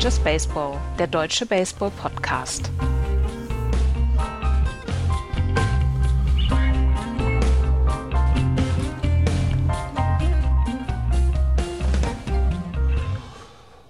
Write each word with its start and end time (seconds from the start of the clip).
Just 0.00 0.22
Baseball, 0.22 0.78
der 0.96 1.08
deutsche 1.08 1.44
Baseball-Podcast. 1.44 2.70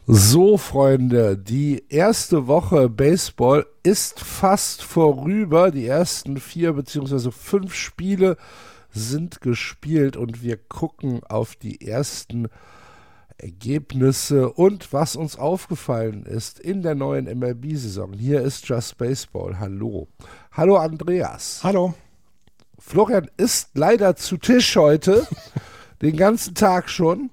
So, 0.06 0.56
Freunde, 0.56 1.36
die 1.36 1.84
erste 1.90 2.46
Woche 2.46 2.88
Baseball 2.88 3.66
ist 3.82 4.20
fast 4.20 4.82
vorüber. 4.82 5.70
Die 5.70 5.86
ersten 5.86 6.38
vier 6.38 6.72
beziehungsweise 6.72 7.30
fünf 7.30 7.74
Spiele 7.74 8.38
sind 8.90 9.42
gespielt 9.42 10.16
und 10.16 10.42
wir 10.42 10.56
gucken 10.56 11.20
auf 11.28 11.54
die 11.54 11.86
ersten 11.86 12.48
Ergebnisse 13.38 14.50
und 14.50 14.92
was 14.92 15.16
uns 15.16 15.38
aufgefallen 15.38 16.26
ist 16.26 16.58
in 16.58 16.82
der 16.82 16.94
neuen 16.94 17.26
MLB-Saison. 17.26 18.12
Hier 18.12 18.42
ist 18.42 18.68
Just 18.68 18.98
Baseball. 18.98 19.58
Hallo. 19.58 20.08
Hallo 20.52 20.76
Andreas. 20.76 21.60
Hallo. 21.62 21.94
Florian 22.78 23.30
ist 23.36 23.70
leider 23.74 24.16
zu 24.16 24.36
Tisch 24.36 24.76
heute, 24.76 25.26
den 26.02 26.16
ganzen 26.16 26.54
Tag 26.54 26.88
schon 26.90 27.30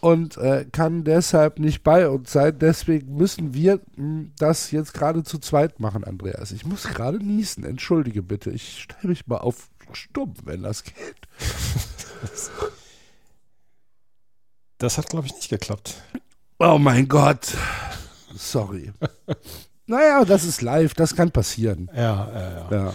und 0.00 0.36
äh, 0.36 0.66
kann 0.70 1.04
deshalb 1.04 1.58
nicht 1.58 1.82
bei 1.82 2.08
uns 2.08 2.32
sein. 2.32 2.58
Deswegen 2.58 3.16
müssen 3.16 3.54
wir 3.54 3.76
mh, 3.76 3.80
hm, 3.96 4.32
das 4.38 4.70
jetzt 4.70 4.94
gerade 4.94 5.22
zu 5.24 5.38
zweit 5.38 5.80
machen, 5.80 6.04
Andreas. 6.04 6.52
Ich 6.52 6.64
muss 6.64 6.84
gerade 6.84 7.18
niesen. 7.18 7.64
Entschuldige 7.64 8.22
bitte. 8.22 8.50
Ich 8.50 8.82
stelle 8.82 9.08
mich 9.08 9.26
mal 9.26 9.38
auf 9.38 9.68
stumm, 9.92 10.34
wenn 10.44 10.62
das 10.62 10.84
geht. 10.84 10.94
Das 14.78 14.96
hat, 14.96 15.08
glaube 15.08 15.26
ich, 15.26 15.34
nicht 15.34 15.48
geklappt. 15.48 16.02
Oh 16.60 16.78
mein 16.78 17.08
Gott. 17.08 17.56
Sorry. 18.36 18.92
naja, 19.86 20.24
das 20.24 20.44
ist 20.44 20.62
live. 20.62 20.94
Das 20.94 21.16
kann 21.16 21.32
passieren. 21.32 21.90
Ja, 21.94 22.30
ja, 22.32 22.50
ja. 22.50 22.66
ja. 22.70 22.92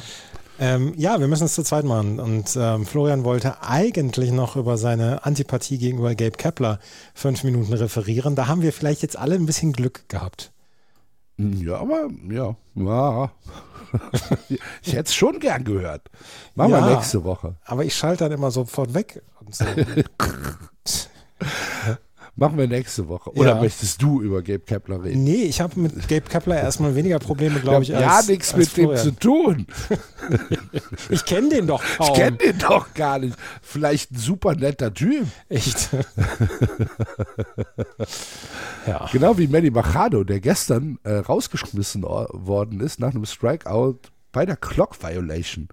Ähm, 0.59 0.94
ja, 0.95 1.20
wir 1.20 1.28
müssen 1.28 1.45
es 1.45 1.56
zu 1.56 1.64
zweit 1.64 1.84
machen. 1.84 2.22
Und 2.22 2.56
ähm, 2.56 2.86
Florian 2.86 3.26
wollte 3.26 3.61
eigentlich 3.64 4.31
noch 4.31 4.56
über 4.56 4.78
seine 4.78 5.26
Antipathie 5.26 5.78
gegenüber 5.78 6.16
Gabe 6.16 6.38
Kepler 6.38 6.80
fünf 7.14 7.44
Minuten 7.44 7.73
referieren. 7.73 8.36
Da 8.36 8.48
haben 8.48 8.61
wir 8.61 8.72
vielleicht 8.72 9.02
jetzt 9.02 9.17
alle 9.17 9.36
ein 9.36 9.45
bisschen 9.45 9.73
Glück 9.73 10.08
gehabt. 10.08 10.52
Ja, 11.38 11.78
aber 11.78 12.08
ja, 12.30 12.56
ja. 12.76 13.31
ich 14.81 14.94
hätte 14.94 15.09
es 15.09 15.14
schon 15.14 15.39
gern 15.39 15.64
gehört. 15.66 16.09
Machen 16.56 16.72
ja, 16.72 16.88
wir 16.88 16.95
nächste 16.95 17.23
Woche. 17.23 17.56
Aber 17.66 17.84
ich 17.84 17.95
schalte 17.95 18.23
dann 18.23 18.31
immer 18.31 18.52
sofort 18.52 18.94
weg. 18.94 19.22
Und 19.42 19.54
so. 19.54 19.66
Machen 22.36 22.58
wir 22.58 22.67
nächste 22.67 23.08
Woche. 23.08 23.30
Oder 23.36 23.56
ja. 23.56 23.62
möchtest 23.62 24.02
du 24.02 24.20
über 24.20 24.42
Gabe 24.42 24.62
Kepler 24.62 25.03
reden? 25.03 25.23
Nee, 25.23 25.44
ich 25.44 25.62
habe 25.62 25.80
mit 25.80 26.08
Gabe 26.08 26.22
Kepler 26.22 26.59
erstmal 26.59 26.95
weniger 26.95 27.20
Probleme, 27.20 27.59
glaube 27.59 27.84
ich, 27.84 27.95
als 27.95 28.03
Ja, 28.03 28.31
nichts 28.31 28.56
mit 28.56 28.70
Florian. 28.70 28.95
dem 28.95 29.03
zu 29.03 29.12
tun. 29.20 29.67
ich 31.09 31.26
kenne 31.26 31.50
den 31.50 31.67
doch 31.67 31.84
kaum. 31.98 32.08
Ich 32.08 32.14
kenne 32.16 32.38
den 32.38 32.58
doch 32.58 32.92
gar 32.95 33.20
nicht. 33.20 33.38
Vielleicht 33.61 34.11
ein 34.11 34.17
super 34.17 34.56
netter 34.56 34.92
Typ. 34.92 35.28
Echt? 35.48 35.89
ja. 38.88 39.08
Genau 39.11 39.38
wie 39.38 39.48
Manny 39.48 39.70
Machado, 39.70 40.23
der 40.23 40.39
gestern 40.39 40.98
äh, 41.04 41.17
rausgeschmissen 41.17 42.02
worden 42.02 42.80
ist 42.80 43.00
nach 43.00 43.11
einem 43.11 43.26
Strikeout 43.26 44.00
bei 44.31 44.48
der 44.48 44.58
Clock 44.58 45.04
Violation. 45.04 45.67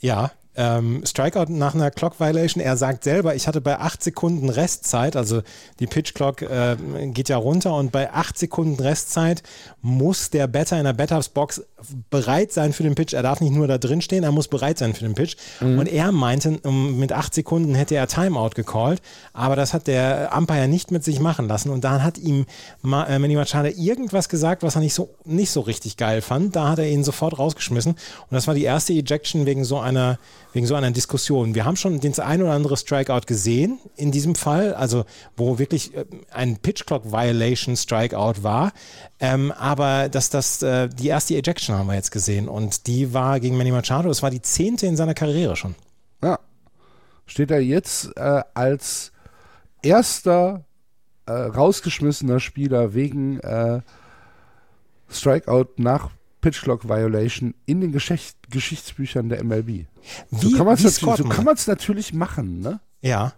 Ja, 0.00 0.32
ähm, 0.58 1.02
Strikeout 1.04 1.46
nach 1.50 1.74
einer 1.74 1.92
Clock 1.92 2.18
Violation. 2.18 2.62
Er 2.62 2.76
sagt 2.76 3.04
selber, 3.04 3.36
ich 3.36 3.46
hatte 3.46 3.60
bei 3.60 3.78
8 3.78 4.02
Sekunden 4.02 4.50
Restzeit, 4.50 5.14
also 5.14 5.42
die 5.78 5.86
Pitch 5.86 6.14
Clock 6.14 6.42
äh, 6.42 6.76
geht 7.12 7.28
ja 7.28 7.36
runter 7.36 7.74
und 7.74 7.92
bei 7.92 8.12
8 8.12 8.36
Sekunden 8.36 8.82
Restzeit 8.82 9.44
muss 9.82 10.30
der 10.30 10.48
Batter 10.48 10.76
in 10.76 10.84
der 10.84 10.94
Batters 10.94 11.28
Box 11.28 11.62
bereit 12.10 12.52
sein 12.52 12.72
für 12.72 12.82
den 12.82 12.96
Pitch. 12.96 13.14
Er 13.14 13.22
darf 13.22 13.40
nicht 13.40 13.52
nur 13.52 13.68
da 13.68 13.78
drin 13.78 14.02
stehen, 14.02 14.24
er 14.24 14.32
muss 14.32 14.48
bereit 14.48 14.78
sein 14.78 14.94
für 14.94 15.04
den 15.04 15.14
Pitch. 15.14 15.36
Mhm. 15.60 15.78
Und 15.78 15.86
er 15.86 16.10
meinte, 16.10 16.58
mit 16.68 17.12
8 17.12 17.32
Sekunden 17.32 17.76
hätte 17.76 17.94
er 17.94 18.08
Timeout 18.08 18.50
gecallt, 18.56 19.00
aber 19.32 19.54
das 19.54 19.72
hat 19.72 19.86
der 19.86 20.32
Umpire 20.36 20.66
nicht 20.66 20.90
mit 20.90 21.04
sich 21.04 21.20
machen 21.20 21.46
lassen. 21.46 21.70
Und 21.70 21.84
dann 21.84 22.02
hat 22.02 22.18
ihm 22.18 22.46
äh, 22.84 23.18
Manny 23.18 23.36
Machado 23.36 23.68
irgendwas 23.68 24.28
gesagt, 24.28 24.64
was 24.64 24.74
er 24.74 24.80
nicht 24.80 24.94
so, 24.94 25.10
nicht 25.24 25.52
so 25.52 25.60
richtig 25.60 25.96
geil 25.96 26.20
fand. 26.20 26.56
Da 26.56 26.70
hat 26.70 26.80
er 26.80 26.88
ihn 26.88 27.04
sofort 27.04 27.38
rausgeschmissen. 27.38 27.92
Und 27.92 28.32
das 28.32 28.48
war 28.48 28.54
die 28.54 28.64
erste 28.64 28.92
Ejection 28.92 29.46
wegen 29.46 29.62
so 29.62 29.78
einer 29.78 30.18
wegen 30.52 30.66
so 30.66 30.74
einer 30.74 30.90
Diskussion. 30.90 31.54
Wir 31.54 31.64
haben 31.64 31.76
schon 31.76 32.00
den 32.00 32.18
ein 32.18 32.42
oder 32.42 32.52
andere 32.52 32.76
Strikeout 32.76 33.26
gesehen 33.26 33.78
in 33.96 34.10
diesem 34.10 34.34
Fall, 34.34 34.74
also 34.74 35.04
wo 35.36 35.58
wirklich 35.58 35.94
äh, 35.94 36.04
ein 36.30 36.56
Pitch 36.56 36.86
Clock 36.86 37.12
Violation 37.12 37.76
Strikeout 37.76 38.42
war. 38.42 38.72
Ähm, 39.20 39.52
aber 39.52 40.08
dass 40.08 40.30
das 40.30 40.62
äh, 40.62 40.88
die 40.88 41.08
erste 41.08 41.36
Ejection 41.36 41.76
haben 41.76 41.88
wir 41.88 41.94
jetzt 41.94 42.10
gesehen 42.10 42.48
und 42.48 42.86
die 42.86 43.12
war 43.12 43.40
gegen 43.40 43.56
Manny 43.56 43.70
Machado. 43.70 44.10
Es 44.10 44.22
war 44.22 44.30
die 44.30 44.42
zehnte 44.42 44.86
in 44.86 44.96
seiner 44.96 45.14
Karriere 45.14 45.56
schon. 45.56 45.74
Ja, 46.22 46.38
steht 47.26 47.50
er 47.50 47.60
jetzt 47.60 48.16
äh, 48.16 48.42
als 48.54 49.12
erster 49.82 50.64
äh, 51.26 51.32
rausgeschmissener 51.32 52.40
Spieler 52.40 52.94
wegen 52.94 53.38
äh, 53.40 53.80
Strikeout 55.08 55.74
nach 55.76 56.10
Pitch 56.40 56.62
Clock 56.62 56.88
Violation 56.88 57.54
in 57.66 57.80
den 57.80 57.92
Geschicht 57.92 58.36
Geschichtsbüchern 58.50 59.28
der 59.28 59.42
MLB. 59.44 59.66
Wie, 59.66 59.86
so 60.30 60.56
kann 60.56 60.66
man 60.66 60.74
es 60.74 60.84
natürlich, 60.84 61.16
so 61.16 61.24
natürlich 61.66 62.12
machen, 62.12 62.60
ne? 62.60 62.80
Ja. 63.00 63.32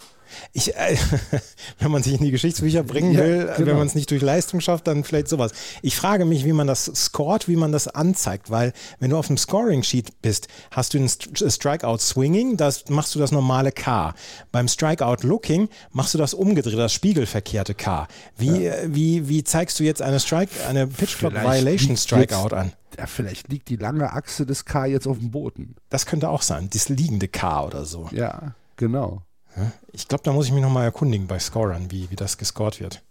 Ich, 0.52 0.74
äh, 0.74 0.96
wenn 1.78 1.90
man 1.90 2.02
sich 2.02 2.14
in 2.14 2.24
die 2.24 2.30
Geschichtsbücher 2.30 2.82
bringen 2.82 3.16
will, 3.16 3.46
ja, 3.48 3.54
genau. 3.56 3.66
wenn 3.68 3.76
man 3.78 3.86
es 3.86 3.94
nicht 3.94 4.10
durch 4.10 4.22
Leistung 4.22 4.60
schafft, 4.60 4.86
dann 4.86 5.04
vielleicht 5.04 5.28
sowas. 5.28 5.52
Ich 5.82 5.96
frage 5.96 6.24
mich, 6.24 6.44
wie 6.44 6.52
man 6.52 6.66
das 6.66 6.90
scored, 6.94 7.48
wie 7.48 7.56
man 7.56 7.72
das 7.72 7.88
anzeigt, 7.88 8.50
weil 8.50 8.72
wenn 8.98 9.10
du 9.10 9.16
auf 9.16 9.26
dem 9.26 9.36
Scoring-Sheet 9.36 10.22
bist, 10.22 10.48
hast 10.70 10.94
du 10.94 10.98
ein 10.98 11.08
Strikeout-Swinging, 11.08 12.56
das 12.56 12.88
machst 12.88 13.14
du 13.14 13.18
das 13.18 13.32
normale 13.32 13.72
K. 13.72 14.14
Beim 14.52 14.68
Strikeout-Looking 14.68 15.68
machst 15.92 16.14
du 16.14 16.18
das 16.18 16.34
umgedreht, 16.34 16.78
das 16.78 16.92
spiegelverkehrte 16.92 17.74
K. 17.74 18.08
Wie, 18.36 18.64
ja. 18.64 18.74
wie, 18.86 19.28
wie 19.28 19.44
zeigst 19.44 19.78
du 19.80 19.84
jetzt 19.84 20.02
eine 20.02 20.20
Strike, 20.20 20.52
eine 20.68 20.86
Pitch-Clock-Violation-Strikeout 20.86 22.54
an? 22.54 22.72
Ja, 22.98 23.06
vielleicht 23.06 23.48
liegt 23.48 23.68
die 23.68 23.76
lange 23.76 24.12
Achse 24.12 24.46
des 24.46 24.64
K 24.64 24.86
jetzt 24.86 25.06
auf 25.06 25.18
dem 25.18 25.30
Boden. 25.30 25.76
Das 25.88 26.06
könnte 26.06 26.28
auch 26.28 26.42
sein, 26.42 26.68
das 26.72 26.88
liegende 26.88 27.28
K 27.28 27.64
oder 27.64 27.84
so. 27.84 28.08
Ja, 28.12 28.54
genau. 28.76 29.22
Ich 29.92 30.08
glaube, 30.08 30.24
da 30.24 30.32
muss 30.32 30.46
ich 30.46 30.52
mich 30.52 30.62
nochmal 30.62 30.84
erkundigen 30.84 31.26
bei 31.26 31.38
Scorern, 31.38 31.90
wie, 31.90 32.10
wie 32.10 32.16
das 32.16 32.38
gescored 32.38 32.80
wird. 32.80 33.02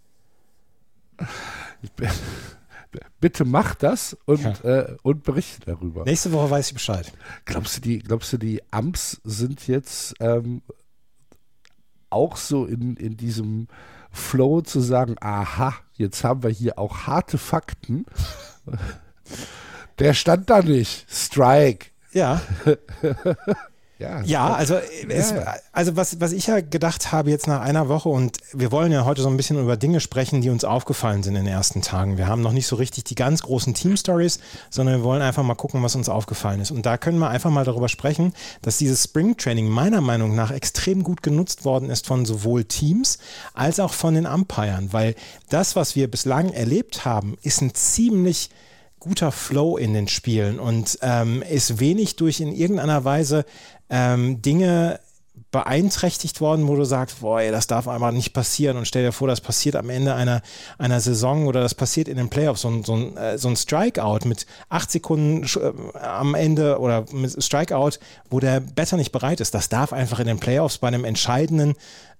Bitte 3.20 3.44
mach 3.44 3.74
das 3.74 4.16
und, 4.24 4.42
ja. 4.42 4.80
äh, 4.80 4.96
und 5.02 5.22
berichte 5.22 5.60
darüber. 5.66 6.04
Nächste 6.04 6.32
Woche 6.32 6.50
weiß 6.50 6.68
ich 6.68 6.74
Bescheid. 6.74 7.12
Glaubst 7.44 7.76
du, 7.76 7.80
die, 7.82 7.98
glaubst 7.98 8.32
du, 8.32 8.38
die 8.38 8.62
Amps 8.72 9.20
sind 9.22 9.68
jetzt 9.68 10.14
ähm, 10.20 10.62
auch 12.08 12.36
so 12.36 12.66
in, 12.66 12.96
in 12.96 13.16
diesem 13.16 13.68
Flow 14.10 14.60
zu 14.62 14.80
sagen, 14.80 15.16
aha, 15.20 15.74
jetzt 15.94 16.24
haben 16.24 16.42
wir 16.42 16.50
hier 16.50 16.78
auch 16.78 17.06
harte 17.06 17.38
Fakten. 17.38 18.06
Der 19.98 20.14
stand 20.14 20.50
da 20.50 20.62
nicht. 20.62 21.06
Strike. 21.08 21.90
Ja. 22.12 22.40
Ja, 24.00 24.22
ja 24.22 24.54
also, 24.54 24.76
es, 25.08 25.34
also 25.72 25.94
was, 25.94 26.20
was 26.20 26.32
ich 26.32 26.46
ja 26.46 26.60
gedacht 26.60 27.12
habe 27.12 27.28
jetzt 27.28 27.46
nach 27.46 27.60
einer 27.60 27.90
Woche 27.90 28.08
und 28.08 28.38
wir 28.54 28.72
wollen 28.72 28.92
ja 28.92 29.04
heute 29.04 29.20
so 29.20 29.28
ein 29.28 29.36
bisschen 29.36 29.60
über 29.60 29.76
Dinge 29.76 30.00
sprechen, 30.00 30.40
die 30.40 30.48
uns 30.48 30.64
aufgefallen 30.64 31.22
sind 31.22 31.36
in 31.36 31.44
den 31.44 31.52
ersten 31.52 31.82
Tagen. 31.82 32.16
Wir 32.16 32.26
haben 32.26 32.40
noch 32.40 32.52
nicht 32.52 32.66
so 32.66 32.76
richtig 32.76 33.04
die 33.04 33.14
ganz 33.14 33.42
großen 33.42 33.74
Team-Stories, 33.74 34.40
sondern 34.70 34.96
wir 34.96 35.04
wollen 35.04 35.20
einfach 35.20 35.42
mal 35.42 35.54
gucken, 35.54 35.82
was 35.82 35.96
uns 35.96 36.08
aufgefallen 36.08 36.60
ist. 36.60 36.70
Und 36.70 36.86
da 36.86 36.96
können 36.96 37.18
wir 37.18 37.28
einfach 37.28 37.50
mal 37.50 37.66
darüber 37.66 37.90
sprechen, 37.90 38.32
dass 38.62 38.78
dieses 38.78 39.04
Spring-Training 39.04 39.68
meiner 39.68 40.00
Meinung 40.00 40.34
nach 40.34 40.50
extrem 40.50 41.02
gut 41.02 41.22
genutzt 41.22 41.66
worden 41.66 41.90
ist 41.90 42.06
von 42.06 42.24
sowohl 42.24 42.64
Teams 42.64 43.18
als 43.52 43.80
auch 43.80 43.92
von 43.92 44.14
den 44.14 44.26
Umpiren, 44.26 44.94
weil 44.94 45.14
das, 45.50 45.76
was 45.76 45.94
wir 45.94 46.10
bislang 46.10 46.54
erlebt 46.54 47.04
haben, 47.04 47.36
ist 47.42 47.60
ein 47.60 47.74
ziemlich 47.74 48.48
guter 49.00 49.32
Flow 49.32 49.76
in 49.76 49.94
den 49.94 50.08
Spielen 50.08 50.60
und 50.60 50.98
ähm, 51.02 51.42
ist 51.42 51.80
wenig 51.80 52.16
durch 52.16 52.40
in 52.40 52.52
irgendeiner 52.52 53.04
Weise 53.04 53.44
ähm, 53.88 54.40
Dinge 54.42 55.00
beeinträchtigt 55.50 56.40
worden, 56.40 56.68
wo 56.68 56.76
du 56.76 56.84
sagst, 56.84 57.20
boah, 57.20 57.40
ey, 57.40 57.50
das 57.50 57.66
darf 57.66 57.88
einfach 57.88 58.12
nicht 58.12 58.32
passieren 58.32 58.76
und 58.76 58.86
stell 58.86 59.02
dir 59.02 59.12
vor, 59.12 59.26
das 59.26 59.40
passiert 59.40 59.74
am 59.74 59.90
Ende 59.90 60.14
einer, 60.14 60.42
einer 60.78 61.00
Saison 61.00 61.46
oder 61.46 61.60
das 61.60 61.74
passiert 61.74 62.06
in 62.06 62.16
den 62.16 62.30
Playoffs, 62.30 62.60
so 62.60 62.68
ein, 62.68 62.84
so 62.84 62.94
ein, 62.94 63.16
äh, 63.16 63.36
so 63.36 63.48
ein 63.48 63.56
Strikeout 63.56 64.20
mit 64.26 64.46
acht 64.68 64.90
Sekunden 64.92 65.44
äh, 65.44 65.98
am 65.98 66.34
Ende 66.34 66.78
oder 66.78 67.04
mit 67.12 67.42
Strikeout, 67.42 67.98
wo 68.28 68.38
der 68.38 68.60
Better 68.60 68.96
nicht 68.96 69.10
bereit 69.10 69.40
ist. 69.40 69.54
Das 69.54 69.68
darf 69.68 69.92
einfach 69.92 70.20
in 70.20 70.28
den 70.28 70.38
Playoffs 70.38 70.78
bei 70.78 70.88
einem 70.88 71.04
entscheidenden 71.04 71.74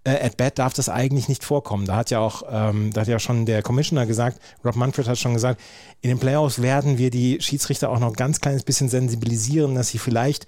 äh, 0.05 0.27
At-Bat 0.27 0.59
darf 0.59 0.73
das 0.73 0.89
eigentlich 0.89 1.29
nicht 1.29 1.45
vorkommen. 1.45 1.87
Da 1.87 1.97
hat 1.97 2.11
ja 2.11 2.21
auch, 2.21 2.43
ähm, 2.51 2.93
da 2.93 3.03
hat 3.03 3.09
ja 3.09 3.19
schon 3.19 3.47
der 3.47 3.63
Commissioner 3.63 4.07
gesagt, 4.07 4.41
Rob 4.65 4.77
Manfred 4.77 5.09
hat 5.09 5.19
schon 5.19 5.35
gesagt, 5.35 5.61
in 6.01 6.09
den 6.09 6.19
Playoffs 6.19 6.63
werden 6.63 6.99
wir 6.99 7.11
die 7.11 7.41
Schiedsrichter 7.41 7.91
auch 7.91 7.99
noch 7.99 8.09
ein 8.09 8.15
ganz 8.15 8.41
kleines 8.41 8.63
bisschen 8.63 8.89
sensibilisieren, 8.89 9.75
dass 9.75 9.89
sie 9.89 9.99
vielleicht 9.99 10.47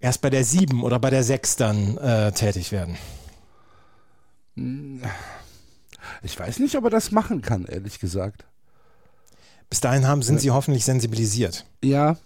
erst 0.00 0.20
bei 0.20 0.30
der 0.30 0.44
7 0.44 0.82
oder 0.82 0.98
bei 0.98 1.10
der 1.10 1.24
6 1.24 1.56
dann 1.56 1.96
äh, 1.98 2.32
tätig 2.32 2.72
werden? 2.72 2.96
Ich 6.22 6.38
weiß 6.38 6.58
nicht, 6.58 6.76
ob 6.76 6.84
er 6.84 6.90
das 6.90 7.10
machen 7.10 7.42
kann, 7.42 7.64
ehrlich 7.64 8.00
gesagt. 8.00 8.44
Bis 9.70 9.80
dahin 9.80 10.06
haben, 10.06 10.22
sind 10.22 10.40
sie 10.40 10.50
hoffentlich 10.50 10.84
sensibilisiert. 10.84 11.66
Ja. 11.82 12.16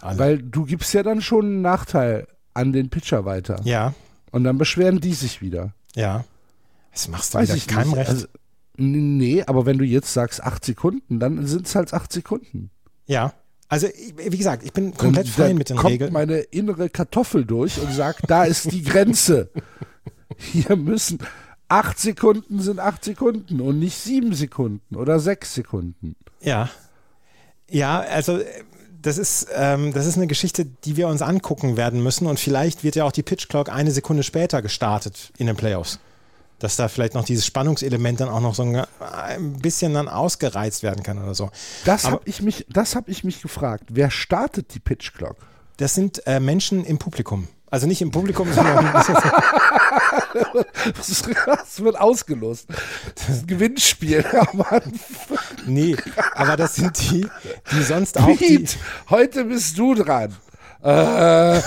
Alle. 0.00 0.18
Weil 0.18 0.38
du 0.38 0.64
gibst 0.64 0.94
ja 0.94 1.02
dann 1.02 1.20
schon 1.20 1.44
einen 1.44 1.62
Nachteil 1.62 2.26
an 2.54 2.72
den 2.72 2.90
Pitcher 2.90 3.24
weiter. 3.24 3.60
Ja. 3.64 3.94
Und 4.32 4.44
dann 4.44 4.58
beschweren 4.58 5.00
die 5.00 5.14
sich 5.14 5.40
wieder. 5.40 5.72
Ja. 5.94 6.24
Das 6.92 7.08
machst 7.08 7.34
du 7.34 7.38
Weiß 7.38 7.54
ich 7.54 7.66
keinem 7.68 7.90
nicht. 7.90 7.98
recht. 7.98 8.08
Also, 8.10 8.26
nee, 8.76 9.42
aber 9.46 9.64
wenn 9.66 9.78
du 9.78 9.84
jetzt 9.84 10.12
sagst 10.12 10.42
acht 10.42 10.64
Sekunden, 10.64 11.20
dann 11.20 11.46
sind 11.46 11.66
es 11.66 11.74
halt 11.74 11.94
acht 11.94 12.12
Sekunden. 12.12 12.70
Ja. 13.06 13.34
Also, 13.68 13.86
wie 14.16 14.36
gesagt, 14.36 14.64
ich 14.64 14.72
bin 14.72 14.94
komplett 14.94 15.26
dann, 15.26 15.32
fein 15.32 15.56
mit 15.56 15.70
den 15.70 15.76
kommt 15.76 15.92
Regeln. 15.94 16.12
meine 16.12 16.38
innere 16.40 16.90
Kartoffel 16.90 17.44
durch 17.44 17.80
und 17.80 17.92
sagt, 17.92 18.28
da 18.28 18.44
ist 18.44 18.72
die 18.72 18.82
Grenze. 18.82 19.50
Hier 20.36 20.76
müssen 20.76 21.18
acht 21.68 21.98
Sekunden 21.98 22.60
sind 22.60 22.80
acht 22.80 23.02
Sekunden 23.04 23.60
und 23.62 23.78
nicht 23.78 23.96
sieben 23.96 24.34
Sekunden 24.34 24.94
oder 24.96 25.20
sechs 25.20 25.54
Sekunden. 25.54 26.16
Ja. 26.40 26.68
Ja, 27.70 28.00
also 28.00 28.40
das 29.02 29.18
ist, 29.18 29.48
ähm, 29.54 29.92
das 29.92 30.06
ist 30.06 30.16
eine 30.16 30.26
Geschichte, 30.26 30.64
die 30.64 30.96
wir 30.96 31.08
uns 31.08 31.22
angucken 31.22 31.76
werden 31.76 32.02
müssen 32.02 32.26
und 32.26 32.40
vielleicht 32.40 32.84
wird 32.84 32.96
ja 32.96 33.04
auch 33.04 33.12
die 33.12 33.22
Pitch 33.22 33.48
Clock 33.48 33.68
eine 33.68 33.90
Sekunde 33.90 34.22
später 34.22 34.62
gestartet 34.62 35.32
in 35.36 35.46
den 35.46 35.56
Playoffs 35.56 35.98
dass 36.62 36.76
da 36.76 36.86
vielleicht 36.88 37.14
noch 37.14 37.24
dieses 37.24 37.44
Spannungselement 37.44 38.20
dann 38.20 38.28
auch 38.28 38.40
noch 38.40 38.54
so 38.54 38.62
ein, 38.62 38.84
ein 39.00 39.54
bisschen 39.54 39.94
dann 39.94 40.08
ausgereizt 40.08 40.84
werden 40.84 41.02
kann 41.02 41.20
oder 41.20 41.34
so. 41.34 41.50
Das 41.84 42.04
habe 42.04 42.22
ich 42.24 42.40
mich, 42.40 42.66
das 42.70 42.94
habe 42.94 43.10
ich 43.10 43.24
mich 43.24 43.42
gefragt. 43.42 43.84
Wer 43.88 44.10
startet 44.10 44.72
die 44.74 44.78
Pitch 44.78 45.12
Clock? 45.12 45.36
Das 45.78 45.94
sind 45.94 46.24
äh, 46.26 46.38
Menschen 46.38 46.84
im 46.84 46.98
Publikum. 46.98 47.48
Also 47.72 47.86
nicht 47.86 48.02
im 48.02 48.10
Publikum, 48.10 48.52
sondern 48.52 48.92
das 50.94 51.82
wird 51.82 51.98
ausgelost. 51.98 52.66
Das 53.14 53.30
ist 53.30 53.44
ein 53.44 53.46
Gewinnspiel. 53.46 54.22
nee, 55.66 55.96
aber 56.34 56.58
das 56.58 56.74
sind 56.74 57.00
die, 57.00 57.26
die 57.72 57.82
sonst 57.82 58.20
auch. 58.20 58.26
Piet, 58.26 58.74
die 58.74 59.08
heute 59.08 59.46
bist 59.46 59.78
du 59.78 59.94
dran. 59.94 60.36
Äh. 60.82 61.62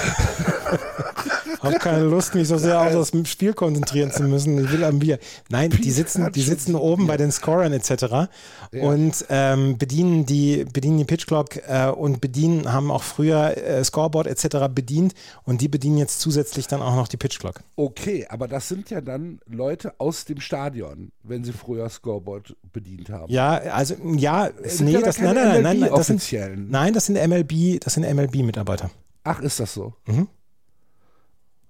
Habe 1.66 1.80
keine 1.80 2.04
Lust, 2.04 2.36
mich 2.36 2.48
so 2.48 2.58
sehr 2.58 2.80
auf 2.80 2.92
das 2.92 3.12
Spiel 3.30 3.54
konzentrieren 3.54 4.12
zu 4.12 4.24
müssen. 4.24 4.64
Ich 4.64 4.72
will 4.72 4.84
am 4.84 5.00
Bier. 5.00 5.20
Nein, 5.50 5.70
die 5.72 5.92
sitzen, 5.92 6.32
die 6.32 6.42
sitzen 6.42 6.76
oben 6.76 7.08
bei 7.08 7.18
den 7.18 7.32
Scorern 7.32 7.74
etc. 7.74 8.30
Und 8.72 9.26
ähm, 9.30 9.78
bedienen 9.78 10.26
die, 10.26 10.66
bedienen 10.66 10.98
die 10.98 11.06
Pitch 11.06 11.28
Clock 11.28 11.58
äh, 11.68 11.88
und 11.90 12.22
bedienen, 12.22 12.72
haben 12.72 12.92
auch 12.92 13.04
früher 13.04 13.58
äh, 13.58 13.84
Scoreboard 13.84 14.28
etc. 14.28 14.68
bedient 14.74 15.14
und 15.44 15.62
die 15.62 15.68
bedienen 15.68 15.98
jetzt 15.98 16.20
zusätzlich 16.20 16.68
dann 16.68 16.82
auch 16.82 16.96
noch 16.96 17.08
die 17.08 17.18
Pitch 17.18 17.40
Clock. 17.40 17.62
Okay, 17.76 18.26
aber 18.30 18.48
das 18.48 18.68
sind 18.68 18.90
ja 18.90 19.02
dann 19.02 19.40
Leute 19.48 19.94
aus 20.00 20.26
dem 20.26 20.40
Stadion, 20.40 21.12
wenn 21.24 21.44
sie 21.44 21.54
früher 21.54 21.90
Scoreboard 21.90 22.56
bedient 22.72 23.10
haben. 23.10 23.32
Ja, 23.32 23.54
also 23.56 23.96
ja, 24.18 24.50
nee, 24.80 24.92
ja 24.92 25.02
das, 25.02 25.20
nein, 25.20 25.36
nein, 25.36 25.62
nein, 25.62 25.80
nein, 25.80 25.90
das 25.94 26.08
sind, 26.08 26.72
nein, 26.72 26.94
das 26.94 27.06
sind 27.06 27.16
MLB, 27.16 27.80
das 27.80 27.94
sind 27.94 28.04
MLB-Mitarbeiter. 28.04 28.90
Ach, 29.24 29.40
ist 29.42 29.60
das 29.60 29.74
so? 29.74 29.94
Mhm. 30.06 30.28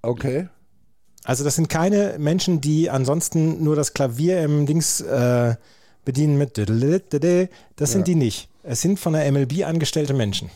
Okay. 0.05 0.47
Also 1.23 1.43
das 1.43 1.55
sind 1.55 1.69
keine 1.69 2.17
Menschen, 2.19 2.61
die 2.61 2.89
ansonsten 2.89 3.63
nur 3.63 3.75
das 3.75 3.93
Klavier 3.93 4.43
im 4.43 4.65
Dings 4.65 5.01
äh, 5.01 5.55
bedienen 6.05 6.37
mit 6.37 6.57
das 6.57 7.91
sind 7.91 8.01
ja. 8.01 8.05
die 8.05 8.15
nicht. 8.15 8.49
Es 8.63 8.81
sind 8.81 8.99
von 8.99 9.13
der 9.13 9.31
MLB 9.31 9.63
angestellte 9.65 10.13
Menschen. 10.13 10.49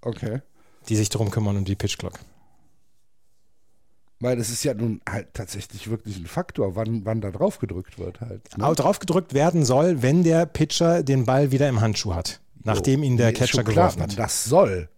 Okay. 0.00 0.40
Die 0.88 0.96
sich 0.96 1.08
darum 1.08 1.30
kümmern 1.30 1.56
um 1.56 1.64
die 1.64 1.74
Pitch 1.74 1.98
Clock. 1.98 2.20
Weil 4.20 4.38
es 4.40 4.50
ist 4.50 4.64
ja 4.64 4.74
nun 4.74 5.00
halt 5.08 5.34
tatsächlich 5.34 5.90
wirklich 5.90 6.18
ein 6.18 6.26
Faktor, 6.26 6.74
wann, 6.74 7.04
wann 7.04 7.20
da 7.20 7.30
drauf 7.30 7.58
gedrückt 7.58 7.98
wird 7.98 8.20
halt. 8.20 8.56
Ne? 8.56 8.74
Drauf 8.74 8.98
gedrückt 8.98 9.34
werden 9.34 9.64
soll, 9.64 10.02
wenn 10.02 10.24
der 10.24 10.46
Pitcher 10.46 11.02
den 11.02 11.24
Ball 11.24 11.52
wieder 11.52 11.68
im 11.68 11.80
Handschuh 11.80 12.14
hat, 12.14 12.40
nachdem 12.64 13.02
ihn 13.04 13.16
der 13.16 13.28
nee, 13.28 13.34
Catcher 13.34 13.62
geworfen 13.62 14.02
hat. 14.02 14.18
Das 14.18 14.44
soll. 14.44 14.88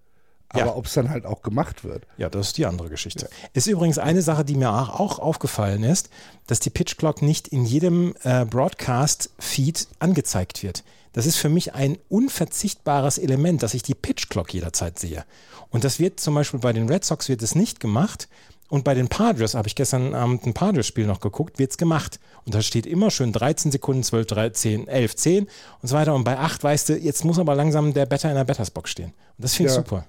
Aber 0.53 0.67
ja. 0.67 0.75
ob 0.75 0.87
es 0.87 0.95
dann 0.95 1.11
halt 1.11 1.27
auch 1.27 1.43
gemacht 1.43 1.85
wird. 1.85 2.07
Ja, 2.19 2.29
das 2.29 2.49
ist 2.49 2.59
die 2.59 2.67
andere 2.67 2.89
Geschichte. 2.89 3.31
Ist 3.53 3.69
übrigens 3.69 3.99
eine 3.99 4.21
Sache, 4.21 4.45
die 4.45 4.57
mir 4.57 4.71
auch 4.71 5.19
aufgefallen 5.21 5.85
ist, 5.85 6.11
dass 6.49 6.59
die 6.59 6.71
Pitch 6.71 6.97
Clock 6.97 7.23
nicht 7.23 7.49
in 7.49 7.65
jedem 7.65 8.15
äh, 8.25 8.45
Broadcast-Feed 8.45 9.87
angezeigt 10.01 10.65
wird. 10.65 10.83
Das 11.13 11.27
ist 11.27 11.37
für 11.37 11.49
mich 11.49 11.75
ein 11.75 11.99
unverzichtbares 12.09 13.19
Element, 13.19 13.63
dass 13.63 13.75
ich 13.75 13.83
die 13.83 13.95
Pitch 13.95 14.29
Clock 14.29 14.53
jederzeit 14.53 14.99
sehe. 14.99 15.25
Und 15.71 15.85
das 15.85 16.01
wird 16.01 16.19
zum 16.19 16.35
Beispiel 16.35 16.61
bei 16.61 16.73
den 16.73 16.89
Red 16.89 17.05
Sox 17.05 17.29
wird 17.29 17.43
es 17.43 17.55
nicht 17.55 17.79
gemacht. 17.79 18.29
Und 18.69 18.85
bei 18.85 18.95
den 18.95 19.09
Padres, 19.09 19.55
habe 19.55 19.67
ich 19.67 19.75
gestern 19.75 20.15
Abend 20.15 20.47
ein 20.47 20.55
Padres-Spiel 20.55 21.07
noch 21.07 21.21
geguckt, 21.21 21.59
wird 21.59 21.73
es 21.73 21.79
gemacht. 21.79 22.21
Und 22.45 22.55
da 22.55 22.63
steht 22.63 22.87
immer 22.87 23.11
schön 23.11 23.33
13 23.33 23.73
Sekunden, 23.73 24.05
12, 24.05 24.27
13, 24.27 24.89
11, 24.89 25.17
10 25.17 25.45
und 25.45 25.89
so 25.89 25.95
weiter. 25.97 26.15
Und 26.15 26.23
bei 26.23 26.39
8 26.39 26.63
weißt 26.63 26.91
du, 26.91 26.97
jetzt 26.97 27.25
muss 27.25 27.41
aber 27.41 27.57
langsam 27.57 27.93
der 27.93 28.07
Better 28.07 28.29
in 28.29 28.37
der 28.37 28.45
Betters 28.45 28.71
Box 28.71 28.91
stehen. 28.91 29.13
Und 29.37 29.45
das 29.45 29.55
finde 29.55 29.71
ich 29.71 29.77
ja. 29.77 29.83
super. 29.83 30.07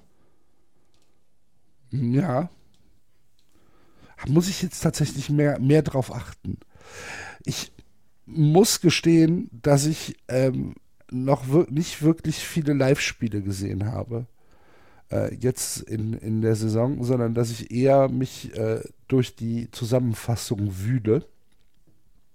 Ja. 1.92 2.50
Muss 4.26 4.48
ich 4.48 4.62
jetzt 4.62 4.80
tatsächlich 4.80 5.30
mehr, 5.30 5.58
mehr 5.58 5.82
drauf 5.82 6.14
achten. 6.14 6.58
Ich 7.44 7.72
muss 8.26 8.80
gestehen, 8.80 9.50
dass 9.52 9.86
ich 9.86 10.16
ähm, 10.28 10.74
noch 11.10 11.48
wir 11.48 11.66
nicht 11.70 12.02
wirklich 12.02 12.36
viele 12.36 12.72
Live-Spiele 12.72 13.42
gesehen 13.42 13.86
habe. 13.86 14.26
Äh, 15.10 15.34
jetzt 15.34 15.82
in, 15.82 16.14
in 16.14 16.40
der 16.40 16.56
Saison, 16.56 17.02
sondern 17.04 17.34
dass 17.34 17.50
ich 17.50 17.70
eher 17.70 18.08
mich 18.08 18.56
äh, 18.56 18.80
durch 19.08 19.36
die 19.36 19.70
Zusammenfassung 19.70 20.78
wühle. 20.78 21.26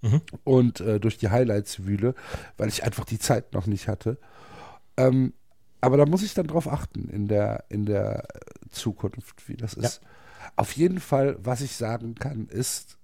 Mhm. 0.01 0.21
Und 0.43 0.79
äh, 0.81 0.99
durch 0.99 1.17
die 1.17 1.29
Highlights 1.29 1.85
wühle, 1.85 2.13
weil 2.57 2.69
ich 2.69 2.83
einfach 2.83 3.05
die 3.05 3.17
Zeit 3.17 3.53
noch 3.53 3.65
nicht 3.65 3.87
hatte. 3.87 4.19
Ähm, 4.95 5.33
aber 5.81 5.97
da 5.97 6.05
muss 6.05 6.21
ich 6.21 6.35
dann 6.35 6.47
drauf 6.47 6.71
achten 6.71 7.09
in 7.09 7.27
der, 7.27 7.65
in 7.69 7.85
der 7.85 8.27
Zukunft, 8.77 9.47
wie 9.47 9.57
das 9.57 9.73
ist. 9.73 10.01
Ja. 10.01 10.09
Auf 10.55 10.71
jeden 10.73 10.99
Fall, 10.99 11.37
was 11.39 11.61
ich 11.61 11.75
sagen 11.75 12.15
kann, 12.15 12.47
ist, 12.47 12.97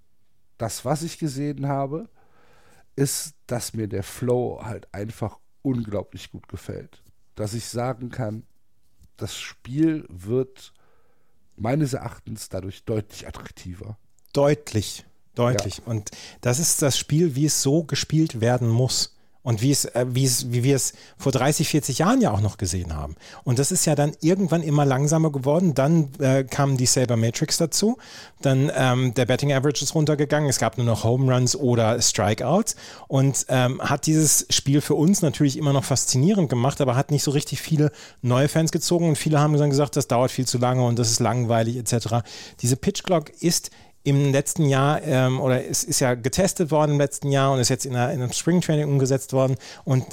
das, 0.58 0.86
was 0.86 1.04
ich 1.04 1.18
gesehen 1.18 1.68
habe, 1.68 2.10
ist, 2.96 3.36
dass 3.48 3.74
mir 3.74 3.88
der 3.88 4.04
Flow 4.04 4.62
halt 4.64 4.88
einfach 4.94 5.40
unglaublich 5.62 6.32
gut 6.32 6.48
gefällt. 6.48 7.04
Dass 7.36 7.54
ich 7.54 7.66
sagen 7.66 8.10
kann, 8.10 8.44
das 9.18 9.38
Spiel 9.38 10.06
wird 10.10 10.74
meines 11.56 11.94
Erachtens 11.94 12.50
dadurch 12.50 12.84
deutlich 12.86 13.28
attraktiver. 13.28 13.98
Deutlich, 14.34 15.06
deutlich. 15.36 15.80
Ja. 15.80 15.84
Und 15.86 16.12
das 16.42 16.60
ist 16.60 16.82
das 16.82 16.98
Spiel, 16.98 17.36
wie 17.36 17.46
es 17.46 17.62
so 17.62 17.84
gespielt 17.84 18.42
werden 18.42 18.70
muss 18.70 19.13
und 19.44 19.62
wie 19.62 19.72
es, 19.72 19.86
äh, 19.86 20.06
wie 20.10 20.26
es, 20.26 20.52
wie 20.52 20.64
wir 20.64 20.76
es 20.76 20.94
vor 21.18 21.32
30, 21.32 21.68
40 21.68 22.00
Jahren 22.00 22.22
ja 22.22 22.32
auch 22.32 22.42
noch 22.42 22.58
gesehen 22.58 22.96
haben. 22.96 23.16
Und 23.44 23.60
das 23.60 23.72
ist 23.72 23.86
ja 23.86 23.94
dann 23.94 24.14
irgendwann 24.22 24.64
immer 24.64 24.86
langsamer 24.86 25.32
geworden. 25.32 25.74
Dann 25.74 26.10
äh, 26.20 26.44
kam 26.46 26.78
die 26.78 26.86
Saber 26.86 27.18
Matrix 27.18 27.58
dazu. 27.58 27.98
Dann 28.42 28.72
ähm, 28.76 29.14
der 29.14 29.26
Betting 29.26 29.54
Average 29.54 29.84
ist 29.84 29.96
runtergegangen. 29.96 30.50
Es 30.50 30.60
gab 30.60 30.78
nur 30.78 30.86
noch 30.86 31.04
Home 31.04 31.32
Runs 31.32 31.56
oder 31.56 32.02
Strikeouts 32.02 32.76
und 33.08 33.46
ähm, 33.50 33.82
hat 33.82 34.06
dieses 34.06 34.46
Spiel 34.50 34.82
für 34.82 34.96
uns 34.96 35.22
natürlich 35.22 35.58
immer 35.58 35.74
noch 35.74 35.84
faszinierend 35.84 36.50
gemacht, 36.50 36.80
aber 36.82 36.96
hat 36.96 37.12
nicht 37.12 37.24
so 37.24 37.32
richtig 37.32 37.62
viele 37.62 37.92
neue 38.22 38.48
Fans 38.48 38.72
gezogen 38.72 39.10
und 39.10 39.18
viele 39.18 39.40
haben 39.40 39.58
dann 39.58 39.70
gesagt, 39.70 39.96
das 39.96 40.08
dauert 40.08 40.32
viel 40.32 40.48
zu 40.48 40.58
lange 40.58 40.84
und 40.86 40.98
das 40.98 41.12
ist 41.12 41.20
langweilig 41.20 41.78
etc. 41.78 42.24
Diese 42.62 42.76
Pitch 42.76 43.04
Clock 43.04 43.30
ist 43.42 43.72
im 44.04 44.32
letzten 44.32 44.66
Jahr 44.66 45.02
ähm, 45.04 45.40
oder 45.40 45.66
es 45.66 45.84
ist 45.84 46.00
ja 46.00 46.14
getestet 46.14 46.72
worden 46.72 46.92
im 46.92 46.98
letzten 46.98 47.32
Jahr 47.32 47.54
und 47.54 47.60
ist 47.60 47.70
jetzt 47.70 47.86
in, 47.86 47.96
einer, 47.96 48.12
in 48.12 48.22
einem 48.22 48.34
Springtraining 48.34 48.88
umgesetzt 48.88 49.34
worden. 49.34 49.56
Und 49.86 50.06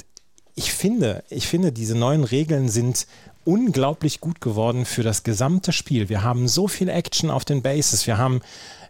ich 0.55 0.71
finde, 0.71 1.23
ich 1.29 1.47
finde, 1.47 1.71
diese 1.71 1.95
neuen 1.95 2.23
Regeln 2.23 2.69
sind 2.69 3.05
unglaublich 3.43 4.21
gut 4.21 4.39
geworden 4.39 4.85
für 4.85 5.03
das 5.03 5.23
gesamte 5.23 5.73
Spiel. 5.73 6.09
Wir 6.09 6.23
haben 6.23 6.47
so 6.47 6.67
viel 6.67 6.89
Action 6.89 7.29
auf 7.29 7.43
den 7.43 7.61
Bases. 7.61 8.05
Wir 8.05 8.17
haben, 8.17 8.41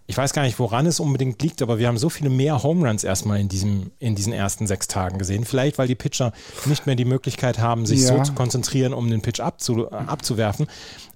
ich 0.08 0.18
weiß 0.18 0.34
gar 0.34 0.44
nicht, 0.44 0.60
woran 0.60 0.86
es 0.86 1.00
unbedingt 1.00 1.42
liegt, 1.42 1.62
aber 1.62 1.80
wir 1.80 1.88
haben 1.88 1.98
so 1.98 2.10
viele 2.10 2.30
mehr 2.30 2.62
Home 2.62 2.88
Runs 2.88 3.04
erstmal 3.04 3.40
in, 3.40 3.48
diesem, 3.48 3.92
in 4.00 4.16
diesen 4.16 4.34
ersten 4.34 4.68
sechs 4.68 4.88
Tagen 4.88 5.18
gesehen. 5.18 5.46
Vielleicht, 5.46 5.78
weil 5.78 5.88
die 5.88 5.96
Pitcher 5.96 6.34
nicht 6.66 6.86
mehr 6.86 6.96
die 6.96 7.06
Möglichkeit 7.06 7.60
haben, 7.60 7.86
sich 7.86 8.02
ja. 8.02 8.08
so 8.08 8.22
zu 8.24 8.34
konzentrieren, 8.34 8.94
um 8.94 9.10
den 9.10 9.22
Pitch 9.22 9.40
abzu, 9.40 9.90
abzuwerfen. 9.90 10.68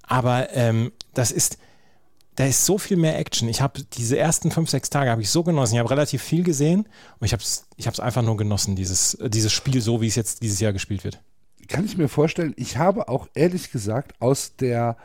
Aber 0.02 0.54
ähm, 0.54 0.92
das 1.14 1.30
ist, 1.30 1.58
da 2.36 2.44
ist 2.44 2.66
so 2.66 2.78
viel 2.78 2.96
mehr 2.98 3.18
Action. 3.18 3.48
Ich 3.48 3.60
habe 3.62 3.82
diese 3.82 4.18
ersten 4.18 4.50
fünf, 4.50 4.68
sechs 4.70 4.90
Tage 4.90 5.10
habe 5.10 5.22
ich 5.22 5.30
so 5.30 5.42
genossen. 5.42 5.74
Ich 5.74 5.78
habe 5.80 5.90
relativ 5.90 6.22
viel 6.22 6.44
gesehen 6.44 6.86
und 7.18 7.24
ich 7.24 7.32
habe 7.32 7.42
es 7.42 7.66
ich 7.76 8.00
einfach 8.00 8.22
nur 8.22 8.36
genossen, 8.36 8.76
dieses, 8.76 9.18
dieses 9.26 9.52
Spiel 9.52 9.80
so, 9.80 10.00
wie 10.00 10.06
es 10.06 10.14
jetzt 10.14 10.42
dieses 10.42 10.60
Jahr 10.60 10.72
gespielt 10.72 11.02
wird. 11.02 11.20
Kann 11.68 11.84
ich 11.84 11.96
mir 11.96 12.08
vorstellen. 12.08 12.54
Ich 12.56 12.76
habe 12.76 13.08
auch 13.08 13.26
ehrlich 13.34 13.72
gesagt 13.72 14.14
aus 14.20 14.54
der, 14.56 14.96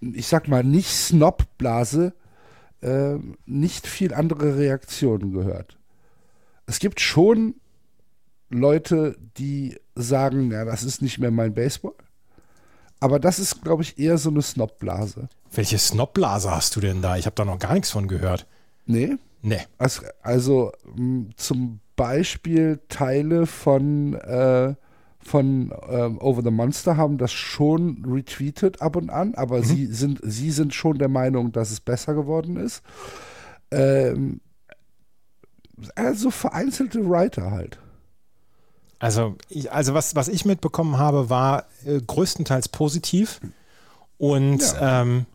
ich 0.00 0.26
sag 0.26 0.48
mal, 0.48 0.64
nicht 0.64 0.90
Snob-Blase 0.90 2.12
äh, 2.82 3.16
nicht 3.46 3.86
viel 3.86 4.12
andere 4.12 4.58
Reaktionen 4.58 5.32
gehört. 5.32 5.78
Es 6.66 6.80
gibt 6.80 7.00
schon 7.00 7.54
Leute, 8.50 9.16
die 9.38 9.78
sagen, 9.94 10.50
ja, 10.50 10.64
das 10.64 10.82
ist 10.82 11.02
nicht 11.02 11.18
mehr 11.18 11.30
mein 11.30 11.54
Baseball. 11.54 11.94
Aber 13.00 13.18
das 13.18 13.38
ist, 13.38 13.62
glaube 13.62 13.82
ich, 13.82 13.98
eher 13.98 14.18
so 14.18 14.30
eine 14.30 14.42
Snobblase. 14.42 15.28
Welche 15.52 15.78
Snobblase 15.78 16.50
hast 16.50 16.76
du 16.76 16.80
denn 16.80 17.02
da? 17.02 17.16
Ich 17.16 17.26
habe 17.26 17.36
da 17.36 17.44
noch 17.44 17.58
gar 17.58 17.74
nichts 17.74 17.90
von 17.90 18.08
gehört. 18.08 18.46
Nee. 18.86 19.16
Nee. 19.42 19.60
Also, 19.78 20.02
also 20.22 20.72
zum 21.36 21.80
Beispiel 21.94 22.80
Teile 22.88 23.46
von, 23.46 24.14
äh, 24.14 24.74
von 25.18 25.72
ähm, 25.88 26.18
Over 26.18 26.42
the 26.42 26.50
Monster 26.50 26.96
haben 26.96 27.18
das 27.18 27.32
schon 27.32 28.04
retweetet 28.06 28.80
ab 28.80 28.96
und 28.96 29.10
an, 29.10 29.34
aber 29.34 29.58
mhm. 29.58 29.64
sie, 29.64 29.86
sind, 29.86 30.20
sie 30.22 30.50
sind 30.50 30.74
schon 30.74 30.98
der 30.98 31.08
Meinung, 31.08 31.52
dass 31.52 31.70
es 31.70 31.80
besser 31.80 32.14
geworden 32.14 32.56
ist. 32.56 32.82
Ähm, 33.70 34.40
also 35.94 36.30
vereinzelte 36.30 37.08
Writer 37.08 37.50
halt. 37.50 37.78
Also, 38.98 39.36
ich, 39.48 39.70
also 39.72 39.94
was, 39.94 40.14
was 40.14 40.28
ich 40.28 40.44
mitbekommen 40.44 40.98
habe, 40.98 41.28
war 41.28 41.66
äh, 41.84 42.00
größtenteils 42.00 42.68
positiv. 42.68 43.40
Und 44.18 44.62
ja. 44.62 45.02
ähm, 45.02 45.26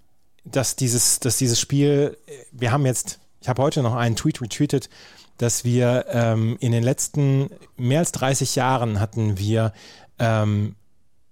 dass, 0.44 0.76
dieses, 0.76 1.20
dass 1.20 1.38
dieses 1.38 1.60
Spiel, 1.60 2.18
wir 2.52 2.72
haben 2.72 2.86
jetzt, 2.86 3.20
ich 3.42 3.50
habe 3.50 3.62
heute 3.62 3.84
noch 3.84 3.96
einen 3.96 4.16
Tweet 4.16 4.42
retweetet, 4.42 4.90
dass 5.38 5.64
wir 5.64 6.06
ähm, 6.10 6.58
in 6.60 6.72
den 6.72 6.84
letzten 6.84 7.50
mehr 7.78 8.00
als 8.00 8.12
30 8.12 8.56
Jahren 8.56 9.00
hatten 9.00 9.38
wir 9.38 9.74
ähm, 10.20 10.76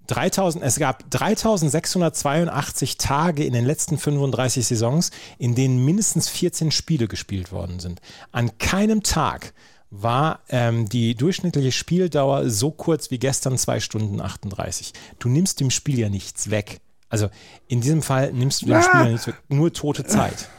3000, 0.07 0.63
es 0.63 0.79
gab 0.79 1.09
3682 1.11 2.97
Tage 2.97 3.43
in 3.43 3.53
den 3.53 3.65
letzten 3.65 3.99
35 3.99 4.65
Saisons, 4.65 5.11
in 5.37 5.53
denen 5.53 5.85
mindestens 5.85 6.27
14 6.27 6.71
Spiele 6.71 7.07
gespielt 7.07 7.51
worden 7.51 7.79
sind. 7.79 8.01
An 8.31 8.57
keinem 8.57 9.03
Tag 9.03 9.53
war 9.91 10.41
ähm, 10.49 10.87
die 10.87 11.15
durchschnittliche 11.15 11.71
Spieldauer 11.71 12.49
so 12.49 12.71
kurz 12.71 13.09
wie 13.11 13.19
gestern 13.19 13.57
2 13.57 13.79
Stunden 13.79 14.21
38. 14.21 14.93
Du 15.17 15.29
nimmst 15.29 15.59
dem 15.59 15.71
Spiel 15.71 15.99
ja 15.99 16.09
nichts 16.09 16.51
weg. 16.51 16.79
Also 17.09 17.29
in 17.67 17.81
diesem 17.81 18.03
Fall 18.03 18.31
nimmst 18.33 18.61
du 18.61 18.67
dem 18.67 18.73
ja. 18.73 18.83
Spiel 18.83 18.99
ja 19.01 19.09
nichts 19.09 19.27
weg, 19.27 19.35
nur 19.47 19.73
tote 19.73 20.05
Zeit. 20.05 20.49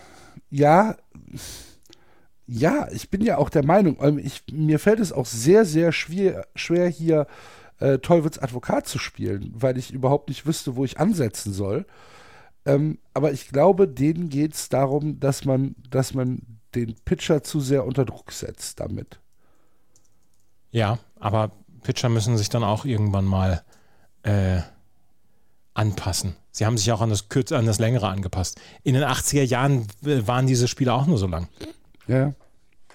Ja, 0.50 0.96
ja, 2.52 2.88
ich 2.90 3.10
bin 3.10 3.20
ja 3.22 3.38
auch 3.38 3.48
der 3.48 3.64
Meinung, 3.64 3.96
ähm, 4.00 4.18
ich, 4.18 4.42
mir 4.50 4.80
fällt 4.80 4.98
es 4.98 5.12
auch 5.12 5.26
sehr, 5.26 5.64
sehr 5.64 5.92
schwer, 5.92 6.48
schwer 6.56 6.88
hier 6.88 7.28
äh, 7.78 7.98
Teufels 7.98 8.40
Advokat 8.40 8.88
zu 8.88 8.98
spielen, 8.98 9.52
weil 9.54 9.78
ich 9.78 9.92
überhaupt 9.92 10.28
nicht 10.28 10.46
wüsste, 10.46 10.74
wo 10.74 10.84
ich 10.84 10.98
ansetzen 10.98 11.52
soll. 11.52 11.86
Ähm, 12.66 12.98
aber 13.14 13.32
ich 13.32 13.48
glaube, 13.50 13.86
denen 13.86 14.28
geht 14.28 14.54
es 14.54 14.68
darum, 14.68 15.20
dass 15.20 15.44
man, 15.44 15.76
dass 15.88 16.12
man 16.12 16.59
den 16.74 16.94
Pitcher 17.04 17.42
zu 17.42 17.60
sehr 17.60 17.84
unter 17.84 18.04
Druck 18.04 18.32
setzt 18.32 18.80
damit. 18.80 19.20
Ja, 20.70 20.98
aber 21.18 21.50
Pitcher 21.82 22.08
müssen 22.08 22.36
sich 22.36 22.48
dann 22.48 22.64
auch 22.64 22.84
irgendwann 22.84 23.24
mal 23.24 23.64
äh, 24.22 24.60
anpassen. 25.74 26.36
Sie 26.52 26.66
haben 26.66 26.76
sich 26.76 26.90
auch 26.92 27.00
an 27.00 27.10
das, 27.10 27.24
an 27.52 27.66
das 27.66 27.78
Längere 27.78 28.08
angepasst. 28.08 28.60
In 28.82 28.94
den 28.94 29.04
80er 29.04 29.42
Jahren 29.42 29.86
waren 30.02 30.46
diese 30.46 30.68
Spiele 30.68 30.92
auch 30.92 31.06
nur 31.06 31.18
so 31.18 31.26
lang. 31.26 31.48
Ja. 32.06 32.34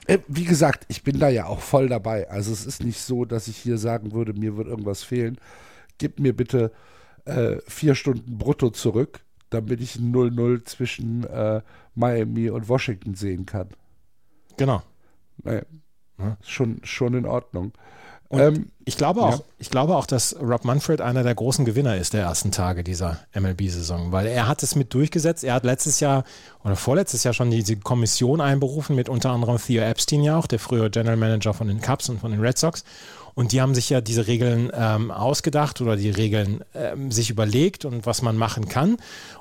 Äh, 0.08 0.20
wie 0.28 0.44
gesagt, 0.44 0.86
ich 0.88 1.04
bin 1.04 1.20
da 1.20 1.30
ja 1.30 1.48
auch 1.48 1.62
voll 1.62 1.90
dabei. 1.90 2.30
Also 2.30 2.52
es 2.52 2.66
ist 2.66 2.84
nicht 2.84 3.00
so, 3.00 3.26
dass 3.26 3.48
ich 3.48 3.58
hier 3.58 3.78
sagen 3.78 4.12
würde, 4.12 4.34
mir 4.34 4.56
wird 4.58 4.68
irgendwas 4.68 5.04
fehlen. 5.04 5.38
Gib 5.98 6.20
mir 6.20 6.36
bitte 6.36 6.72
äh, 7.26 7.58
vier 7.68 7.96
Stunden 7.96 8.38
brutto 8.38 8.70
zurück, 8.70 9.22
damit 9.50 9.82
ich 9.82 9.96
ein 9.96 10.14
0-0 10.14 10.66
zwischen 10.66 11.24
äh, 11.24 11.62
Miami 11.96 12.50
und 12.50 12.70
Washington 12.70 13.16
sehen 13.16 13.46
kann. 13.46 13.70
Genau. 14.58 14.82
Naja, 15.44 15.64
ja. 16.20 16.38
schon, 16.42 16.80
schon 16.84 17.14
in 17.14 17.26
Ordnung. 17.26 17.74
Ähm, 18.32 18.72
ich, 18.86 18.98
glaube 18.98 19.22
auch, 19.22 19.40
ja. 19.40 19.46
ich 19.60 19.70
glaube 19.70 19.96
auch, 19.96 20.06
dass 20.06 20.36
Rob 20.42 20.66
Manfred 20.66 21.00
einer 21.00 21.24
der 21.24 21.36
großen 21.36 21.64
Gewinner 21.64 21.96
ist 21.96 22.14
der 22.14 22.24
ersten 22.24 22.52
Tage 22.52 22.84
dieser 22.84 23.20
MLB-Saison, 23.34 24.12
weil 24.12 24.26
er 24.26 24.48
hat 24.48 24.64
es 24.64 24.76
mit 24.76 24.94
durchgesetzt. 24.94 25.44
Er 25.44 25.54
hat 25.54 25.64
letztes 25.64 26.00
Jahr 26.00 26.24
oder 26.64 26.76
vorletztes 26.76 27.24
Jahr 27.24 27.34
schon 27.34 27.52
diese 27.52 27.78
Kommission 27.78 28.42
einberufen, 28.42 28.96
mit 28.96 29.10
unter 29.10 29.30
anderem 29.30 29.58
Theo 29.58 29.84
Epstein 29.84 30.24
ja 30.24 30.38
auch, 30.38 30.48
der 30.48 30.60
frühere 30.60 30.90
General 30.90 31.18
Manager 31.18 31.54
von 31.54 31.68
den 31.68 31.82
Cubs 31.82 32.10
und 32.10 32.20
von 32.20 32.32
den 32.32 32.42
Red 32.42 32.58
Sox. 32.58 32.84
Und 33.36 33.52
die 33.52 33.62
haben 33.62 33.76
sich 33.76 33.90
ja 33.90 34.00
diese 34.02 34.28
Regeln 34.28 34.72
ähm, 34.74 35.12
ausgedacht 35.12 35.82
oder 35.82 35.98
die 35.98 36.10
Regeln 36.10 36.64
ähm, 36.74 37.12
sich 37.12 37.30
überlegt 37.30 37.84
und 37.84 38.06
was 38.06 38.22
man 38.22 38.38
machen 38.38 38.70
kann. 38.70 38.98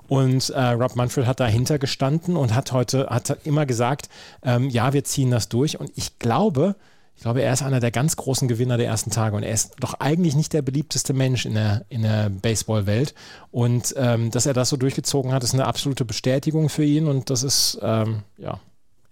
Und 0.08 0.50
äh, 0.50 0.60
Rob 0.60 0.96
Manfred 0.96 1.26
hat 1.26 1.40
dahinter 1.40 1.78
gestanden 1.78 2.36
und 2.36 2.54
hat 2.54 2.72
heute, 2.72 3.06
hat 3.06 3.38
immer 3.44 3.66
gesagt, 3.66 4.08
ähm, 4.42 4.68
ja, 4.68 4.92
wir 4.92 5.04
ziehen 5.04 5.30
das 5.30 5.48
durch. 5.48 5.78
Und 5.78 5.92
ich 5.94 6.18
glaube, 6.18 6.74
ich 7.16 7.22
glaube, 7.22 7.42
er 7.42 7.52
ist 7.52 7.62
einer 7.62 7.80
der 7.80 7.92
ganz 7.92 8.16
großen 8.16 8.48
Gewinner 8.48 8.76
der 8.76 8.88
ersten 8.88 9.10
Tage 9.10 9.36
und 9.36 9.44
er 9.44 9.52
ist 9.52 9.76
doch 9.78 9.94
eigentlich 10.00 10.34
nicht 10.34 10.52
der 10.52 10.62
beliebteste 10.62 11.14
Mensch 11.14 11.46
in 11.46 11.54
der, 11.54 11.84
in 11.88 12.02
der 12.02 12.28
Baseballwelt. 12.28 13.14
Und 13.52 13.94
ähm, 13.96 14.32
dass 14.32 14.46
er 14.46 14.52
das 14.52 14.68
so 14.68 14.76
durchgezogen 14.76 15.32
hat, 15.32 15.44
ist 15.44 15.54
eine 15.54 15.66
absolute 15.66 16.04
Bestätigung 16.04 16.68
für 16.68 16.84
ihn 16.84 17.06
und 17.06 17.30
das 17.30 17.44
ist, 17.44 17.78
ähm, 17.80 18.24
ja, 18.36 18.58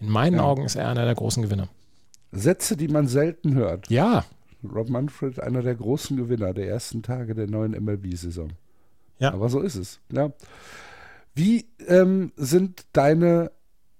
in 0.01 0.09
meinen 0.09 0.37
ja. 0.37 0.43
Augen 0.43 0.65
ist 0.65 0.75
er 0.75 0.89
einer 0.89 1.05
der 1.05 1.15
großen 1.15 1.43
Gewinner. 1.43 1.69
Sätze, 2.33 2.77
die 2.77 2.89
man 2.89 3.07
selten 3.07 3.55
hört. 3.55 3.89
Ja. 3.89 4.25
Rob 4.71 4.89
Manfred, 4.89 5.41
einer 5.41 5.63
der 5.63 5.75
großen 5.75 6.17
Gewinner 6.17 6.55
der 6.55 6.69
ersten 6.69 7.03
Tage 7.03 7.35
der 7.35 7.49
neuen 7.49 7.73
MLB-Saison. 7.73 8.51
Ja. 9.19 9.33
Aber 9.33 9.49
so 9.49 9.61
ist 9.61 9.77
es. 9.77 10.01
Ja. 10.13 10.33
Wie 11.35 11.67
ähm, 11.87 12.33
sind 12.37 12.85
deine 12.93 13.53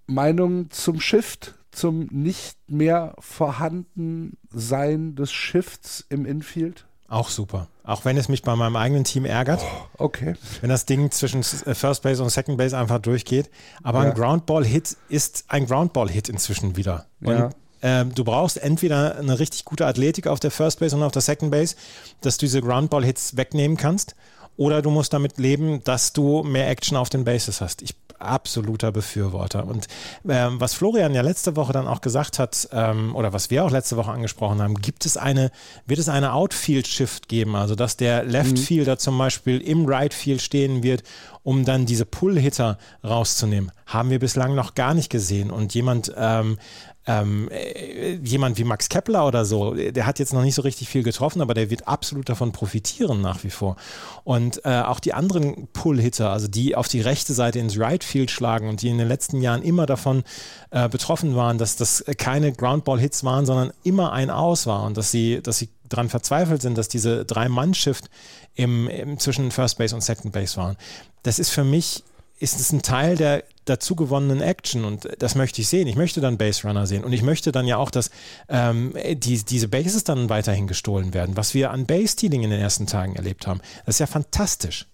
Meinungen 0.07 0.71
zum 0.71 1.01
Shift 1.01 1.55
zum 1.71 2.09
nicht 2.11 2.59
mehr 2.69 3.15
vorhanden 3.19 4.37
sein 4.51 5.15
des 5.15 5.33
Shifts 5.33 6.05
im 6.09 6.27
Infield? 6.27 6.87
Auch 7.09 7.29
super. 7.29 7.69
Auch 7.85 8.05
wenn 8.05 8.17
es 8.17 8.29
mich 8.29 8.43
bei 8.43 8.57
meinem 8.57 8.77
eigenen 8.77 9.05
Team 9.05 9.25
ärgert. 9.25 9.61
Oh, 9.63 10.05
okay. 10.05 10.35
Wenn 10.61 10.71
das 10.71 10.87
Ding 10.87 11.11
zwischen 11.11 11.41
äh, 11.41 11.75
First 11.75 12.03
Base 12.03 12.23
und 12.23 12.31
Second 12.31 12.57
Base 12.57 12.77
einfach 12.77 13.01
durchgeht. 13.01 13.51
Aber 13.83 14.03
ja. 14.03 14.11
ein 14.11 14.15
Groundball-Hit 14.15 14.97
ist 15.09 15.45
ein 15.49 15.67
Groundball-Hit 15.67 16.29
inzwischen 16.29 16.77
wieder. 16.77 17.07
Und 17.21 17.33
ja. 17.33 17.51
Ähm, 17.83 18.15
du 18.15 18.25
brauchst 18.25 18.59
entweder 18.59 19.17
eine 19.17 19.39
richtig 19.39 19.65
gute 19.65 19.87
Athletik 19.87 20.27
auf 20.27 20.41
der 20.41 20.51
First 20.51 20.81
Base 20.81 20.97
und 20.97 21.03
auf 21.03 21.13
der 21.13 21.23
Second 21.23 21.51
Base, 21.51 21.77
dass 22.21 22.39
du 22.39 22.47
diese 22.47 22.63
Groundball-Hits 22.63 23.37
wegnehmen 23.37 23.77
kannst. 23.77 24.15
Oder 24.59 24.83
du 24.83 24.91
musst 24.91 25.15
damit 25.15 25.39
leben, 25.39 25.83
dass 25.83 26.13
du 26.13 26.43
mehr 26.43 26.69
Action 26.69 26.97
auf 26.97 27.09
den 27.09 27.25
Bases 27.25 27.63
hast. 27.63 27.81
Ich 27.81 27.95
absoluter 28.23 28.93
Befürworter. 28.93 29.67
Und 29.67 29.89
ähm, 30.29 30.61
was 30.61 30.75
Florian 30.75 31.15
ja 31.15 31.23
letzte 31.23 31.57
Woche 31.57 31.73
dann 31.73 31.87
auch 31.87 32.01
gesagt 32.01 32.39
hat, 32.39 32.69
ähm, 32.73 33.15
oder 33.15 33.33
was 33.33 33.51
wir 33.51 33.65
auch 33.65 33.71
letzte 33.71 33.97
Woche 33.97 34.11
angesprochen 34.11 34.63
haben, 34.63 34.75
gibt 34.77 35.05
es 35.05 35.17
eine, 35.17 35.51
wird 35.87 35.99
es 35.99 36.09
eine 36.09 36.33
Outfield-Shift 36.33 37.29
geben, 37.29 37.57
also 37.57 37.75
dass 37.75 37.97
der 37.97 38.25
Left-Fielder 38.25 38.95
mhm. 38.95 38.99
zum 38.99 39.19
Beispiel 39.19 39.61
im 39.61 39.87
Right-Field 39.87 40.41
stehen 40.41 40.83
wird, 40.83 41.03
um 41.43 41.65
dann 41.65 41.87
diese 41.87 42.07
Pull-Hitter 42.07 42.79
rauszunehmen. 43.05 43.73
Haben 43.87 44.11
wir 44.11 44.21
bislang 44.21 44.55
noch 44.55 44.75
gar 44.75 44.95
nicht 44.95 45.11
gesehen. 45.11 45.51
Und 45.51 45.75
jemand, 45.75 46.13
ähm, 46.17 46.59
ähm, 47.07 47.49
äh, 47.51 48.15
jemand 48.23 48.59
wie 48.59 48.65
Max 48.65 48.89
Kepler 48.89 49.27
oder 49.27 49.45
so, 49.45 49.75
der 49.75 50.07
hat 50.07 50.19
jetzt 50.19 50.33
noch 50.33 50.43
nicht 50.43 50.55
so 50.55 50.63
richtig 50.63 50.89
viel 50.89 51.03
getroffen, 51.03 51.43
aber 51.43 51.53
der 51.55 51.69
wird 51.69 51.89
absolut 51.89 52.29
davon 52.29 52.53
profitieren 52.53 53.21
nach 53.21 53.43
wie 53.43 53.51
vor. 53.51 53.77
Und 54.23 54.65
äh, 54.65 54.81
auch 54.83 55.01
die 55.01 55.13
anderen 55.13 55.67
Pull-Hitter, 55.73 56.31
also 56.31 56.47
die 56.47 56.77
auf 56.77 56.87
die 56.87 57.01
rechte 57.01 57.35
Seite 57.35 57.59
ins 57.59 57.79
Right 57.79 58.05
Field 58.05 58.31
schlagen 58.31 58.69
und 58.69 58.83
die 58.83 58.89
in 58.89 58.99
den 58.99 59.09
letzten 59.09 59.41
Jahren 59.41 59.63
immer 59.63 59.87
davon 59.87 60.23
äh, 60.71 60.89
betroffen 60.89 61.35
waren, 61.35 61.59
dass 61.59 61.77
das 61.77 62.05
keine 62.19 62.53
Groundball-Hits 62.53 63.25
waren, 63.25 63.47
sondern 63.47 63.73
immer 63.83 64.13
ein 64.13 64.31
Aus 64.31 64.67
war 64.67 64.85
und 64.85 64.97
dass 64.97 65.11
sie, 65.11 65.41
dass 65.43 65.59
sie 65.59 65.71
daran 65.89 66.09
verzweifelt 66.09 66.63
sind, 66.63 66.79
dass 66.79 66.89
diese 66.89 67.25
Drei-Mann-Shift 67.25 68.11
im, 68.55 68.89
im, 68.89 69.19
zwischen 69.19 69.51
First 69.51 69.79
Base 69.79 69.95
und 69.95 70.03
Second 70.03 70.33
Base 70.33 70.57
waren. 70.57 70.77
Das 71.25 71.39
ist 71.39 71.51
für 71.51 71.65
mich 71.65 72.05
ist 72.39 72.59
es 72.59 72.73
ein 72.73 72.83
Teil 72.83 73.17
der 73.17 73.45
dazu 73.65 73.95
gewonnenen 73.95 74.41
Action 74.41 74.85
und 74.85 75.09
das 75.19 75.35
möchte 75.35 75.61
ich 75.61 75.69
sehen. 75.69 75.87
Ich 75.87 75.97
möchte 75.97 76.21
dann 76.21 76.39
Base 76.39 76.67
Runner 76.67 76.87
sehen 76.87 77.05
und 77.05 77.13
ich 77.13 77.23
möchte 77.23 77.53
dann 77.53 77.67
ja 77.67 77.77
auch, 77.77 77.91
dass 77.91 78.11
ähm, 78.49 78.95
die, 79.15 79.45
diese 79.45 79.69
Bases 79.69 80.05
dann 80.05 80.29
weiterhin 80.29 80.67
gestohlen 80.67 81.15
werden, 81.15 81.37
was 81.37 81.55
wir 81.55 81.71
an 81.71 81.87
Base 81.87 82.15
Stealing 82.15 82.43
in 82.43 82.51
den 82.51 82.61
ersten 82.61 82.87
Tagen 82.87 83.15
erlebt 83.17 83.47
haben. 83.47 83.61
Das 83.87 83.97
ist 83.97 84.01
ja 84.01 84.07
fantastisch. 84.07 84.87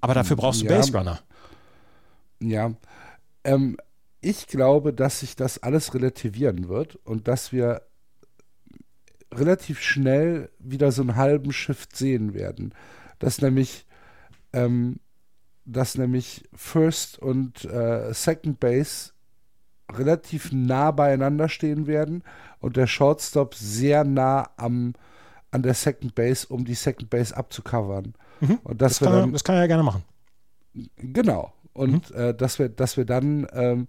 Aber 0.00 0.14
dafür 0.14 0.36
brauchst 0.36 0.62
du 0.62 0.66
ja, 0.66 0.76
Base 0.76 0.96
Runner. 0.96 1.20
Ja, 2.40 2.72
ähm, 3.44 3.76
ich 4.20 4.46
glaube, 4.46 4.92
dass 4.92 5.20
sich 5.20 5.36
das 5.36 5.62
alles 5.62 5.94
relativieren 5.94 6.68
wird 6.68 6.96
und 7.04 7.28
dass 7.28 7.52
wir 7.52 7.82
relativ 9.32 9.80
schnell 9.80 10.50
wieder 10.58 10.92
so 10.92 11.02
einen 11.02 11.16
halben 11.16 11.52
Shift 11.52 11.96
sehen 11.96 12.34
werden. 12.34 12.74
Dass 13.18 13.40
nämlich 13.40 13.86
ähm, 14.52 15.00
dass 15.66 15.98
nämlich 15.98 16.48
First 16.54 17.18
und 17.18 17.64
äh, 17.64 18.14
Second 18.14 18.60
Base 18.60 19.10
relativ 19.92 20.52
nah 20.52 20.90
beieinander 20.90 21.48
stehen 21.48 21.86
werden 21.86 22.22
und 22.60 22.76
der 22.76 22.86
Shortstop 22.86 23.54
sehr 23.54 24.04
nah 24.04 24.50
am, 24.56 24.94
an 25.50 25.62
der 25.62 25.74
Second 25.74 26.14
Base, 26.14 26.46
um 26.46 26.64
die 26.64 26.74
Second 26.74 27.10
Base 27.10 27.36
abzucovern. 27.36 28.14
Mhm. 28.40 28.58
Und 28.64 28.80
das, 28.80 28.98
das, 28.98 29.00
kann 29.00 29.12
dann, 29.12 29.28
er, 29.30 29.32
das 29.32 29.44
kann 29.44 29.56
er 29.56 29.62
ja 29.62 29.66
gerne 29.66 29.82
machen. 29.82 30.04
Genau. 30.96 31.52
Und 31.72 32.10
mhm. 32.10 32.16
äh, 32.16 32.34
dass, 32.34 32.58
wir, 32.58 32.68
dass 32.68 32.96
wir 32.96 33.04
dann, 33.04 33.46
ähm, 33.52 33.88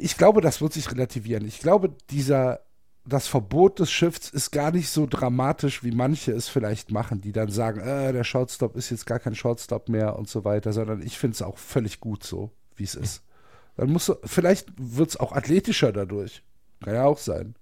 ich 0.00 0.16
glaube, 0.16 0.40
das 0.40 0.60
wird 0.60 0.72
sich 0.72 0.90
relativieren. 0.90 1.46
Ich 1.46 1.60
glaube, 1.60 1.94
dieser 2.10 2.60
das 3.06 3.26
Verbot 3.26 3.80
des 3.80 3.90
Shifts 3.90 4.30
ist 4.30 4.50
gar 4.50 4.70
nicht 4.70 4.88
so 4.88 5.06
dramatisch, 5.06 5.84
wie 5.84 5.90
manche 5.90 6.32
es 6.32 6.48
vielleicht 6.48 6.90
machen, 6.90 7.20
die 7.20 7.32
dann 7.32 7.50
sagen, 7.50 7.80
äh, 7.80 8.12
der 8.12 8.24
Shortstop 8.24 8.76
ist 8.76 8.90
jetzt 8.90 9.06
gar 9.06 9.18
kein 9.18 9.34
Shortstop 9.34 9.88
mehr 9.88 10.18
und 10.18 10.28
so 10.28 10.44
weiter, 10.44 10.72
sondern 10.72 11.02
ich 11.02 11.18
finde 11.18 11.34
es 11.34 11.42
auch 11.42 11.58
völlig 11.58 12.00
gut 12.00 12.24
so, 12.24 12.50
wie 12.76 12.84
es 12.84 12.94
ist. 12.94 13.22
Dann 13.76 13.90
musst 13.90 14.08
du, 14.08 14.14
vielleicht 14.24 14.68
wird 14.76 15.10
es 15.10 15.16
auch 15.18 15.32
athletischer 15.32 15.92
dadurch. 15.92 16.42
Kann 16.82 16.94
ja 16.94 17.04
auch 17.04 17.18
sein. 17.18 17.54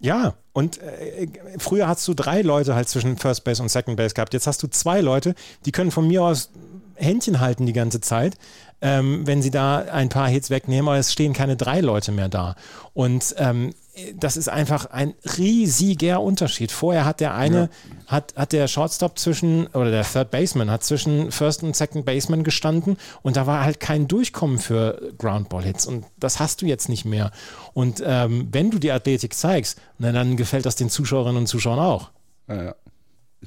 Ja, 0.00 0.34
und 0.52 0.78
äh, 0.78 1.28
früher 1.58 1.86
hast 1.88 2.06
du 2.08 2.14
drei 2.14 2.42
Leute 2.42 2.74
halt 2.74 2.88
zwischen 2.88 3.18
First 3.18 3.44
Base 3.44 3.62
und 3.62 3.68
Second 3.68 3.96
Base 3.96 4.14
gehabt. 4.14 4.32
Jetzt 4.32 4.46
hast 4.46 4.62
du 4.62 4.68
zwei 4.68 5.00
Leute, 5.00 5.34
die 5.66 5.72
können 5.72 5.90
von 5.90 6.06
mir 6.06 6.22
aus 6.22 6.50
Händchen 6.94 7.40
halten 7.40 7.66
die 7.66 7.72
ganze 7.72 8.00
Zeit, 8.00 8.36
ähm, 8.80 9.26
wenn 9.26 9.42
sie 9.42 9.50
da 9.50 9.78
ein 9.78 10.08
paar 10.08 10.28
Hits 10.28 10.50
wegnehmen, 10.50 10.88
aber 10.88 10.98
es 10.98 11.12
stehen 11.12 11.32
keine 11.32 11.56
drei 11.56 11.80
Leute 11.80 12.12
mehr 12.12 12.28
da. 12.28 12.56
Und 12.94 13.34
ähm, 13.38 13.74
das 14.16 14.36
ist 14.36 14.48
einfach 14.48 14.86
ein 14.86 15.14
riesiger 15.38 16.20
Unterschied. 16.20 16.72
Vorher 16.72 17.04
hat 17.04 17.20
der 17.20 17.34
eine, 17.34 17.60
ja. 17.60 17.68
hat, 18.06 18.34
hat 18.36 18.52
der 18.52 18.68
Shortstop 18.68 19.18
zwischen, 19.18 19.66
oder 19.68 19.90
der 19.90 20.04
Third 20.04 20.30
Baseman 20.30 20.70
hat 20.70 20.84
zwischen 20.84 21.32
First 21.32 21.62
und 21.62 21.74
Second 21.76 22.04
Baseman 22.04 22.44
gestanden 22.44 22.96
und 23.22 23.36
da 23.36 23.46
war 23.46 23.64
halt 23.64 23.80
kein 23.80 24.08
Durchkommen 24.08 24.58
für 24.58 25.12
Groundball-Hits 25.18 25.86
und 25.86 26.04
das 26.18 26.40
hast 26.40 26.62
du 26.62 26.66
jetzt 26.66 26.88
nicht 26.88 27.04
mehr. 27.04 27.30
Und 27.72 28.02
ähm, 28.04 28.48
wenn 28.52 28.70
du 28.70 28.78
die 28.78 28.92
Athletik 28.92 29.34
zeigst, 29.34 29.80
na, 29.98 30.12
dann 30.12 30.36
gefällt 30.36 30.66
das 30.66 30.76
den 30.76 30.90
Zuschauerinnen 30.90 31.38
und 31.38 31.46
Zuschauern 31.46 31.78
auch. 31.78 32.10
Ja, 32.48 32.62
ja. 32.62 32.74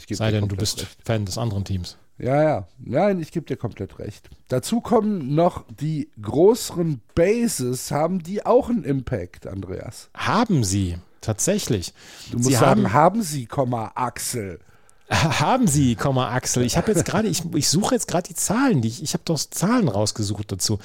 Sei 0.10 0.32
denn, 0.32 0.48
du 0.48 0.56
bist 0.56 0.82
recht. 0.82 0.98
Fan 1.06 1.26
des 1.26 1.38
anderen 1.38 1.66
Teams. 1.66 1.98
Ja, 2.24 2.42
ja. 2.42 2.68
Nein, 2.80 3.20
ich 3.20 3.32
gebe 3.32 3.46
dir 3.46 3.58
komplett 3.58 4.00
recht. 4.00 4.30
Dazu 4.48 4.80
kommen 4.80 5.36
noch 5.36 5.66
die 5.68 6.10
größeren 6.22 7.02
Bases. 7.16 7.92
Haben 7.92 8.24
die 8.24 8.46
auch 8.46 8.70
einen 8.70 8.86
Impact, 8.86 9.46
Andreas? 9.46 10.10
Haben 10.16 10.64
sie, 10.64 10.96
tatsächlich. 11.20 11.94
Du 12.32 12.38
musst 12.38 12.50
sie 12.50 12.56
sagen, 12.56 12.94
haben, 12.94 12.94
haben 12.94 13.22
sie, 13.24 13.48
Axel. 13.96 14.60
Haben 15.10 15.68
Sie, 15.68 15.98
Axel. 15.98 16.64
Ich 16.64 16.78
habe 16.78 16.92
jetzt 16.92 17.04
gerade, 17.06 17.28
ich, 17.28 17.44
ich 17.54 17.68
suche 17.68 17.94
jetzt 17.94 18.08
gerade 18.08 18.28
die 18.28 18.36
Zahlen, 18.36 18.82
die 18.82 18.88
ich, 18.88 19.04
ich 19.04 19.14
habe 19.14 19.24
doch 19.26 19.38
Zahlen 19.38 19.90
rausgesucht 19.90 20.52
dazu. 20.52 20.80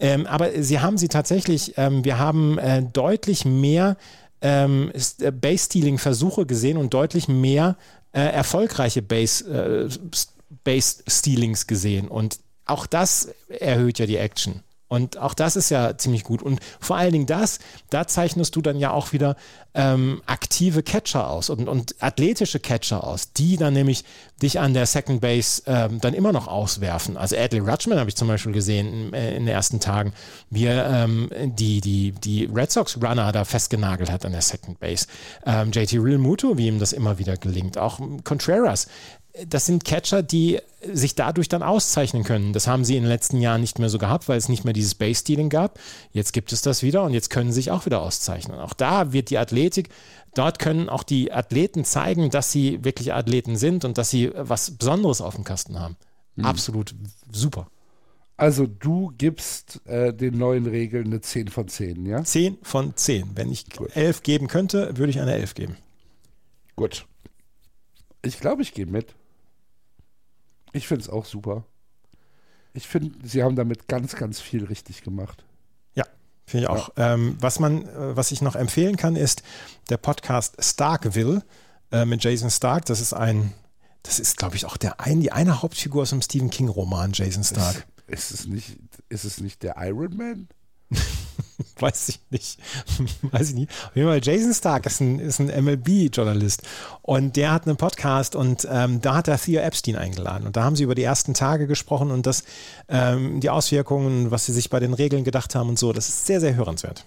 Ähm, 0.00 0.26
aber 0.26 0.62
sie 0.62 0.80
haben 0.80 0.98
sie 0.98 1.08
tatsächlich, 1.08 1.74
ähm, 1.78 2.04
wir 2.04 2.18
haben 2.18 2.58
äh, 2.58 2.82
deutlich 2.82 3.44
mehr 3.44 3.96
ähm, 4.42 4.90
äh, 5.20 5.30
Base-Stealing-Versuche 5.30 6.44
gesehen 6.44 6.76
und 6.76 6.92
deutlich 6.92 7.28
mehr 7.28 7.76
äh, 8.12 8.20
erfolgreiche 8.20 9.00
Base, 9.00 9.44
äh, 9.48 9.88
Base-Stealings 10.64 11.66
gesehen. 11.66 12.08
Und 12.08 12.38
auch 12.66 12.86
das 12.86 13.28
erhöht 13.48 13.98
ja 13.98 14.06
die 14.06 14.16
Action. 14.16 14.62
Und 14.92 15.16
auch 15.16 15.32
das 15.32 15.56
ist 15.56 15.70
ja 15.70 15.96
ziemlich 15.96 16.22
gut. 16.22 16.42
Und 16.42 16.60
vor 16.78 16.98
allen 16.98 17.12
Dingen 17.12 17.24
das, 17.24 17.60
da 17.88 18.06
zeichnest 18.06 18.54
du 18.56 18.60
dann 18.60 18.78
ja 18.78 18.90
auch 18.90 19.14
wieder 19.14 19.36
ähm, 19.72 20.20
aktive 20.26 20.82
Catcher 20.82 21.30
aus 21.30 21.48
und, 21.48 21.66
und, 21.66 21.94
athletische 22.00 22.60
Catcher 22.60 23.02
aus, 23.02 23.32
die 23.32 23.56
dann 23.56 23.72
nämlich 23.72 24.04
dich 24.42 24.60
an 24.60 24.74
der 24.74 24.84
Second 24.84 25.22
Base 25.22 25.62
ähm, 25.64 25.98
dann 26.02 26.12
immer 26.12 26.32
noch 26.32 26.46
auswerfen. 26.46 27.16
Also 27.16 27.38
Adley 27.38 27.60
Rutschman 27.60 27.98
habe 27.98 28.10
ich 28.10 28.16
zum 28.16 28.28
Beispiel 28.28 28.52
gesehen 28.52 28.92
in, 28.92 29.14
äh, 29.14 29.30
in 29.34 29.46
den 29.46 29.54
ersten 29.54 29.80
Tagen, 29.80 30.12
wie 30.50 30.66
er 30.66 31.04
ähm, 31.04 31.30
die, 31.42 31.80
die, 31.80 32.12
die 32.12 32.44
Red 32.52 32.70
Sox 32.70 32.98
Runner 33.02 33.32
da 33.32 33.46
festgenagelt 33.46 34.10
hat 34.10 34.26
an 34.26 34.32
der 34.32 34.42
Second 34.42 34.78
Base. 34.78 35.06
Ähm, 35.46 35.70
JT 35.72 35.94
Real 35.94 36.18
Muto, 36.18 36.58
wie 36.58 36.66
ihm 36.66 36.78
das 36.78 36.92
immer 36.92 37.16
wieder 37.16 37.38
gelingt. 37.38 37.78
Auch 37.78 37.98
Contreras 38.24 38.88
das 39.46 39.66
sind 39.66 39.84
Catcher, 39.84 40.22
die 40.22 40.60
sich 40.92 41.14
dadurch 41.14 41.48
dann 41.48 41.62
auszeichnen 41.62 42.22
können. 42.22 42.52
Das 42.52 42.66
haben 42.66 42.84
sie 42.84 42.96
in 42.96 43.04
den 43.04 43.08
letzten 43.08 43.40
Jahren 43.40 43.60
nicht 43.60 43.78
mehr 43.78 43.88
so 43.88 43.98
gehabt, 43.98 44.28
weil 44.28 44.36
es 44.36 44.48
nicht 44.48 44.64
mehr 44.64 44.74
dieses 44.74 44.94
Base-Stealing 44.94 45.48
gab. 45.48 45.78
Jetzt 46.12 46.32
gibt 46.32 46.52
es 46.52 46.60
das 46.60 46.82
wieder 46.82 47.02
und 47.04 47.14
jetzt 47.14 47.30
können 47.30 47.50
sie 47.50 47.56
sich 47.56 47.70
auch 47.70 47.86
wieder 47.86 48.02
auszeichnen. 48.02 48.58
Auch 48.58 48.74
da 48.74 49.12
wird 49.12 49.30
die 49.30 49.38
Athletik, 49.38 49.88
dort 50.34 50.58
können 50.58 50.88
auch 50.88 51.02
die 51.02 51.32
Athleten 51.32 51.84
zeigen, 51.84 52.30
dass 52.30 52.52
sie 52.52 52.84
wirklich 52.84 53.14
Athleten 53.14 53.56
sind 53.56 53.84
und 53.84 53.96
dass 53.96 54.10
sie 54.10 54.30
was 54.34 54.72
Besonderes 54.72 55.20
auf 55.20 55.34
dem 55.34 55.44
Kasten 55.44 55.80
haben. 55.80 55.96
Mhm. 56.36 56.44
Absolut 56.44 56.94
super. 57.30 57.68
Also 58.36 58.66
du 58.66 59.12
gibst 59.16 59.80
äh, 59.86 60.12
den 60.12 60.36
neuen 60.36 60.66
Regeln 60.66 61.06
eine 61.06 61.20
10 61.20 61.48
von 61.48 61.68
10, 61.68 62.06
ja? 62.06 62.24
10 62.24 62.58
von 62.62 62.96
10. 62.96 63.30
Wenn 63.36 63.52
ich 63.52 63.70
Gut. 63.70 63.94
11 63.94 64.22
geben 64.22 64.48
könnte, 64.48 64.96
würde 64.96 65.10
ich 65.10 65.20
eine 65.20 65.32
11 65.34 65.54
geben. 65.54 65.76
Gut. 66.76 67.06
Ich 68.22 68.40
glaube, 68.40 68.62
ich 68.62 68.74
gehe 68.74 68.86
mit. 68.86 69.14
Ich 70.72 70.88
finde 70.88 71.02
es 71.02 71.10
auch 71.10 71.26
super. 71.26 71.64
Ich 72.74 72.88
finde, 72.88 73.16
sie 73.26 73.42
haben 73.42 73.56
damit 73.56 73.86
ganz, 73.88 74.16
ganz 74.16 74.40
viel 74.40 74.64
richtig 74.64 75.02
gemacht. 75.02 75.44
Ja, 75.94 76.04
finde 76.46 76.64
ich 76.64 76.70
auch. 76.70 76.96
Ja. 76.96 77.14
Ähm, 77.14 77.36
was 77.38 77.58
man, 77.58 77.86
äh, 77.86 78.16
was 78.16 78.32
ich 78.32 78.40
noch 78.40 78.56
empfehlen 78.56 78.96
kann, 78.96 79.16
ist 79.16 79.42
der 79.90 79.98
Podcast 79.98 80.56
Starkville 80.58 81.44
äh, 81.90 82.06
mit 82.06 82.24
Jason 82.24 82.50
Stark. 82.50 82.86
Das 82.86 83.00
ist 83.00 83.12
ein, 83.12 83.52
das 84.02 84.18
ist, 84.18 84.38
glaube 84.38 84.56
ich, 84.56 84.64
auch 84.64 84.78
der 84.78 85.00
ein, 85.00 85.20
die 85.20 85.32
eine 85.32 85.60
Hauptfigur 85.60 86.02
aus 86.02 86.10
dem 86.10 86.22
Stephen 86.22 86.48
King-Roman, 86.48 87.12
Jason 87.12 87.44
Stark. 87.44 87.86
Ist, 88.06 88.30
ist, 88.30 88.40
es 88.40 88.46
nicht, 88.46 88.78
ist 89.10 89.24
es 89.24 89.40
nicht 89.40 89.62
der 89.62 89.76
Iron 89.78 90.16
Man? 90.16 90.48
Weiß 91.78 92.08
ich 92.08 92.20
nicht. 92.30 92.58
Weiß 93.22 93.50
ich 93.50 93.54
nicht. 93.54 93.70
Auf 93.70 93.96
jeden 93.96 94.08
Fall, 94.08 94.20
Jason 94.22 94.54
Stark 94.54 94.86
ist 94.86 95.00
ein, 95.00 95.18
ist 95.18 95.40
ein 95.40 95.64
MLB-Journalist 95.64 96.62
und 97.02 97.36
der 97.36 97.52
hat 97.52 97.66
einen 97.66 97.76
Podcast 97.76 98.36
und 98.36 98.66
ähm, 98.70 99.00
da 99.00 99.14
hat 99.14 99.28
er 99.28 99.38
Theo 99.38 99.60
Epstein 99.60 99.96
eingeladen 99.96 100.46
und 100.46 100.56
da 100.56 100.64
haben 100.64 100.76
sie 100.76 100.84
über 100.84 100.94
die 100.94 101.02
ersten 101.02 101.34
Tage 101.34 101.66
gesprochen 101.66 102.10
und 102.10 102.26
das, 102.26 102.44
ähm, 102.88 103.40
die 103.40 103.50
Auswirkungen, 103.50 104.30
was 104.30 104.46
sie 104.46 104.52
sich 104.52 104.70
bei 104.70 104.80
den 104.80 104.94
Regeln 104.94 105.24
gedacht 105.24 105.54
haben 105.54 105.68
und 105.68 105.78
so. 105.78 105.92
Das 105.92 106.08
ist 106.08 106.26
sehr, 106.26 106.40
sehr 106.40 106.54
hörenswert. 106.54 107.04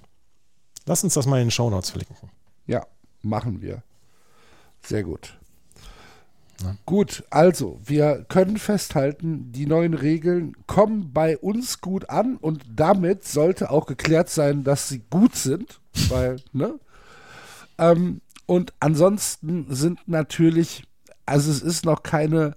Lass 0.86 1.04
uns 1.04 1.16
das 1.16 1.26
mal 1.26 1.38
in 1.38 1.48
den 1.48 1.52
Show 1.52 1.70
Notes 1.70 1.90
verlinken. 1.90 2.30
Ja, 2.68 2.86
machen 3.22 3.62
wir. 3.62 3.84
Sehr 4.84 5.04
gut. 5.04 5.38
Ne? 6.64 6.78
Gut, 6.86 7.24
also 7.30 7.80
wir 7.84 8.26
können 8.30 8.58
festhalten, 8.58 9.52
die 9.52 9.66
neuen 9.66 9.94
Regeln 9.94 10.56
kommen 10.68 11.12
bei 11.14 11.38
uns 11.38 11.82
gut 11.82 12.10
an 12.10 12.38
und 12.38 12.64
damit 12.76 13.26
sollte 13.26 13.70
auch 13.72 13.86
geklärt 13.86 14.30
sein, 14.30 14.64
dass 14.64 14.88
sie 14.88 15.04
gut 15.10 15.36
sind, 15.36 15.80
weil, 16.10 16.38
ne? 16.54 16.80
Ähm, 17.78 18.22
und 18.46 18.74
ansonsten 18.80 19.66
sind 19.70 20.08
natürlich, 20.08 20.84
also 21.26 21.52
es 21.52 21.62
ist 21.62 21.84
noch 21.84 22.04
keine, 22.04 22.56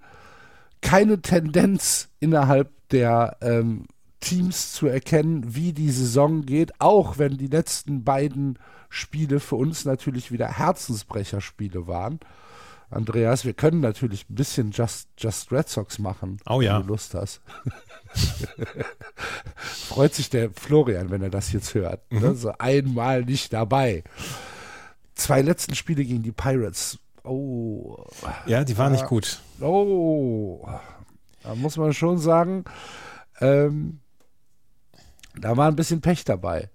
keine 0.81 1.21
Tendenz 1.23 2.09
innerhalb 2.21 2.71
der 2.91 3.37
ähm, 3.41 3.87
Teams 4.21 4.73
zu 4.73 4.87
erkennen, 4.87 5.55
wie 5.55 5.73
die 5.73 5.91
Saison 5.91 6.43
geht, 6.45 6.81
auch 6.81 7.19
wenn 7.19 7.39
die 7.39 7.47
letzten 7.47 8.05
beiden 8.05 8.59
Spiele 8.91 9.41
für 9.41 9.57
uns 9.57 9.85
natürlich 9.85 10.33
wieder 10.33 10.49
Herzensbrecherspiele 10.49 11.87
waren. 11.87 12.21
Andreas, 12.91 13.45
wir 13.45 13.53
können 13.53 13.81
natürlich 13.81 14.29
ein 14.31 14.35
bisschen 14.35 14.71
Just, 14.71 15.09
Just 15.19 15.53
Red 15.53 15.69
Sox 15.69 15.99
machen, 15.99 16.39
oh, 16.49 16.61
ja. 16.61 16.79
wenn 16.79 16.87
du 16.87 16.89
Lust 16.89 17.15
hast. 17.15 17.41
Freut 19.57 20.15
sich 20.15 20.31
der 20.31 20.51
Florian, 20.51 21.11
wenn 21.11 21.23
er 21.23 21.31
das 21.31 21.53
jetzt 21.53 21.75
hört. 21.75 22.11
Ne? 22.11 22.21
Mhm. 22.21 22.27
Ne? 22.27 22.35
So 22.35 22.53
einmal 22.59 23.25
nicht 23.25 23.53
dabei. 23.53 24.05
Zwei 25.15 25.43
letzten 25.43 25.75
Spiele 25.75 26.05
gegen 26.05 26.23
die 26.23 26.33
Pirates. 26.33 26.99
Oh. 27.25 28.05
Ja, 28.47 28.65
die 28.65 28.79
waren 28.79 28.93
nicht 28.93 29.07
gut. 29.07 29.41
Oh. 29.61 30.67
Da 31.43 31.55
muss 31.55 31.77
man 31.77 31.93
schon 31.93 32.19
sagen, 32.19 32.65
ähm, 33.41 34.01
da 35.35 35.57
war 35.57 35.69
ein 35.69 35.77
bisschen 35.77 36.01
Pech 36.01 36.25
dabei. 36.25 36.71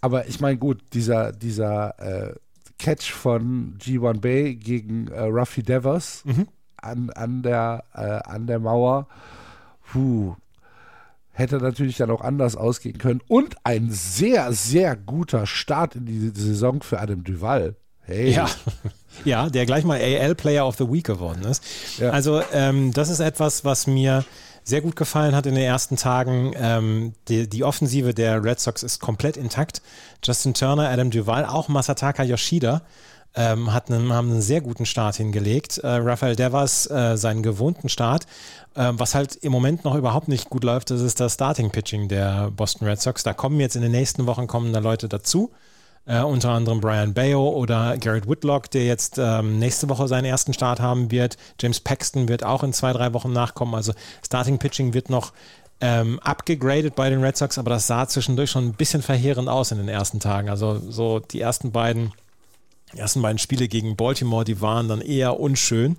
Aber 0.00 0.26
ich 0.26 0.40
meine, 0.40 0.56
gut, 0.56 0.82
dieser, 0.94 1.32
dieser 1.32 1.98
äh, 1.98 2.34
Catch 2.80 3.12
von 3.12 3.76
G1 3.78 4.20
Bay 4.20 4.54
gegen 4.54 5.08
äh, 5.08 5.20
Ruffy 5.20 5.62
Devers 5.62 6.22
mhm. 6.24 6.48
an, 6.78 7.10
an, 7.10 7.42
der, 7.42 7.84
äh, 7.94 8.00
an 8.00 8.46
der 8.46 8.58
Mauer. 8.58 9.06
Puh. 9.92 10.34
Hätte 11.32 11.58
natürlich 11.58 11.98
dann 11.98 12.10
auch 12.10 12.22
anders 12.22 12.56
ausgehen 12.56 12.98
können. 12.98 13.20
Und 13.28 13.56
ein 13.64 13.90
sehr, 13.90 14.52
sehr 14.52 14.96
guter 14.96 15.46
Start 15.46 15.94
in 15.94 16.06
die 16.06 16.32
Saison 16.34 16.82
für 16.82 17.00
Adam 17.00 17.22
Duval. 17.22 17.76
Hey. 18.00 18.32
Ja. 18.32 18.48
ja, 19.24 19.48
der 19.50 19.66
gleich 19.66 19.84
mal 19.84 20.00
AL 20.00 20.34
Player 20.34 20.66
of 20.66 20.76
the 20.76 20.90
Week 20.90 21.04
geworden 21.04 21.44
ist. 21.44 21.62
Ja. 21.98 22.10
Also, 22.10 22.42
ähm, 22.52 22.92
das 22.92 23.10
ist 23.10 23.20
etwas, 23.20 23.64
was 23.64 23.86
mir 23.86 24.24
sehr 24.64 24.80
gut 24.80 24.96
gefallen 24.96 25.34
hat 25.34 25.46
in 25.46 25.54
den 25.54 25.64
ersten 25.64 25.96
Tagen. 25.96 26.52
Ähm, 26.56 27.12
die, 27.28 27.48
die, 27.48 27.64
Offensive 27.64 28.14
der 28.14 28.42
Red 28.42 28.60
Sox 28.60 28.82
ist 28.82 29.00
komplett 29.00 29.36
intakt. 29.36 29.82
Justin 30.24 30.54
Turner, 30.54 30.88
Adam 30.88 31.10
Duval, 31.10 31.44
auch 31.44 31.68
Masataka 31.68 32.22
Yoshida 32.22 32.82
ähm, 33.34 33.72
hat 33.72 33.90
einen, 33.90 34.12
haben 34.12 34.30
einen 34.30 34.42
sehr 34.42 34.60
guten 34.60 34.86
Start 34.86 35.16
hingelegt. 35.16 35.78
Äh, 35.78 35.86
Rafael 35.86 36.36
Devers 36.36 36.90
äh, 36.90 37.16
seinen 37.16 37.42
gewohnten 37.42 37.88
Start. 37.88 38.26
Äh, 38.74 38.92
was 38.92 39.14
halt 39.14 39.36
im 39.36 39.52
Moment 39.52 39.84
noch 39.84 39.94
überhaupt 39.94 40.28
nicht 40.28 40.50
gut 40.50 40.64
läuft, 40.64 40.90
das 40.90 41.00
ist 41.00 41.20
das 41.20 41.34
Starting 41.34 41.70
Pitching 41.70 42.08
der 42.08 42.50
Boston 42.50 42.88
Red 42.88 43.00
Sox. 43.00 43.22
Da 43.22 43.32
kommen 43.32 43.60
jetzt 43.60 43.76
in 43.76 43.82
den 43.82 43.92
nächsten 43.92 44.26
Wochen 44.26 44.46
kommen 44.46 44.72
da 44.72 44.80
Leute 44.80 45.08
dazu. 45.08 45.50
Uh, 46.08 46.26
unter 46.26 46.50
anderem 46.50 46.80
Brian 46.80 47.14
Bayo 47.14 47.50
oder 47.50 47.96
Garrett 47.98 48.28
Whitlock, 48.28 48.70
der 48.70 48.84
jetzt 48.84 49.18
ähm, 49.18 49.58
nächste 49.60 49.88
Woche 49.88 50.08
seinen 50.08 50.24
ersten 50.24 50.52
Start 50.52 50.80
haben 50.80 51.10
wird. 51.12 51.36
James 51.60 51.78
Paxton 51.78 52.26
wird 52.26 52.42
auch 52.42 52.64
in 52.64 52.72
zwei, 52.72 52.92
drei 52.92 53.12
Wochen 53.12 53.32
nachkommen. 53.32 53.74
Also 53.74 53.92
Starting 54.24 54.58
Pitching 54.58 54.92
wird 54.92 55.08
noch 55.08 55.32
ähm, 55.80 56.18
abgegradet 56.20 56.94
bei 56.94 57.10
den 57.10 57.22
Red 57.22 57.36
Sox, 57.36 57.58
aber 57.58 57.70
das 57.70 57.86
sah 57.86 58.08
zwischendurch 58.08 58.50
schon 58.50 58.66
ein 58.66 58.74
bisschen 58.74 59.02
verheerend 59.02 59.48
aus 59.48 59.72
in 59.72 59.78
den 59.78 59.88
ersten 59.88 60.20
Tagen. 60.20 60.48
Also 60.48 60.80
so 60.90 61.20
die 61.20 61.40
ersten 61.40 61.70
beiden, 61.72 62.12
die 62.92 62.98
ersten 62.98 63.22
beiden 63.22 63.38
Spiele 63.38 63.68
gegen 63.68 63.96
Baltimore, 63.96 64.44
die 64.44 64.60
waren 64.60 64.88
dann 64.88 65.00
eher 65.00 65.38
unschön. 65.38 65.96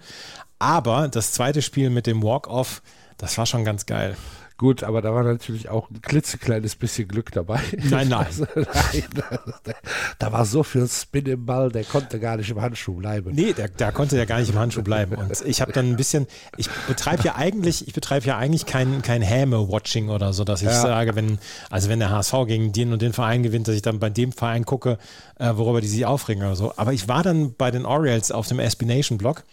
Aber 0.59 1.07
das 1.07 1.31
zweite 1.31 1.61
Spiel 1.61 1.89
mit 1.89 2.05
dem 2.05 2.21
Walk-Off, 2.21 2.81
das 3.17 3.37
war 3.37 3.45
schon 3.45 3.65
ganz 3.65 3.85
geil. 3.85 4.15
Gut, 4.61 4.83
aber 4.83 5.01
da 5.01 5.11
war 5.11 5.23
natürlich 5.23 5.69
auch 5.69 5.89
ein 5.89 6.03
klitzekleines 6.03 6.75
bisschen 6.75 7.07
Glück 7.07 7.31
dabei. 7.31 7.59
Nein, 7.89 8.09
nein. 8.09 8.21
Also, 8.31 8.45
nein 8.53 9.75
da 10.19 10.31
war 10.31 10.45
so 10.45 10.61
viel 10.61 10.87
Spin 10.87 11.25
im 11.25 11.47
Ball, 11.47 11.71
der 11.71 11.83
konnte 11.83 12.19
gar 12.19 12.37
nicht 12.37 12.51
im 12.51 12.61
Handschuh 12.61 12.93
bleiben. 12.93 13.31
Nee, 13.33 13.53
der, 13.53 13.69
der 13.69 13.91
konnte 13.91 14.17
ja 14.17 14.25
gar 14.25 14.39
nicht 14.39 14.51
im 14.51 14.59
Handschuh 14.59 14.83
bleiben. 14.83 15.15
Und 15.15 15.41
ich 15.47 15.61
habe 15.61 15.71
dann 15.71 15.89
ein 15.89 15.95
bisschen, 15.95 16.27
ich 16.57 16.69
betreibe 16.87 17.23
ja 17.23 17.33
eigentlich, 17.37 17.87
ich 17.87 17.95
betreibe 17.95 18.27
ja 18.27 18.37
eigentlich 18.37 18.67
kein, 18.67 19.01
kein 19.01 19.23
Häme-Watching 19.23 20.09
oder 20.09 20.31
so, 20.31 20.43
dass 20.43 20.61
ich 20.61 20.67
ja. 20.67 20.79
sage, 20.79 21.15
wenn, 21.15 21.39
also 21.71 21.89
wenn 21.89 21.97
der 21.97 22.11
HSV 22.11 22.33
gegen 22.45 22.71
den 22.71 22.93
und 22.93 23.01
den 23.01 23.13
Verein 23.13 23.41
gewinnt, 23.41 23.67
dass 23.67 23.73
ich 23.73 23.81
dann 23.81 23.97
bei 23.97 24.11
dem 24.11 24.31
Verein 24.31 24.63
gucke, 24.63 24.99
äh, 25.39 25.53
worüber 25.55 25.81
die 25.81 25.87
sich 25.87 26.05
aufregen 26.05 26.43
oder 26.43 26.55
so. 26.55 26.71
Aber 26.75 26.93
ich 26.93 27.07
war 27.07 27.23
dann 27.23 27.55
bei 27.55 27.71
den 27.71 27.87
Orioles 27.87 28.31
auf 28.31 28.47
dem 28.47 28.59
SB 28.59 28.85
Nation 28.85 29.17
Blog 29.17 29.43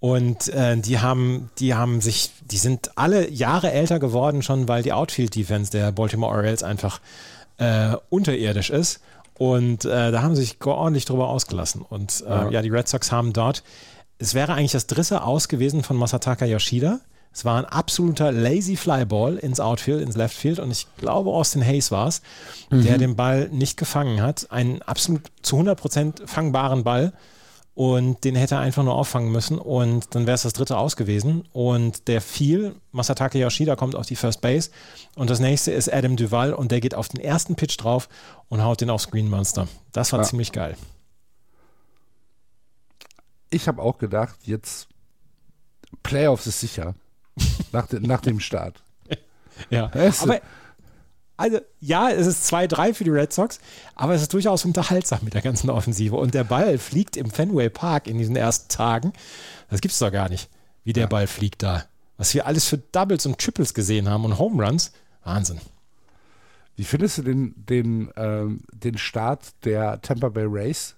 und 0.00 0.48
äh, 0.48 0.76
die 0.76 1.00
haben, 1.00 1.50
die 1.58 1.74
haben 1.74 2.00
sich, 2.00 2.30
die 2.50 2.58
sind 2.58 2.90
alle 2.96 3.30
Jahre 3.30 3.72
älter 3.72 3.98
geworden 3.98 4.42
schon, 4.42 4.68
weil 4.68 4.82
die 4.82 4.92
Outfield-Defense 4.92 5.72
der 5.72 5.92
Baltimore 5.92 6.32
Orioles 6.32 6.62
einfach 6.62 7.00
äh, 7.58 7.96
unterirdisch 8.10 8.70
ist. 8.70 9.00
Und 9.38 9.84
äh, 9.84 10.12
da 10.12 10.22
haben 10.22 10.34
sie 10.34 10.42
sich 10.42 10.64
ordentlich 10.64 11.04
drüber 11.04 11.28
ausgelassen. 11.28 11.82
Und 11.82 12.24
äh, 12.26 12.30
ja. 12.30 12.50
ja, 12.50 12.62
die 12.62 12.70
Red 12.70 12.88
Sox 12.88 13.12
haben 13.12 13.32
dort, 13.32 13.62
es 14.18 14.34
wäre 14.34 14.54
eigentlich 14.54 14.72
das 14.72 14.86
dritte 14.86 15.22
Aus 15.22 15.48
gewesen 15.48 15.82
von 15.82 15.96
Masataka 15.96 16.46
Yoshida. 16.46 17.00
Es 17.32 17.44
war 17.44 17.58
ein 17.58 17.66
absoluter 17.66 18.32
lazy 18.32 18.76
Flyball 18.76 19.36
ins 19.36 19.60
Outfield, 19.60 20.00
ins 20.00 20.16
Left 20.16 20.34
Field 20.34 20.58
und 20.58 20.70
ich 20.70 20.86
glaube 20.96 21.30
Austin 21.30 21.62
Hayes 21.62 21.90
war 21.90 22.08
es, 22.08 22.22
mhm. 22.70 22.82
der 22.84 22.96
den 22.96 23.14
Ball 23.14 23.50
nicht 23.50 23.76
gefangen 23.76 24.22
hat. 24.22 24.50
Einen 24.50 24.80
absolut 24.80 25.20
zu 25.42 25.56
100% 25.58 26.26
fangbaren 26.26 26.82
Ball 26.82 27.12
und 27.76 28.24
den 28.24 28.34
hätte 28.36 28.54
er 28.54 28.62
einfach 28.62 28.82
nur 28.82 28.94
auffangen 28.94 29.30
müssen 29.30 29.58
und 29.58 30.14
dann 30.14 30.26
wäre 30.26 30.34
es 30.34 30.42
das 30.42 30.54
dritte 30.54 30.78
aus 30.78 30.96
gewesen 30.96 31.46
und 31.52 32.08
der 32.08 32.22
fiel, 32.22 32.74
Masatake 32.90 33.38
Yoshida 33.38 33.76
kommt 33.76 33.94
auf 33.94 34.06
die 34.06 34.16
First 34.16 34.40
Base 34.40 34.70
und 35.14 35.28
das 35.28 35.40
nächste 35.40 35.72
ist 35.72 35.92
Adam 35.92 36.16
Duval 36.16 36.54
und 36.54 36.72
der 36.72 36.80
geht 36.80 36.94
auf 36.94 37.08
den 37.08 37.20
ersten 37.20 37.54
Pitch 37.54 37.76
drauf 37.78 38.08
und 38.48 38.64
haut 38.64 38.80
den 38.80 38.88
aufs 38.88 39.10
Green 39.10 39.28
Monster. 39.28 39.68
Das 39.92 40.10
war 40.12 40.20
ja. 40.20 40.24
ziemlich 40.24 40.52
geil. 40.52 40.74
Ich 43.50 43.68
habe 43.68 43.82
auch 43.82 43.98
gedacht, 43.98 44.38
jetzt 44.44 44.88
Playoffs 46.02 46.46
ist 46.46 46.60
sicher 46.60 46.94
nach, 47.72 47.86
de, 47.88 48.00
nach 48.00 48.22
dem 48.22 48.40
Start. 48.40 48.82
Ja, 49.70 49.86
aber 49.86 50.40
also 51.36 51.60
ja, 51.80 52.10
es 52.10 52.26
ist 52.26 52.52
2-3 52.52 52.94
für 52.94 53.04
die 53.04 53.10
Red 53.10 53.32
Sox, 53.32 53.60
aber 53.94 54.14
es 54.14 54.22
ist 54.22 54.32
durchaus 54.32 54.64
unterhaltsam 54.64 55.20
mit 55.22 55.34
der 55.34 55.42
ganzen 55.42 55.70
Offensive. 55.70 56.16
Und 56.16 56.34
der 56.34 56.44
Ball 56.44 56.78
fliegt 56.78 57.16
im 57.16 57.30
Fenway 57.30 57.68
Park 57.68 58.06
in 58.06 58.18
diesen 58.18 58.36
ersten 58.36 58.68
Tagen. 58.68 59.12
Das 59.68 59.80
gibt 59.80 59.92
es 59.92 59.98
doch 59.98 60.12
gar 60.12 60.28
nicht, 60.28 60.48
wie 60.84 60.92
der 60.92 61.04
ja. 61.04 61.08
Ball 61.08 61.26
fliegt 61.26 61.62
da. 61.62 61.84
Was 62.16 62.32
wir 62.32 62.46
alles 62.46 62.66
für 62.66 62.78
Doubles 62.78 63.26
und 63.26 63.38
Triples 63.38 63.74
gesehen 63.74 64.08
haben 64.08 64.24
und 64.24 64.38
Home 64.38 64.64
Runs. 64.64 64.92
Wahnsinn. 65.24 65.60
Wie 66.76 66.84
findest 66.84 67.18
du 67.18 67.22
den, 67.22 67.54
den, 67.56 68.10
ähm, 68.16 68.60
den 68.72 68.96
Start 68.96 69.52
der 69.64 70.00
Tampa 70.00 70.28
Bay 70.28 70.46
Race? 70.46 70.96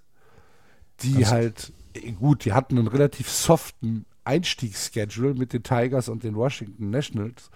Die 1.01 1.17
also, 1.17 1.31
halt, 1.31 1.73
gut, 2.19 2.45
die 2.45 2.53
hatten 2.53 2.79
einen 2.79 2.89
relativ 2.89 3.31
soften 3.31 4.05
Einstiegsschedule 4.25 5.35
mit 5.35 5.53
den 5.53 5.63
Tigers 5.63 6.09
und 6.09 6.23
den 6.25 6.35
Washington 6.35 6.91
Nationals. 6.91 7.51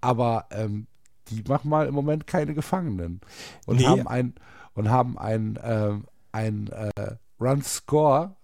Aber 0.00 0.46
ähm, 0.50 0.86
die 1.30 1.42
machen 1.48 1.68
mal 1.68 1.86
im 1.86 1.94
Moment 1.94 2.26
keine 2.26 2.54
Gefangenen 2.54 3.20
und 3.66 3.78
nee. 3.78 3.86
haben 3.86 4.06
ein 4.06 4.34
und 4.74 4.90
haben 4.90 5.18
ein, 5.18 5.56
äh, 5.56 5.92
ein 6.32 6.68
äh, 6.68 7.16
Run 7.40 7.62
Score 7.62 8.36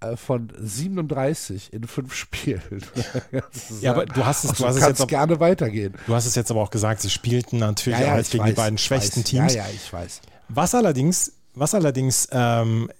äh, 0.00 0.16
von 0.16 0.52
37 0.58 1.72
in 1.72 1.84
fünf 1.84 2.14
Spielen. 2.14 2.84
ja, 3.80 3.92
aber 3.92 4.06
du 4.06 4.26
hast 4.26 4.44
es, 4.44 4.52
du 4.52 4.66
hast 4.66 4.76
es 4.76 4.86
jetzt 4.86 5.00
auch, 5.00 5.06
gerne 5.06 5.40
weitergehen. 5.40 5.94
Du 6.06 6.14
hast 6.14 6.26
es 6.26 6.34
jetzt 6.34 6.50
aber 6.50 6.60
auch 6.60 6.70
gesagt, 6.70 7.00
sie 7.00 7.10
spielten 7.10 7.58
natürlich 7.58 8.00
ja, 8.00 8.06
ja, 8.06 8.20
auch 8.20 8.30
gegen 8.30 8.44
weiß, 8.44 8.50
die 8.50 8.56
beiden 8.56 8.78
schwächsten 8.78 9.24
Teams. 9.24 9.54
Ja, 9.54 9.64
ja, 9.64 9.70
ich 9.72 9.90
weiß. 9.92 10.20
Was 10.48 10.74
allerdings, 10.74 11.32
was 11.54 11.74
allerdings 11.74 12.28
ähm, 12.30 12.90
äh, 12.90 12.94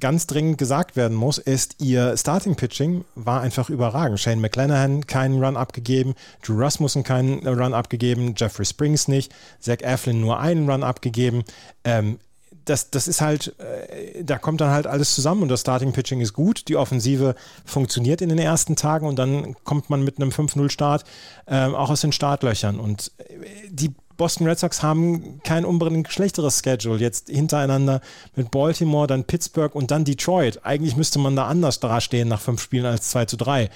ganz 0.00 0.26
dringend 0.26 0.58
gesagt 0.58 0.96
werden 0.96 1.16
muss, 1.16 1.38
ist, 1.38 1.76
ihr 1.80 2.16
Starting 2.16 2.56
Pitching 2.56 3.04
war 3.14 3.40
einfach 3.40 3.70
überragend. 3.70 4.18
Shane 4.18 4.40
McClanahan 4.40 5.06
keinen 5.06 5.42
Run 5.42 5.56
abgegeben, 5.56 6.14
Drew 6.42 6.60
Rasmussen 6.60 7.04
keinen 7.04 7.46
Run 7.46 7.74
abgegeben, 7.74 8.34
Jeffrey 8.36 8.64
Springs 8.64 9.06
nicht, 9.06 9.32
Zach 9.60 9.80
Eflin 9.82 10.20
nur 10.20 10.40
einen 10.40 10.68
Run 10.68 10.82
abgegeben. 10.82 11.44
Ähm, 11.84 12.18
das, 12.64 12.90
das 12.90 13.08
ist 13.08 13.20
halt, 13.20 13.54
äh, 13.60 14.24
da 14.24 14.38
kommt 14.38 14.60
dann 14.60 14.70
halt 14.70 14.86
alles 14.86 15.14
zusammen 15.14 15.42
und 15.42 15.48
das 15.48 15.60
Starting 15.60 15.92
Pitching 15.92 16.20
ist 16.20 16.32
gut, 16.32 16.68
die 16.68 16.76
Offensive 16.76 17.34
funktioniert 17.64 18.20
in 18.22 18.30
den 18.30 18.38
ersten 18.38 18.74
Tagen 18.74 19.06
und 19.06 19.18
dann 19.18 19.54
kommt 19.64 19.90
man 19.90 20.02
mit 20.02 20.16
einem 20.16 20.30
5-0-Start 20.30 21.04
äh, 21.46 21.66
auch 21.66 21.90
aus 21.90 22.00
den 22.00 22.12
Startlöchern 22.12 22.80
und 22.80 23.12
äh, 23.18 23.24
die 23.68 23.94
Boston 24.16 24.46
Red 24.46 24.58
Sox 24.58 24.82
haben 24.82 25.40
kein 25.42 25.64
unbedingt 25.64 26.08
schlechteres 26.12 26.60
Schedule. 26.60 26.98
Jetzt 26.98 27.28
hintereinander 27.28 28.00
mit 28.36 28.50
Baltimore, 28.50 29.06
dann 29.06 29.24
Pittsburgh 29.24 29.74
und 29.74 29.90
dann 29.90 30.04
Detroit. 30.04 30.64
Eigentlich 30.64 30.96
müsste 30.96 31.18
man 31.18 31.36
da 31.36 31.46
anders 31.46 31.80
dastehen 31.80 32.28
nach 32.28 32.40
fünf 32.40 32.62
Spielen 32.62 32.86
als 32.86 33.10
2 33.10 33.24
zu 33.26 33.36
3. 33.36 33.70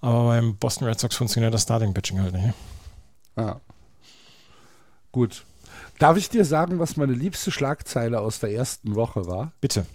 Aber 0.00 0.28
beim 0.28 0.56
Boston 0.56 0.88
Red 0.88 1.00
Sox 1.00 1.16
funktioniert 1.16 1.52
das 1.52 1.62
Starting 1.62 1.94
Pitching 1.94 2.20
halt 2.20 2.34
nicht. 2.34 2.54
Ah. 3.36 3.60
Gut. 5.10 5.44
Darf 5.98 6.16
ich 6.16 6.28
dir 6.28 6.44
sagen, 6.44 6.78
was 6.78 6.96
meine 6.96 7.12
liebste 7.12 7.50
Schlagzeile 7.50 8.20
aus 8.20 8.40
der 8.40 8.52
ersten 8.52 8.94
Woche 8.94 9.26
war? 9.26 9.52
Bitte. 9.60 9.86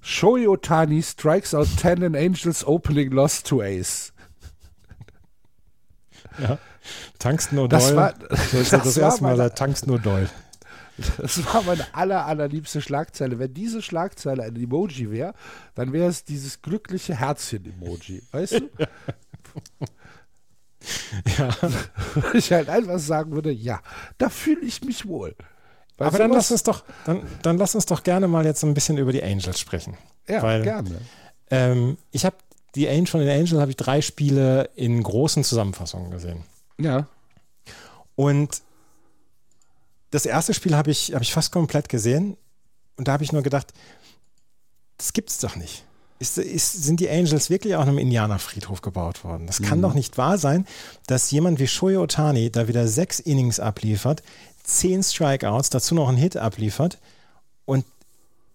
Shohei 0.00 0.48
Otani 0.48 1.02
strikes 1.02 1.54
out 1.54 1.66
10 1.78 2.02
in 2.02 2.14
Angels 2.14 2.64
opening 2.66 3.10
loss 3.10 3.42
to 3.42 3.62
Ace. 3.62 4.12
Ja. 6.38 6.58
Tankst 7.18 7.52
nur 7.52 7.68
das 7.68 7.88
doll. 7.88 7.96
War, 7.96 8.12
das, 8.12 8.50
das, 8.50 8.70
das 8.70 8.96
erste 8.96 9.22
Mal, 9.22 9.36
da 9.36 9.48
tankst 9.48 9.86
nur 9.86 9.98
doll. 9.98 10.28
Das 11.18 11.44
war 11.52 11.62
meine 11.62 11.86
aller, 11.92 12.26
allerliebste 12.26 12.80
Schlagzeile. 12.80 13.38
Wenn 13.38 13.52
diese 13.52 13.82
Schlagzeile 13.82 14.44
ein 14.44 14.56
Emoji 14.56 15.10
wäre, 15.10 15.34
dann 15.74 15.92
wäre 15.92 16.08
es 16.08 16.24
dieses 16.24 16.62
glückliche 16.62 17.16
Herzchen-Emoji. 17.16 18.22
Weißt 18.30 18.60
du? 18.60 18.70
ja. 21.38 21.48
ich 22.34 22.52
halt 22.52 22.68
einfach 22.68 22.98
sagen 22.98 23.32
würde, 23.32 23.50
ja, 23.50 23.80
da 24.18 24.28
fühle 24.28 24.60
ich 24.60 24.84
mich 24.84 25.06
wohl. 25.06 25.34
Weißt 25.96 26.08
Aber 26.08 26.18
dann 26.18 26.32
lass 26.32 26.50
uns 26.50 26.62
doch, 26.62 26.84
dann, 27.06 27.22
dann 27.42 27.58
lass 27.58 27.74
uns 27.74 27.86
doch 27.86 28.02
gerne 28.02 28.28
mal 28.28 28.44
jetzt 28.44 28.62
ein 28.64 28.74
bisschen 28.74 28.98
über 28.98 29.12
die 29.12 29.22
Angels 29.22 29.58
sprechen. 29.58 29.96
Ja, 30.28 30.42
Weil, 30.42 30.62
gerne. 30.62 31.00
Ähm, 31.50 31.98
ich 32.10 32.24
habe 32.24 32.36
die 32.74 32.88
Angel 32.88 33.06
von 33.06 33.20
den 33.20 33.28
Angels 33.28 33.52
habe 33.52 33.70
ich 33.70 33.76
drei 33.76 34.00
Spiele 34.00 34.70
in 34.74 35.02
großen 35.02 35.44
Zusammenfassungen 35.44 36.10
gesehen. 36.10 36.44
Ja. 36.78 37.06
Und 38.16 38.62
das 40.10 40.26
erste 40.26 40.54
Spiel 40.54 40.76
habe 40.76 40.90
ich, 40.90 41.14
hab 41.14 41.22
ich 41.22 41.32
fast 41.32 41.52
komplett 41.52 41.88
gesehen. 41.88 42.36
Und 42.96 43.08
da 43.08 43.12
habe 43.12 43.24
ich 43.24 43.32
nur 43.32 43.42
gedacht, 43.42 43.72
das 44.98 45.12
gibt 45.12 45.30
es 45.30 45.38
doch 45.38 45.56
nicht. 45.56 45.84
Ist, 46.20 46.38
ist, 46.38 46.84
sind 46.84 47.00
die 47.00 47.10
Angels 47.10 47.50
wirklich 47.50 47.74
auf 47.74 47.82
einem 47.82 47.98
Indianerfriedhof 47.98 48.80
gebaut 48.80 49.24
worden? 49.24 49.46
Das 49.46 49.60
kann 49.60 49.78
mhm. 49.78 49.82
doch 49.82 49.94
nicht 49.94 50.16
wahr 50.16 50.38
sein, 50.38 50.66
dass 51.06 51.30
jemand 51.30 51.58
wie 51.58 51.66
Shohei 51.66 51.98
Otani 51.98 52.50
da 52.50 52.68
wieder 52.68 52.86
sechs 52.86 53.18
Innings 53.18 53.58
abliefert, 53.58 54.22
zehn 54.62 55.02
Strikeouts, 55.02 55.70
dazu 55.70 55.94
noch 55.94 56.08
einen 56.08 56.16
Hit 56.16 56.36
abliefert 56.36 56.98
und 57.64 57.84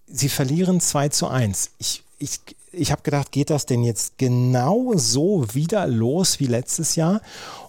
sie 0.08 0.30
verlieren 0.30 0.80
2 0.80 1.10
zu 1.10 1.28
1. 1.28 1.72
Ich, 1.78 2.04
ich, 2.18 2.40
ich 2.72 2.92
habe 2.92 3.02
gedacht, 3.02 3.32
geht 3.32 3.50
das 3.50 3.66
denn 3.66 3.84
jetzt 3.84 4.18
genau 4.18 4.94
so 4.96 5.46
wieder 5.54 5.88
los 5.88 6.40
wie 6.40 6.48
letztes 6.48 6.96
Jahr? 6.96 7.22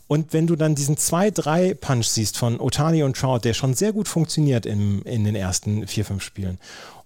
Und 0.09 0.33
wenn 0.33 0.47
du 0.47 0.57
dann 0.57 0.75
diesen 0.75 0.97
2-3-Punch 0.97 2.07
siehst 2.07 2.37
von 2.37 2.61
Otani 2.61 3.05
und 3.05 3.17
Trout, 3.17 3.41
der 3.45 3.55
schon 3.55 3.75
sehr 3.75 3.93
gut 3.93 4.09
funktioniert 4.09 4.67
im, 4.67 5.03
in 5.05 5.25
den 5.25 5.37
ersten 5.37 5.87
vier, 5.87 6.05
fünf 6.05 6.23
Spielen, 6.23 6.59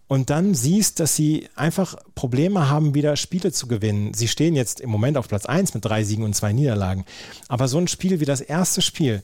und 0.07 0.31
dann 0.31 0.55
siehst, 0.55 1.01
dass 1.01 1.17
sie 1.17 1.49
einfach 1.57 1.97
Probleme 2.15 2.69
haben, 2.69 2.95
wieder 2.95 3.17
Spiele 3.17 3.53
zu 3.53 3.67
gewinnen. 3.67 4.13
Sie 4.15 4.29
stehen 4.29 4.55
jetzt 4.55 4.81
im 4.81 4.91
Moment 4.91 5.17
auf 5.17 5.29
Platz 5.29 5.47
1 5.47 5.75
mit 5.75 5.85
drei 5.85 6.05
Siegen 6.05 6.25
und 6.25 6.37
zwei 6.37 6.53
Niederlagen. 6.53 7.05
Aber 7.49 7.69
so 7.69 7.79
ein 7.79 7.89
Spiel 7.89 8.21
wie 8.21 8.27
das 8.27 8.43
erste 8.43 8.83
Spiel, 8.83 9.23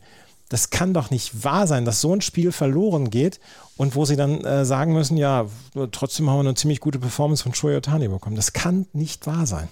das 0.50 0.70
kann 0.70 0.92
doch 0.92 1.10
nicht 1.10 1.44
wahr 1.44 1.66
sein, 1.66 1.84
dass 1.84 2.00
so 2.00 2.12
ein 2.12 2.20
Spiel 2.20 2.50
verloren 2.52 3.08
geht 3.08 3.40
und 3.76 3.94
wo 3.94 4.04
sie 4.04 4.16
dann 4.16 4.44
äh, 4.44 4.64
sagen 4.64 4.92
müssen, 4.92 5.16
ja, 5.16 5.46
trotzdem 5.92 6.28
haben 6.28 6.38
wir 6.38 6.40
eine 6.40 6.54
ziemlich 6.56 6.80
gute 6.80 6.98
Performance 6.98 7.44
von 7.44 7.54
Shohei 7.54 7.76
Otani 7.76 8.08
bekommen. 8.08 8.34
Das 8.34 8.52
kann 8.52 8.86
nicht 8.92 9.26
wahr 9.28 9.46
sein. 9.46 9.68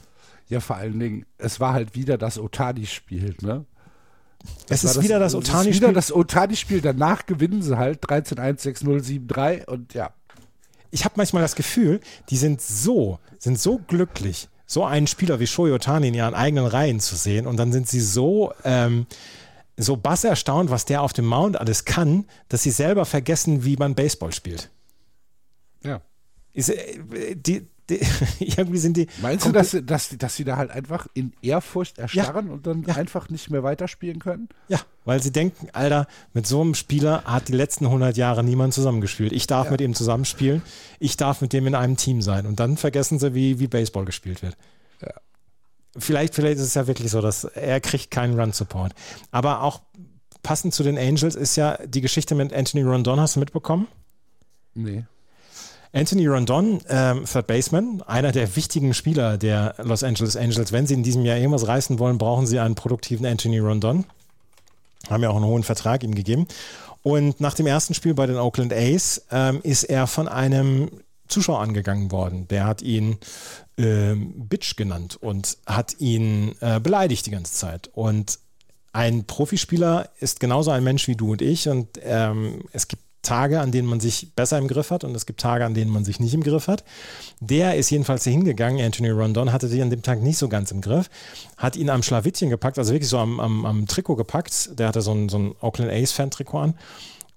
Ja, 0.48 0.60
vor 0.60 0.76
allen 0.76 0.98
Dingen, 0.98 1.26
es 1.36 1.58
war 1.58 1.74
halt 1.74 1.94
wieder 1.96 2.16
das 2.16 2.38
Otani-Spiel, 2.38 3.36
ne? 3.42 3.64
Das 4.68 4.84
es 4.84 4.90
ist 4.90 4.96
das, 4.96 5.04
wieder 5.04 5.18
das 5.18 5.34
Otani-Spiel. 5.34 5.74
wieder 5.74 5.92
das 5.92 6.12
Otani-Spiel. 6.12 6.80
Danach 6.80 7.26
gewinnen 7.26 7.60
sie 7.60 7.76
halt 7.76 8.04
13-1, 8.04 8.84
6-0, 8.84 9.26
7-3 9.28 9.66
und 9.66 9.94
ja. 9.94 10.10
Ich 10.92 11.04
habe 11.04 11.14
manchmal 11.16 11.42
das 11.42 11.56
Gefühl, 11.56 12.00
die 12.30 12.36
sind 12.36 12.62
so, 12.62 13.18
sind 13.40 13.58
so 13.58 13.80
glücklich, 13.88 14.48
so 14.64 14.84
einen 14.84 15.08
Spieler 15.08 15.40
wie 15.40 15.48
Shohei 15.48 15.72
Otani 15.72 16.08
in 16.08 16.14
ihren 16.14 16.34
eigenen 16.34 16.66
Reihen 16.66 17.00
zu 17.00 17.16
sehen 17.16 17.48
und 17.48 17.56
dann 17.56 17.72
sind 17.72 17.88
sie 17.88 18.00
so, 18.00 18.52
ähm, 18.62 19.06
so 19.78 19.96
bass 19.96 20.24
erstaunt, 20.24 20.70
was 20.70 20.84
der 20.84 21.02
auf 21.02 21.12
dem 21.12 21.26
Mount 21.26 21.58
alles 21.58 21.84
kann, 21.84 22.26
dass 22.48 22.62
sie 22.62 22.70
selber 22.70 23.04
vergessen, 23.04 23.64
wie 23.64 23.76
man 23.76 23.94
Baseball 23.94 24.32
spielt. 24.32 24.70
Ja. 25.84 26.02
Ist, 26.52 26.70
äh, 26.70 27.36
die, 27.36 27.68
die, 27.88 28.00
irgendwie 28.40 28.78
sind 28.78 28.96
die. 28.96 29.06
Meinst 29.22 29.46
du, 29.46 29.52
dass, 29.52 29.76
dass, 29.84 30.16
dass 30.18 30.36
sie 30.36 30.44
da 30.44 30.56
halt 30.56 30.70
einfach 30.70 31.06
in 31.14 31.32
Ehrfurcht 31.40 31.98
erstarren 31.98 32.48
ja, 32.48 32.52
und 32.52 32.66
dann 32.66 32.82
ja. 32.82 32.96
einfach 32.96 33.28
nicht 33.28 33.50
mehr 33.50 33.62
weiterspielen 33.62 34.18
können? 34.18 34.48
Ja, 34.68 34.80
weil 35.04 35.22
sie 35.22 35.30
denken, 35.30 35.68
Alter, 35.72 36.06
mit 36.34 36.46
so 36.46 36.60
einem 36.60 36.74
Spieler 36.74 37.24
hat 37.24 37.48
die 37.48 37.52
letzten 37.52 37.86
100 37.86 38.16
Jahre 38.16 38.42
niemand 38.42 38.74
zusammengespielt. 38.74 39.32
Ich 39.32 39.46
darf 39.46 39.66
ja. 39.66 39.70
mit 39.72 39.80
ihm 39.80 39.94
zusammenspielen, 39.94 40.62
ich 40.98 41.16
darf 41.16 41.40
mit 41.40 41.52
dem 41.52 41.66
in 41.66 41.74
einem 41.74 41.96
Team 41.96 42.20
sein. 42.20 42.46
Und 42.46 42.60
dann 42.60 42.76
vergessen 42.76 43.18
sie, 43.18 43.34
wie, 43.34 43.60
wie 43.60 43.68
Baseball 43.68 44.04
gespielt 44.04 44.42
wird. 44.42 44.56
Vielleicht, 45.96 46.34
vielleicht 46.34 46.58
ist 46.58 46.66
es 46.66 46.74
ja 46.74 46.86
wirklich 46.86 47.10
so, 47.10 47.20
dass 47.20 47.44
er 47.44 47.80
kriegt 47.80 48.10
keinen 48.10 48.38
Run-Support. 48.38 48.92
Aber 49.30 49.62
auch 49.62 49.80
passend 50.42 50.74
zu 50.74 50.82
den 50.82 50.98
Angels 50.98 51.34
ist 51.34 51.56
ja 51.56 51.78
die 51.84 52.00
Geschichte 52.00 52.34
mit 52.34 52.52
Anthony 52.52 52.82
Rondon, 52.82 53.20
hast 53.20 53.36
du 53.36 53.40
mitbekommen? 53.40 53.88
Nee. 54.74 55.04
Anthony 55.92 56.26
Rondon, 56.26 56.80
ähm, 56.88 57.24
Third 57.24 57.46
Baseman, 57.46 58.02
einer 58.06 58.30
der 58.30 58.54
wichtigen 58.56 58.92
Spieler 58.92 59.38
der 59.38 59.74
Los 59.78 60.04
Angeles 60.04 60.36
Angels. 60.36 60.70
Wenn 60.70 60.86
sie 60.86 60.94
in 60.94 61.02
diesem 61.02 61.24
Jahr 61.24 61.38
irgendwas 61.38 61.66
reißen 61.66 61.98
wollen, 61.98 62.18
brauchen 62.18 62.46
sie 62.46 62.58
einen 62.58 62.74
produktiven 62.74 63.24
Anthony 63.24 63.58
Rondon. 63.58 64.04
Haben 65.08 65.22
ja 65.22 65.30
auch 65.30 65.36
einen 65.36 65.46
hohen 65.46 65.62
Vertrag 65.62 66.04
ihm 66.04 66.14
gegeben. 66.14 66.46
Und 67.02 67.40
nach 67.40 67.54
dem 67.54 67.66
ersten 67.66 67.94
Spiel 67.94 68.12
bei 68.12 68.26
den 68.26 68.36
Oakland 68.36 68.72
A's 68.72 69.22
ähm, 69.30 69.60
ist 69.62 69.84
er 69.84 70.06
von 70.06 70.28
einem 70.28 70.90
Zuschauer 71.28 71.60
angegangen 71.60 72.10
worden. 72.10 72.48
Der 72.48 72.64
hat 72.64 72.82
ihn 72.82 73.18
ähm, 73.76 74.48
Bitch 74.48 74.76
genannt 74.76 75.16
und 75.20 75.58
hat 75.66 76.00
ihn 76.00 76.54
äh, 76.60 76.80
beleidigt 76.80 77.26
die 77.26 77.30
ganze 77.30 77.52
Zeit. 77.52 77.90
Und 77.92 78.38
ein 78.92 79.24
Profispieler 79.24 80.08
ist 80.18 80.40
genauso 80.40 80.70
ein 80.70 80.84
Mensch 80.84 81.06
wie 81.08 81.14
du 81.14 81.32
und 81.32 81.42
ich. 81.42 81.68
Und 81.68 81.88
ähm, 82.02 82.64
es 82.72 82.88
gibt 82.88 83.02
Tage, 83.22 83.60
an 83.60 83.72
denen 83.72 83.88
man 83.88 84.00
sich 84.00 84.34
besser 84.34 84.58
im 84.58 84.68
Griff 84.68 84.90
hat 84.90 85.04
und 85.04 85.14
es 85.14 85.26
gibt 85.26 85.40
Tage, 85.40 85.64
an 85.64 85.74
denen 85.74 85.90
man 85.90 86.04
sich 86.04 86.18
nicht 86.20 86.34
im 86.34 86.42
Griff 86.42 86.68
hat. 86.68 86.84
Der 87.40 87.76
ist 87.76 87.90
jedenfalls 87.90 88.24
hier 88.24 88.32
hingegangen. 88.32 88.84
Anthony 88.84 89.10
Rondon 89.10 89.52
hatte 89.52 89.68
sich 89.68 89.82
an 89.82 89.90
dem 89.90 90.02
Tag 90.02 90.22
nicht 90.22 90.38
so 90.38 90.48
ganz 90.48 90.70
im 90.70 90.80
Griff, 90.80 91.10
hat 91.56 91.76
ihn 91.76 91.90
am 91.90 92.02
Schlawittchen 92.02 92.48
gepackt, 92.48 92.78
also 92.78 92.92
wirklich 92.92 93.10
so 93.10 93.18
am, 93.18 93.38
am, 93.40 93.66
am 93.66 93.86
Trikot 93.86 94.16
gepackt. 94.16 94.78
Der 94.78 94.88
hatte 94.88 95.02
so 95.02 95.12
ein, 95.12 95.28
so 95.28 95.38
ein 95.38 95.54
Oakland 95.60 95.92
Ace-Fan-Trikot 95.92 96.58
an 96.58 96.74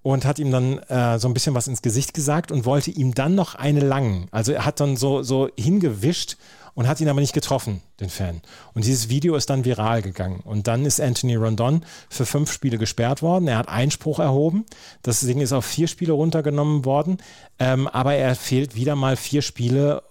und 0.02 0.24
hat 0.24 0.38
ihm 0.38 0.50
dann 0.50 0.78
äh, 0.78 1.18
so 1.18 1.28
ein 1.28 1.34
bisschen 1.34 1.54
was 1.54 1.68
ins 1.68 1.82
Gesicht 1.82 2.14
gesagt 2.14 2.50
und 2.50 2.64
wollte 2.64 2.90
ihm 2.90 3.14
dann 3.14 3.34
noch 3.34 3.54
eine 3.54 3.80
langen. 3.80 4.26
Also 4.30 4.52
er 4.52 4.64
hat 4.64 4.80
dann 4.80 4.96
so, 4.96 5.22
so 5.22 5.48
hingewischt 5.56 6.36
und 6.74 6.88
hat 6.88 7.00
ihn 7.00 7.08
aber 7.08 7.20
nicht 7.20 7.34
getroffen, 7.34 7.82
den 8.00 8.08
Fan. 8.08 8.40
Und 8.74 8.84
dieses 8.84 9.08
Video 9.08 9.36
ist 9.36 9.50
dann 9.50 9.64
viral 9.64 10.02
gegangen. 10.02 10.40
Und 10.40 10.66
dann 10.66 10.84
ist 10.84 11.00
Anthony 11.00 11.36
Rondon 11.36 11.84
für 12.08 12.26
fünf 12.26 12.50
Spiele 12.50 12.78
gesperrt 12.78 13.22
worden. 13.22 13.46
Er 13.46 13.58
hat 13.58 13.68
Einspruch 13.68 14.18
erhoben. 14.18 14.64
Das 15.02 15.20
Ding 15.20 15.40
ist 15.40 15.52
auf 15.52 15.66
vier 15.66 15.86
Spiele 15.86 16.12
runtergenommen 16.12 16.84
worden. 16.84 17.18
Ähm, 17.58 17.86
aber 17.88 18.14
er 18.14 18.34
fehlt 18.34 18.74
wieder 18.74 18.96
mal 18.96 19.16
vier 19.16 19.42
Spiele. 19.42 20.02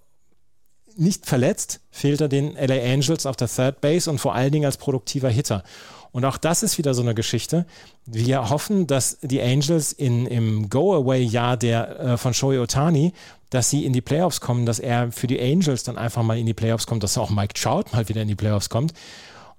Nicht 0.96 1.26
verletzt, 1.26 1.80
fehlt 1.90 2.22
er 2.22 2.28
den 2.28 2.54
LA 2.54 2.94
Angels 2.94 3.26
auf 3.26 3.38
der 3.38 3.48
Third 3.48 3.82
Base 3.82 4.10
und 4.10 4.20
vor 4.20 4.36
allen 4.36 4.52
Dingen 4.52 4.66
als 4.66 4.78
produktiver 4.78 5.30
Hitter. 5.30 5.64
Und 6.12 6.26
auch 6.26 6.38
das 6.38 6.64
ist 6.64 6.78
wieder 6.78 6.94
so 6.94 7.02
eine 7.02 7.16
Geschichte. 7.16 7.66
Wir 8.06 8.50
hoffen, 8.50 8.88
dass 8.88 9.18
die 9.22 9.42
Angels 9.42 9.94
in, 9.94 10.26
im 10.26 10.70
Go-Away-Jahr 10.70 11.58
der 11.58 12.00
äh, 12.00 12.18
von 12.18 12.34
Shohei 12.34 12.60
Otani, 12.60 13.14
dass 13.50 13.70
sie 13.70 13.86
in 13.86 13.94
die 13.94 14.02
Playoffs 14.02 14.42
kommen, 14.42 14.66
dass 14.66 14.80
er 14.80 15.12
für 15.12 15.28
die 15.28 15.40
Angels 15.40 15.84
dann 15.84 15.98
einfach 15.98 16.24
mal 16.24 16.38
in 16.38 16.46
die 16.46 16.54
Playoffs 16.54 16.88
kommt, 16.88 17.04
dass 17.04 17.18
auch 17.18 17.30
Mike 17.30 17.54
Trout 17.54 17.86
mal 17.92 18.08
wieder 18.10 18.22
in 18.22 18.28
die 18.28 18.36
Playoffs 18.36 18.70
kommt. 18.70 18.94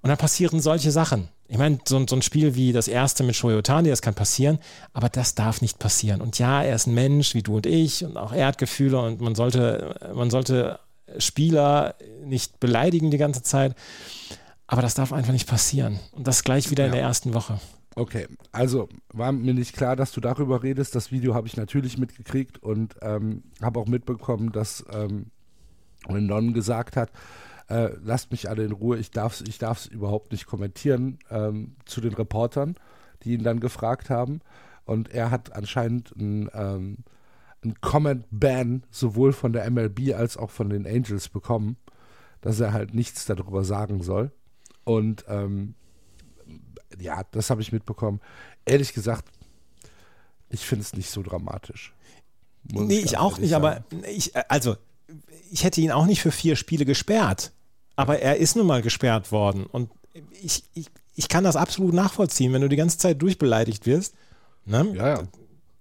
Und 0.01 0.09
dann 0.09 0.17
passieren 0.17 0.59
solche 0.59 0.91
Sachen. 0.91 1.29
Ich 1.47 1.57
meine, 1.57 1.79
so, 1.85 2.03
so, 2.07 2.15
ein 2.15 2.21
Spiel 2.21 2.55
wie 2.55 2.73
das 2.73 2.87
erste 2.87 3.23
mit 3.23 3.35
Shohei 3.35 3.57
Otani, 3.57 3.89
das 3.89 4.01
kann 4.01 4.15
passieren, 4.15 4.59
aber 4.91 5.09
das 5.09 5.35
darf 5.35 5.61
nicht 5.61 5.79
passieren. 5.79 6.21
Und 6.21 6.39
ja, 6.39 6.63
er 6.63 6.75
ist 6.75 6.87
ein 6.87 6.93
Mensch 6.93 7.35
wie 7.35 7.43
du 7.43 7.57
und 7.57 7.65
ich 7.65 8.03
und 8.03 8.17
auch 8.17 8.33
er 8.33 8.47
hat 8.47 8.57
Gefühle 8.57 8.99
und 8.99 9.21
man 9.21 9.35
sollte, 9.35 9.95
man 10.15 10.29
sollte 10.29 10.79
Spieler 11.17 11.95
nicht 12.25 12.59
beleidigen 12.59 13.11
die 13.11 13.17
ganze 13.17 13.43
Zeit. 13.43 13.75
Aber 14.67 14.81
das 14.81 14.93
darf 14.93 15.13
einfach 15.13 15.33
nicht 15.33 15.47
passieren. 15.47 15.99
Und 16.11 16.27
das 16.27 16.43
gleich 16.43 16.71
wieder 16.71 16.83
ja. 16.83 16.87
in 16.87 16.93
der 16.93 17.01
ersten 17.01 17.33
Woche. 17.33 17.59
Okay, 17.95 18.27
also 18.51 18.89
war 19.09 19.31
mir 19.31 19.53
nicht 19.53 19.75
klar, 19.75 19.95
dass 19.95 20.11
du 20.11 20.21
darüber 20.21 20.63
redest. 20.63 20.95
Das 20.95 21.11
Video 21.11 21.35
habe 21.35 21.47
ich 21.47 21.57
natürlich 21.57 21.97
mitgekriegt 21.97 22.61
und 22.61 22.95
ähm, 23.01 23.43
habe 23.61 23.79
auch 23.79 23.87
mitbekommen, 23.87 24.51
dass 24.51 24.83
ähm, 24.91 25.27
Non 26.07 26.53
gesagt 26.53 26.95
hat, 26.97 27.11
äh, 27.69 27.89
lasst 28.03 28.31
mich 28.31 28.49
alle 28.49 28.63
in 28.63 28.71
Ruhe, 28.71 28.97
ich 28.97 29.11
darf 29.11 29.39
es 29.39 29.47
ich 29.47 29.91
überhaupt 29.91 30.31
nicht 30.31 30.47
kommentieren 30.47 31.19
ähm, 31.29 31.75
zu 31.85 32.01
den 32.01 32.13
Reportern, 32.13 32.75
die 33.23 33.33
ihn 33.33 33.43
dann 33.43 33.59
gefragt 33.59 34.09
haben. 34.09 34.41
Und 34.85 35.09
er 35.09 35.31
hat 35.31 35.55
anscheinend 35.55 36.15
ein, 36.17 36.49
ähm, 36.53 36.97
ein 37.63 37.75
Comment-Ban 37.79 38.83
sowohl 38.89 39.33
von 39.33 39.53
der 39.53 39.69
MLB 39.69 40.13
als 40.15 40.35
auch 40.35 40.49
von 40.49 40.69
den 40.69 40.85
Angels 40.85 41.29
bekommen, 41.29 41.77
dass 42.41 42.59
er 42.59 42.73
halt 42.73 42.93
nichts 42.93 43.25
darüber 43.25 43.63
sagen 43.63 44.01
soll. 44.01 44.31
Und 44.83 45.25
ähm, 45.27 45.75
ja, 46.99 47.23
das 47.31 47.49
habe 47.49 47.61
ich 47.61 47.71
mitbekommen. 47.71 48.19
Ehrlich 48.65 48.93
gesagt, 48.93 49.25
ich 50.49 50.61
finde 50.65 50.83
es 50.83 50.93
nicht 50.93 51.09
so 51.09 51.23
dramatisch. 51.23 51.93
Nee, 52.63 52.99
ich, 52.99 53.05
ich 53.05 53.17
auch 53.17 53.37
nicht, 53.37 53.49
sagen. 53.49 53.65
aber 53.65 53.83
ich, 54.07 54.35
also, 54.49 54.75
ich 55.51 55.63
hätte 55.63 55.81
ihn 55.81 55.91
auch 55.91 56.05
nicht 56.05 56.21
für 56.21 56.31
vier 56.31 56.55
Spiele 56.55 56.85
gesperrt. 56.85 57.51
Aber 57.95 58.19
er 58.19 58.37
ist 58.37 58.55
nun 58.55 58.65
mal 58.65 58.81
gesperrt 58.81 59.31
worden. 59.31 59.65
Und 59.65 59.89
ich, 60.41 60.63
ich, 60.73 60.87
ich 61.15 61.27
kann 61.27 61.43
das 61.43 61.55
absolut 61.55 61.93
nachvollziehen, 61.93 62.53
wenn 62.53 62.61
du 62.61 62.69
die 62.69 62.75
ganze 62.75 62.97
Zeit 62.97 63.21
durchbeleidigt 63.21 63.85
wirst. 63.85 64.15
Ne? 64.65 64.93
Ja, 64.95 65.07
ja. 65.07 65.23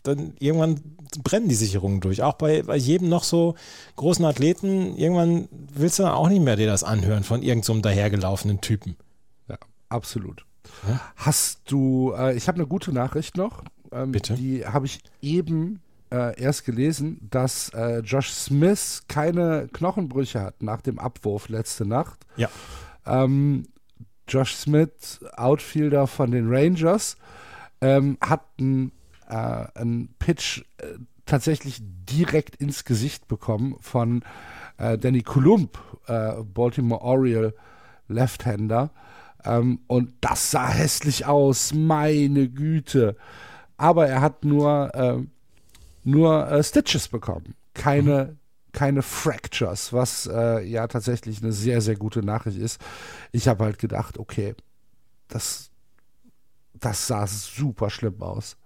Dann 0.02 0.34
irgendwann 0.38 0.80
brennen 1.22 1.48
die 1.48 1.54
Sicherungen 1.54 2.00
durch. 2.00 2.22
Auch 2.22 2.34
bei, 2.34 2.62
bei 2.62 2.76
jedem 2.76 3.08
noch 3.08 3.24
so 3.24 3.54
großen 3.96 4.24
Athleten, 4.24 4.96
irgendwann 4.96 5.48
willst 5.74 5.98
du 5.98 6.04
auch 6.04 6.28
nicht 6.28 6.42
mehr 6.42 6.56
dir 6.56 6.66
das 6.66 6.84
anhören 6.84 7.24
von 7.24 7.42
irgendeinem 7.42 7.76
so 7.76 7.80
dahergelaufenen 7.80 8.60
Typen. 8.60 8.96
Ja, 9.48 9.58
absolut. 9.88 10.44
Ja? 10.88 11.00
Hast 11.16 11.60
du, 11.70 12.12
äh, 12.16 12.34
ich 12.36 12.48
habe 12.48 12.56
eine 12.56 12.66
gute 12.66 12.92
Nachricht 12.92 13.36
noch. 13.36 13.62
Ähm, 13.92 14.12
Bitte? 14.12 14.34
Die 14.34 14.66
habe 14.66 14.86
ich 14.86 15.00
eben 15.20 15.80
äh, 16.10 16.40
erst 16.40 16.64
gelesen, 16.64 17.18
dass 17.30 17.70
äh, 17.70 17.98
Josh 18.00 18.30
Smith 18.30 19.02
keine 19.08 19.68
Knochenbrüche 19.72 20.40
hat 20.40 20.62
nach 20.62 20.80
dem 20.80 20.98
Abwurf 20.98 21.48
letzte 21.48 21.86
Nacht. 21.86 22.20
Ja. 22.36 22.48
Ähm, 23.06 23.66
Josh 24.28 24.54
Smith, 24.54 25.20
Outfielder 25.36 26.06
von 26.06 26.30
den 26.30 26.48
Rangers, 26.48 27.16
ähm, 27.80 28.16
hat 28.20 28.42
einen 28.58 28.92
äh, 29.32 29.84
Pitch 30.18 30.62
äh, 30.78 30.98
tatsächlich 31.26 31.80
direkt 31.80 32.56
ins 32.56 32.84
Gesicht 32.84 33.28
bekommen 33.28 33.76
von 33.80 34.22
äh, 34.78 34.98
Danny 34.98 35.22
Coulomb, 35.22 35.78
äh, 36.06 36.42
Baltimore 36.42 37.02
Oriole 37.02 37.54
Left-Hander. 38.08 38.90
Ähm, 39.44 39.80
und 39.86 40.12
das 40.20 40.50
sah 40.50 40.68
hässlich 40.68 41.26
aus, 41.26 41.72
meine 41.72 42.48
Güte. 42.48 43.16
Aber 43.76 44.06
er 44.06 44.20
hat 44.20 44.44
nur, 44.44 44.94
äh, 44.94 45.18
nur 46.04 46.48
äh, 46.50 46.62
Stitches 46.62 47.08
bekommen, 47.08 47.54
keine, 47.74 48.24
mhm. 48.24 48.38
keine 48.72 49.02
Fractures, 49.02 49.92
was 49.92 50.26
äh, 50.32 50.64
ja 50.64 50.86
tatsächlich 50.86 51.42
eine 51.42 51.52
sehr, 51.52 51.80
sehr 51.80 51.96
gute 51.96 52.22
Nachricht 52.22 52.58
ist. 52.58 52.80
Ich 53.32 53.48
habe 53.48 53.64
halt 53.64 53.78
gedacht, 53.78 54.18
okay, 54.18 54.54
das, 55.28 55.70
das 56.74 57.06
sah 57.06 57.26
super 57.26 57.90
schlimm 57.90 58.20
aus. 58.22 58.56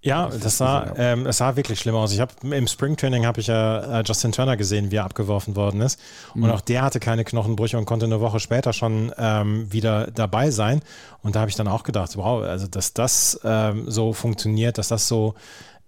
Ja, 0.00 0.28
das 0.28 0.58
sah, 0.58 0.94
ähm, 0.96 1.26
es 1.26 1.38
sah 1.38 1.56
wirklich 1.56 1.80
schlimm 1.80 1.96
aus. 1.96 2.12
Ich 2.12 2.20
habe 2.20 2.32
im 2.42 2.68
Springtraining 2.68 3.26
habe 3.26 3.40
ich 3.40 3.48
ja 3.48 3.98
äh, 3.98 4.02
Justin 4.06 4.30
Turner 4.30 4.56
gesehen, 4.56 4.92
wie 4.92 4.96
er 4.96 5.04
abgeworfen 5.04 5.56
worden 5.56 5.80
ist. 5.80 6.00
Und 6.34 6.42
mhm. 6.42 6.50
auch 6.50 6.60
der 6.60 6.82
hatte 6.82 7.00
keine 7.00 7.24
Knochenbrüche 7.24 7.76
und 7.76 7.84
konnte 7.84 8.06
eine 8.06 8.20
Woche 8.20 8.38
später 8.38 8.72
schon 8.72 9.12
ähm, 9.18 9.72
wieder 9.72 10.08
dabei 10.12 10.52
sein. 10.52 10.82
Und 11.22 11.34
da 11.34 11.40
habe 11.40 11.50
ich 11.50 11.56
dann 11.56 11.66
auch 11.66 11.82
gedacht, 11.82 12.16
wow, 12.16 12.44
also 12.44 12.68
dass 12.68 12.94
das 12.94 13.40
ähm, 13.42 13.90
so 13.90 14.12
funktioniert, 14.12 14.78
dass 14.78 14.88
das 14.88 15.08
so, 15.08 15.34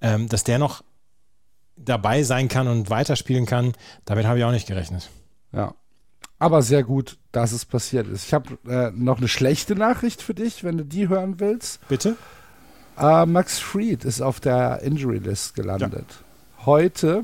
ähm, 0.01 0.29
dass 0.29 0.43
der 0.43 0.59
noch 0.59 0.83
dabei 1.77 2.25
sein 2.25 2.49
kann 2.49 2.67
und 2.67 2.91
weiterspielen 2.91 3.47
kann, 3.47 3.75
damit 4.07 4.27
habe 4.27 4.39
ich 4.39 4.45
auch 4.45 4.51
nicht 4.51 4.67
gerechnet. 4.67 5.09
Ja. 5.53 5.75
Aber 6.41 6.63
sehr 6.63 6.83
gut, 6.83 7.19
dass 7.33 7.53
es 7.53 7.65
passiert 7.65 8.09
ist. 8.09 8.27
Ich 8.27 8.35
habe 8.35 8.59
äh, 8.67 8.91
noch 8.93 9.19
eine 9.19 9.29
schlechte 9.29 9.77
Nachricht 9.77 10.23
für 10.23 10.35
dich, 10.35 10.65
wenn 10.65 10.79
du 10.79 10.85
die 10.85 11.09
hören 11.09 11.39
willst. 11.39 11.87
Bitte? 11.87 12.17
Uh, 13.03 13.27
Max 13.27 13.59
Fried 13.59 14.05
ist 14.05 14.21
auf 14.21 14.41
der 14.41 14.81
Injury 14.83 15.19
List 15.19 15.55
gelandet. 15.55 16.05
Ja. 16.09 16.67
Heute 16.67 17.23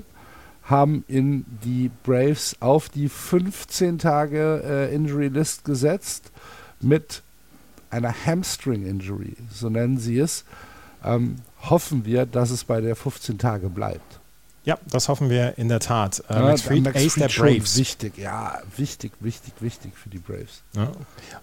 haben 0.62 1.04
ihn 1.08 1.44
die 1.64 1.90
Braves 2.02 2.56
auf 2.60 2.88
die 2.88 3.08
15 3.08 3.98
Tage 3.98 4.62
äh, 4.64 4.94
Injury 4.94 5.28
List 5.28 5.64
gesetzt 5.64 6.32
mit 6.80 7.22
einer 7.90 8.14
Hamstring 8.26 8.86
Injury, 8.86 9.36
so 9.52 9.68
nennen 9.68 9.98
sie 9.98 10.18
es. 10.18 10.44
Ähm, 11.04 11.36
hoffen 11.62 12.04
wir, 12.04 12.26
dass 12.26 12.50
es 12.50 12.64
bei 12.64 12.80
der 12.80 12.96
15 12.96 13.38
Tage 13.38 13.68
bleibt. 13.68 14.20
Ja, 14.64 14.76
das 14.90 15.08
hoffen 15.08 15.30
wir 15.30 15.56
in 15.58 15.68
der 15.68 15.78
Tat. 15.78 16.24
Äh, 16.28 16.34
ja, 16.34 16.40
Max 16.40 16.62
Fried, 16.62 16.82
Max 16.82 16.96
Ace 16.96 17.12
Fried 17.12 17.22
der 17.22 17.42
Braves. 17.42 17.76
Wichtig, 17.76 18.18
ja, 18.18 18.58
wichtig, 18.76 19.12
wichtig, 19.20 19.52
wichtig 19.60 19.92
für 19.96 20.08
die 20.08 20.18
Braves. 20.18 20.62
Ja. 20.74 20.90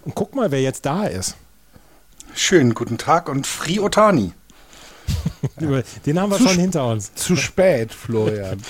Und 0.04 0.14
guck 0.14 0.34
mal, 0.34 0.50
wer 0.50 0.60
jetzt 0.60 0.84
da 0.84 1.06
ist. 1.06 1.34
Schönen 2.34 2.74
guten 2.74 2.98
Tag 2.98 3.28
und 3.28 3.46
Free 3.46 3.78
Otani. 3.78 4.32
Den 6.06 6.18
haben 6.18 6.30
wir 6.30 6.38
zu 6.38 6.48
schon 6.48 6.58
hinter 6.58 6.86
uns. 6.88 7.14
Zu 7.14 7.36
spät, 7.36 7.92
Florian. 7.92 8.60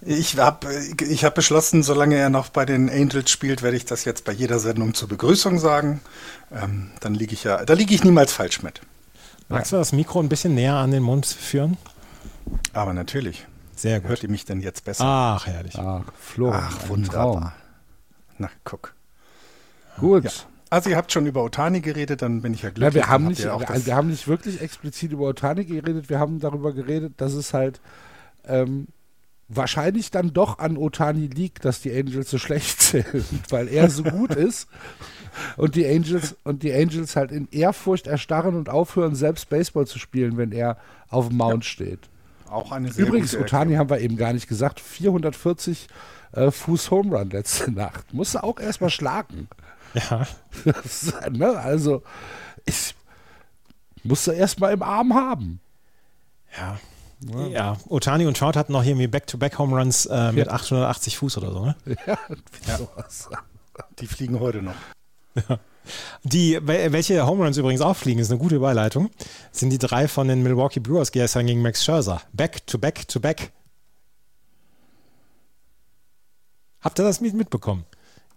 Ich 0.00 0.38
habe 0.38 0.72
ich 1.00 1.24
hab 1.24 1.34
beschlossen, 1.34 1.82
solange 1.82 2.16
er 2.16 2.30
noch 2.30 2.48
bei 2.48 2.64
den 2.64 2.88
Angels 2.88 3.30
spielt, 3.30 3.62
werde 3.62 3.76
ich 3.76 3.84
das 3.84 4.04
jetzt 4.04 4.24
bei 4.24 4.32
jeder 4.32 4.58
Sendung 4.58 4.94
zur 4.94 5.08
Begrüßung 5.08 5.58
sagen. 5.58 6.00
Ähm, 6.52 6.92
dann 7.00 7.14
liege 7.14 7.34
ich 7.34 7.44
ja, 7.44 7.64
da 7.64 7.74
liege 7.74 7.94
ich 7.94 8.04
niemals 8.04 8.32
falsch 8.32 8.62
mit. 8.62 8.80
Magst 9.48 9.72
du 9.72 9.76
das 9.76 9.92
Mikro 9.92 10.20
ein 10.20 10.28
bisschen 10.28 10.54
näher 10.54 10.76
an 10.76 10.92
den 10.92 11.02
Mund 11.02 11.26
führen? 11.26 11.76
Aber 12.72 12.94
natürlich. 12.94 13.46
Sehr 13.74 14.00
gut. 14.00 14.10
Hört 14.10 14.22
ihr 14.22 14.30
mich 14.30 14.44
denn 14.44 14.60
jetzt 14.60 14.84
besser? 14.84 15.04
Ach, 15.04 15.46
herrlich. 15.46 15.76
Ach, 15.76 16.04
Florian. 16.18 16.64
Ach, 16.68 16.88
wunderbar. 16.88 17.54
Na, 18.38 18.48
guck. 18.64 18.94
Gut. 19.98 20.24
Ja. 20.24 20.30
Also 20.70 20.88
ihr 20.88 20.96
habt 20.96 21.10
schon 21.10 21.26
über 21.26 21.42
Otani 21.42 21.80
geredet, 21.80 22.22
dann 22.22 22.42
bin 22.42 22.54
ich 22.54 22.62
ja 22.62 22.70
glücklich. 22.70 22.94
Ja, 22.94 23.08
wir, 23.08 23.12
haben 23.12 23.26
nicht, 23.26 23.42
wir, 23.42 23.86
wir, 23.86 23.96
haben 23.96 24.08
nicht 24.08 24.28
wirklich 24.28 24.60
explizit 24.60 25.10
über 25.10 25.26
Otani 25.26 25.64
geredet, 25.64 26.08
wir 26.08 26.20
haben 26.20 26.38
darüber 26.38 26.72
geredet, 26.72 27.14
dass 27.16 27.34
es 27.34 27.52
halt 27.52 27.80
ähm, 28.46 28.86
wahrscheinlich 29.48 30.12
dann 30.12 30.32
doch 30.32 30.60
an 30.60 30.76
Otani 30.76 31.26
liegt, 31.26 31.64
dass 31.64 31.80
die 31.80 31.92
Angels 31.92 32.30
so 32.30 32.38
schlecht 32.38 32.80
sind, 32.82 33.04
weil 33.50 33.66
er 33.66 33.90
so 33.90 34.04
gut 34.04 34.36
ist 34.36 34.68
und 35.56 35.74
die 35.74 35.86
Angels 35.86 36.36
und 36.44 36.62
die 36.62 36.72
Angels 36.72 37.16
halt 37.16 37.32
in 37.32 37.48
Ehrfurcht 37.50 38.06
erstarren 38.06 38.54
und 38.54 38.68
aufhören, 38.68 39.16
selbst 39.16 39.50
Baseball 39.50 39.88
zu 39.88 39.98
spielen, 39.98 40.36
wenn 40.36 40.52
er 40.52 40.76
auf 41.08 41.28
dem 41.28 41.36
Mount 41.36 41.64
ja. 41.64 41.70
steht. 41.70 42.08
Auch 42.48 42.70
eine 42.70 42.92
sehr 42.92 43.06
Übrigens, 43.06 43.36
Otani 43.36 43.74
haben 43.74 43.90
wir 43.90 44.00
eben 44.00 44.16
gar 44.16 44.32
nicht 44.32 44.48
gesagt, 44.48 44.80
440 44.80 45.88
äh, 46.32 46.50
Fuß 46.50 46.90
Home 46.90 47.16
Run 47.16 47.30
letzte 47.30 47.70
Nacht. 47.72 48.14
Musste 48.14 48.42
auch 48.44 48.58
erstmal 48.58 48.90
schlagen. 48.90 49.48
Ja. 49.94 50.26
Das, 50.64 51.12
ne, 51.30 51.58
also, 51.58 52.02
ich 52.64 52.94
musste 54.02 54.32
erstmal 54.32 54.72
im 54.72 54.82
Arm 54.82 55.14
haben. 55.14 55.60
Ja. 56.58 56.78
Ja. 57.22 57.46
ja, 57.48 57.76
Otani 57.88 58.24
und 58.26 58.38
Short 58.38 58.56
hatten 58.56 58.72
noch 58.72 58.84
irgendwie 58.84 59.06
Back-to-Back-Home-Runs 59.06 60.06
äh, 60.06 60.32
mit 60.32 60.48
880 60.48 61.18
Fuß 61.18 61.36
oder 61.36 61.52
so, 61.52 61.64
ne? 61.66 61.76
Ja, 62.06 62.18
ja. 62.66 62.78
sowas. 62.78 63.28
Die 63.98 64.06
fliegen 64.06 64.40
heute 64.40 64.62
noch. 64.62 64.74
Ja. 65.34 65.58
Die, 66.22 66.58
welche 66.62 67.26
Home 67.26 67.44
Runs 67.44 67.56
übrigens 67.56 67.80
auch 67.80 67.96
fliegen, 67.96 68.20
ist 68.20 68.30
eine 68.30 68.38
gute 68.38 68.56
Überleitung, 68.56 69.10
sind 69.52 69.70
die 69.70 69.78
drei 69.78 70.08
von 70.08 70.28
den 70.28 70.42
Milwaukee 70.42 70.80
Brewers 70.80 71.12
gestern 71.12 71.46
gegen 71.46 71.62
Max 71.62 71.84
Scherzer. 71.84 72.22
Back 72.32 72.66
to 72.66 72.78
back 72.78 73.06
to 73.08 73.20
back. 73.20 73.52
Habt 76.80 76.98
ihr 76.98 77.04
das 77.04 77.20
mitbekommen? 77.20 77.84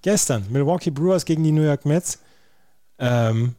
Gestern, 0.04 0.46
Milwaukee 0.50 0.92
Brewers 0.92 1.24
gegen 1.24 1.44
die 1.44 1.52
New 1.54 1.64
York 1.64 1.86
Mets. 1.86 2.20
Ähm, 3.00 3.56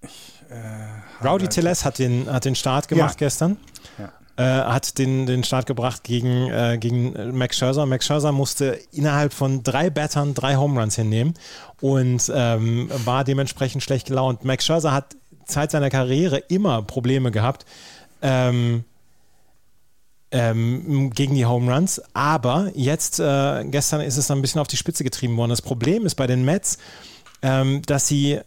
ich, 0.00 0.40
äh, 0.48 1.24
Rowdy 1.26 1.48
Tellez 1.48 1.84
hat 1.84 1.98
den, 1.98 2.32
hat 2.32 2.44
den 2.44 2.54
Start 2.54 2.86
gemacht 2.86 3.20
ja. 3.20 3.26
gestern. 3.26 3.56
Ja. 3.98 4.12
Äh, 4.36 4.64
hat 4.64 4.98
den, 4.98 5.26
den 5.26 5.42
Start 5.42 5.66
gebracht 5.66 6.04
gegen, 6.04 6.48
äh, 6.48 6.78
gegen 6.78 7.36
Max 7.36 7.58
Scherzer. 7.58 7.86
Max 7.86 8.06
Scherzer 8.06 8.30
musste 8.30 8.78
innerhalb 8.92 9.32
von 9.32 9.64
drei 9.64 9.90
Battern 9.90 10.34
drei 10.34 10.54
Home 10.54 10.80
Runs 10.80 10.94
hinnehmen 10.94 11.34
und 11.80 12.32
ähm, 12.32 12.88
war 13.04 13.24
dementsprechend 13.24 13.82
schlecht 13.82 14.06
gelaunt. 14.06 14.44
Max 14.44 14.64
Scherzer 14.64 14.92
hat 14.92 15.16
Zeit 15.44 15.72
seiner 15.72 15.90
Karriere 15.90 16.38
immer 16.38 16.82
Probleme 16.82 17.32
gehabt. 17.32 17.66
Ähm, 18.22 18.84
ähm, 20.34 21.10
gegen 21.10 21.36
die 21.36 21.46
Home 21.46 21.72
Runs. 21.72 22.02
Aber 22.12 22.70
jetzt, 22.74 23.20
äh, 23.20 23.64
gestern 23.64 24.00
ist 24.00 24.16
es 24.16 24.26
dann 24.26 24.38
ein 24.38 24.42
bisschen 24.42 24.60
auf 24.60 24.66
die 24.66 24.76
Spitze 24.76 25.04
getrieben 25.04 25.36
worden. 25.36 25.50
Das 25.50 25.62
Problem 25.62 26.04
ist 26.04 26.16
bei 26.16 26.26
den 26.26 26.44
Mets, 26.44 26.76
ähm, 27.40 27.82
dass 27.86 28.08
sie 28.08 28.40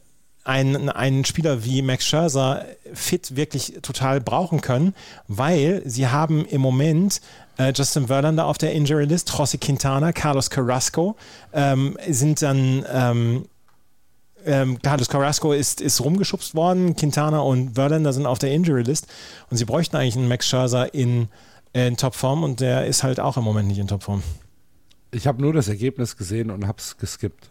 einen, 0.44 0.90
einen 0.90 1.24
Spieler 1.24 1.64
wie 1.64 1.82
Max 1.82 2.06
Scherzer 2.06 2.66
fit 2.94 3.36
wirklich 3.36 3.80
total 3.82 4.20
brauchen 4.20 4.60
können, 4.62 4.94
weil 5.28 5.82
sie 5.86 6.08
haben 6.08 6.46
im 6.46 6.62
Moment 6.62 7.22
äh, 7.58 7.72
Justin 7.74 8.08
Verlander 8.08 8.46
auf 8.46 8.58
der 8.58 8.74
Injury 8.74 9.06
List, 9.06 9.32
José 9.32 9.58
Quintana, 9.58 10.12
Carlos 10.12 10.50
Carrasco 10.50 11.16
ähm, 11.54 11.98
sind 12.08 12.42
dann 12.42 12.86
ähm, 12.92 13.46
ähm, 14.46 14.82
Carlos 14.82 15.10
Carrasco 15.10 15.52
ist, 15.52 15.82
ist 15.82 16.02
rumgeschubst 16.02 16.56
worden, 16.56 16.96
Quintana 16.96 17.40
und 17.40 17.76
Verlander 17.76 18.14
sind 18.14 18.26
auf 18.26 18.40
der 18.40 18.52
Injury 18.52 18.84
List 18.84 19.08
und 19.50 19.58
sie 19.58 19.66
bräuchten 19.66 19.96
eigentlich 19.96 20.16
einen 20.16 20.28
Max 20.28 20.48
Scherzer 20.48 20.94
in 20.94 21.28
in 21.86 21.98
Topform 21.98 22.44
und 22.44 22.60
der 22.60 22.88
ist 22.88 23.04
halt 23.04 23.20
auch 23.20 23.38
im 23.38 23.44
Moment 23.44 23.68
nicht 23.68 23.80
in 23.80 23.88
Topform. 23.88 24.24
Ich 25.12 25.28
habe 25.28 25.42
nur 25.42 25.54
das 25.54 25.68
Ergebnis 25.68 26.18
gesehen 26.18 26.50
und 26.50 26.68
habe 26.68 26.80
es 26.80 26.98
geskippt. 26.98 27.50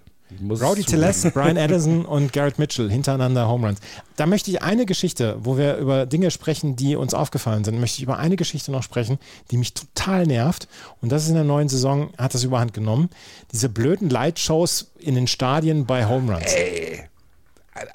Rowdy 0.51 0.83
Tellez, 0.83 1.31
Brian 1.33 1.57
Addison 1.59 2.05
und 2.05 2.33
Garrett 2.33 2.59
Mitchell 2.59 2.91
hintereinander 2.91 3.49
Home 3.49 3.67
Runs. 3.67 3.79
Da 4.17 4.27
möchte 4.27 4.51
ich 4.51 4.61
eine 4.61 4.85
Geschichte, 4.85 5.37
wo 5.41 5.57
wir 5.57 5.77
über 5.77 6.05
Dinge 6.05 6.33
sprechen, 6.33 6.75
die 6.75 6.97
uns 6.97 7.15
aufgefallen 7.15 7.63
sind, 7.63 7.79
möchte 7.79 7.99
ich 7.99 8.03
über 8.03 8.19
eine 8.19 8.35
Geschichte 8.37 8.73
noch 8.73 8.83
sprechen, 8.83 9.19
die 9.51 9.57
mich 9.57 9.75
total 9.75 10.27
nervt. 10.27 10.67
Und 11.01 11.13
das 11.13 11.23
ist 11.23 11.29
in 11.29 11.37
der 11.37 11.45
neuen 11.45 11.69
Saison, 11.69 12.11
hat 12.19 12.35
das 12.35 12.43
überhand 12.43 12.75
genommen. 12.75 13.09
Diese 13.53 13.69
blöden 13.69 14.11
Lightshows 14.11 14.91
in 14.99 15.15
den 15.15 15.29
Stadien 15.29 15.87
bei 15.87 16.07
Home 16.07 16.35
Runs. 16.35 16.53
Ey. 16.53 17.05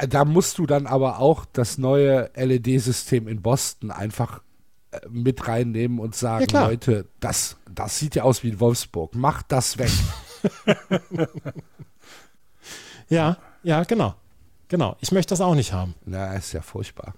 Da 0.08 0.26
musst 0.26 0.58
du 0.58 0.66
dann 0.66 0.88
aber 0.88 1.20
auch 1.20 1.46
das 1.52 1.78
neue 1.78 2.30
LED-System 2.36 3.28
in 3.28 3.42
Boston 3.42 3.92
einfach 3.92 4.42
mit 5.10 5.48
reinnehmen 5.48 6.00
und 6.00 6.16
sagen, 6.16 6.48
ja, 6.52 6.66
Leute, 6.66 7.08
das, 7.20 7.58
das 7.74 7.98
sieht 7.98 8.16
ja 8.16 8.24
aus 8.24 8.44
wie 8.44 8.50
in 8.50 8.60
Wolfsburg, 8.60 9.16
macht 9.16 9.52
das 9.52 9.78
weg. 9.78 9.92
ja, 13.10 13.38
ja, 13.64 13.84
genau. 13.84 14.16
Genau. 14.68 14.96
Ich 15.02 15.12
möchte 15.12 15.32
das 15.32 15.42
auch 15.42 15.56
nicht 15.56 15.74
haben. 15.74 15.96
Na, 16.06 16.34
ist 16.34 16.54
ja 16.54 16.62
furchtbar. 16.62 17.14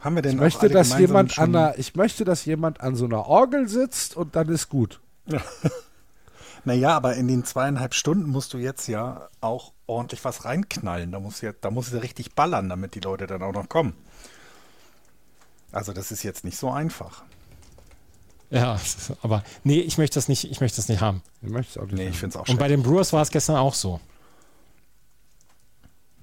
Haben 0.00 0.16
wir 0.16 0.22
denn 0.22 0.32
ich 0.32 0.38
möchte, 0.38 0.68
dass 0.68 0.98
jemand 0.98 1.38
an 1.38 1.56
einer, 1.56 1.78
ich 1.78 1.94
möchte, 1.94 2.26
dass 2.26 2.44
jemand 2.44 2.82
an 2.82 2.94
so 2.94 3.06
einer 3.06 3.26
Orgel 3.26 3.68
sitzt 3.68 4.16
und 4.16 4.36
dann 4.36 4.48
ist 4.48 4.68
gut. 4.68 5.00
naja, 6.64 6.90
aber 6.90 7.14
in 7.14 7.26
den 7.26 7.44
zweieinhalb 7.44 7.94
Stunden 7.94 8.28
musst 8.28 8.52
du 8.52 8.58
jetzt 8.58 8.86
ja 8.86 9.28
auch 9.40 9.72
ordentlich 9.86 10.22
was 10.26 10.44
reinknallen. 10.44 11.10
Da 11.10 11.20
muss 11.20 11.40
ja, 11.40 11.52
da 11.58 11.70
muss 11.70 11.90
ja 11.90 12.00
richtig 12.00 12.34
ballern, 12.34 12.68
damit 12.68 12.94
die 12.94 13.00
Leute 13.00 13.26
dann 13.26 13.42
auch 13.42 13.54
noch 13.54 13.70
kommen. 13.70 13.94
Also 15.74 15.92
das 15.92 16.12
ist 16.12 16.22
jetzt 16.22 16.44
nicht 16.44 16.56
so 16.56 16.70
einfach. 16.70 17.24
Ja, 18.50 18.78
aber 19.22 19.42
nee, 19.64 19.80
ich 19.80 19.98
möchte 19.98 20.14
das 20.14 20.28
nicht, 20.28 20.50
ich 20.50 20.60
möchte 20.60 20.76
das 20.76 20.88
nicht 20.88 21.00
haben. 21.00 21.22
Ich 21.42 21.50
möchte 21.50 21.72
es 21.72 21.84
auch 21.84 21.90
nicht. 21.90 21.96
Nee, 21.96 22.08
ich 22.08 22.18
finde 22.18 22.36
es 22.38 22.42
auch 22.42 22.48
Und 22.48 22.58
bei 22.58 22.68
den 22.68 22.82
Brewers 22.82 23.12
war 23.12 23.22
es 23.22 23.30
gestern 23.30 23.56
auch 23.56 23.74
so. 23.74 24.00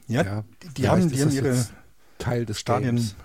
Ja, 0.08 0.24
ja 0.24 0.44
die, 0.64 0.70
die 0.70 0.90
haben, 0.90 1.10
die 1.10 1.22
haben 1.22 1.32
ihre 1.32 1.66
Teil 2.18 2.46
des 2.46 2.60
Stadien. 2.60 2.96
Games. 2.96 3.16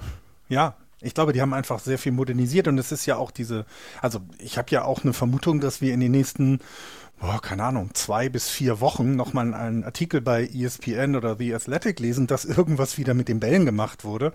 Ja, 0.48 0.76
ich 1.00 1.14
glaube, 1.14 1.32
die 1.32 1.42
haben 1.42 1.54
einfach 1.54 1.78
sehr 1.78 1.98
viel 1.98 2.12
modernisiert 2.12 2.68
und 2.68 2.78
es 2.78 2.92
ist 2.92 3.06
ja 3.06 3.16
auch 3.16 3.30
diese, 3.30 3.66
also 4.00 4.20
ich 4.38 4.58
habe 4.58 4.70
ja 4.70 4.84
auch 4.84 5.04
eine 5.04 5.12
Vermutung, 5.12 5.60
dass 5.60 5.80
wir 5.80 5.92
in 5.92 6.00
den 6.00 6.12
nächsten 6.12 6.60
boah, 7.20 7.40
keine 7.40 7.64
Ahnung, 7.64 7.90
zwei 7.94 8.28
bis 8.28 8.48
vier 8.48 8.80
Wochen 8.80 9.16
nochmal 9.16 9.54
einen 9.54 9.84
Artikel 9.84 10.20
bei 10.20 10.46
ESPN 10.46 11.16
oder 11.16 11.36
The 11.36 11.54
Athletic 11.54 12.00
lesen, 12.00 12.26
dass 12.26 12.44
irgendwas 12.44 12.98
wieder 12.98 13.14
mit 13.14 13.28
den 13.28 13.40
Bällen 13.40 13.64
gemacht 13.64 14.04
wurde. 14.04 14.32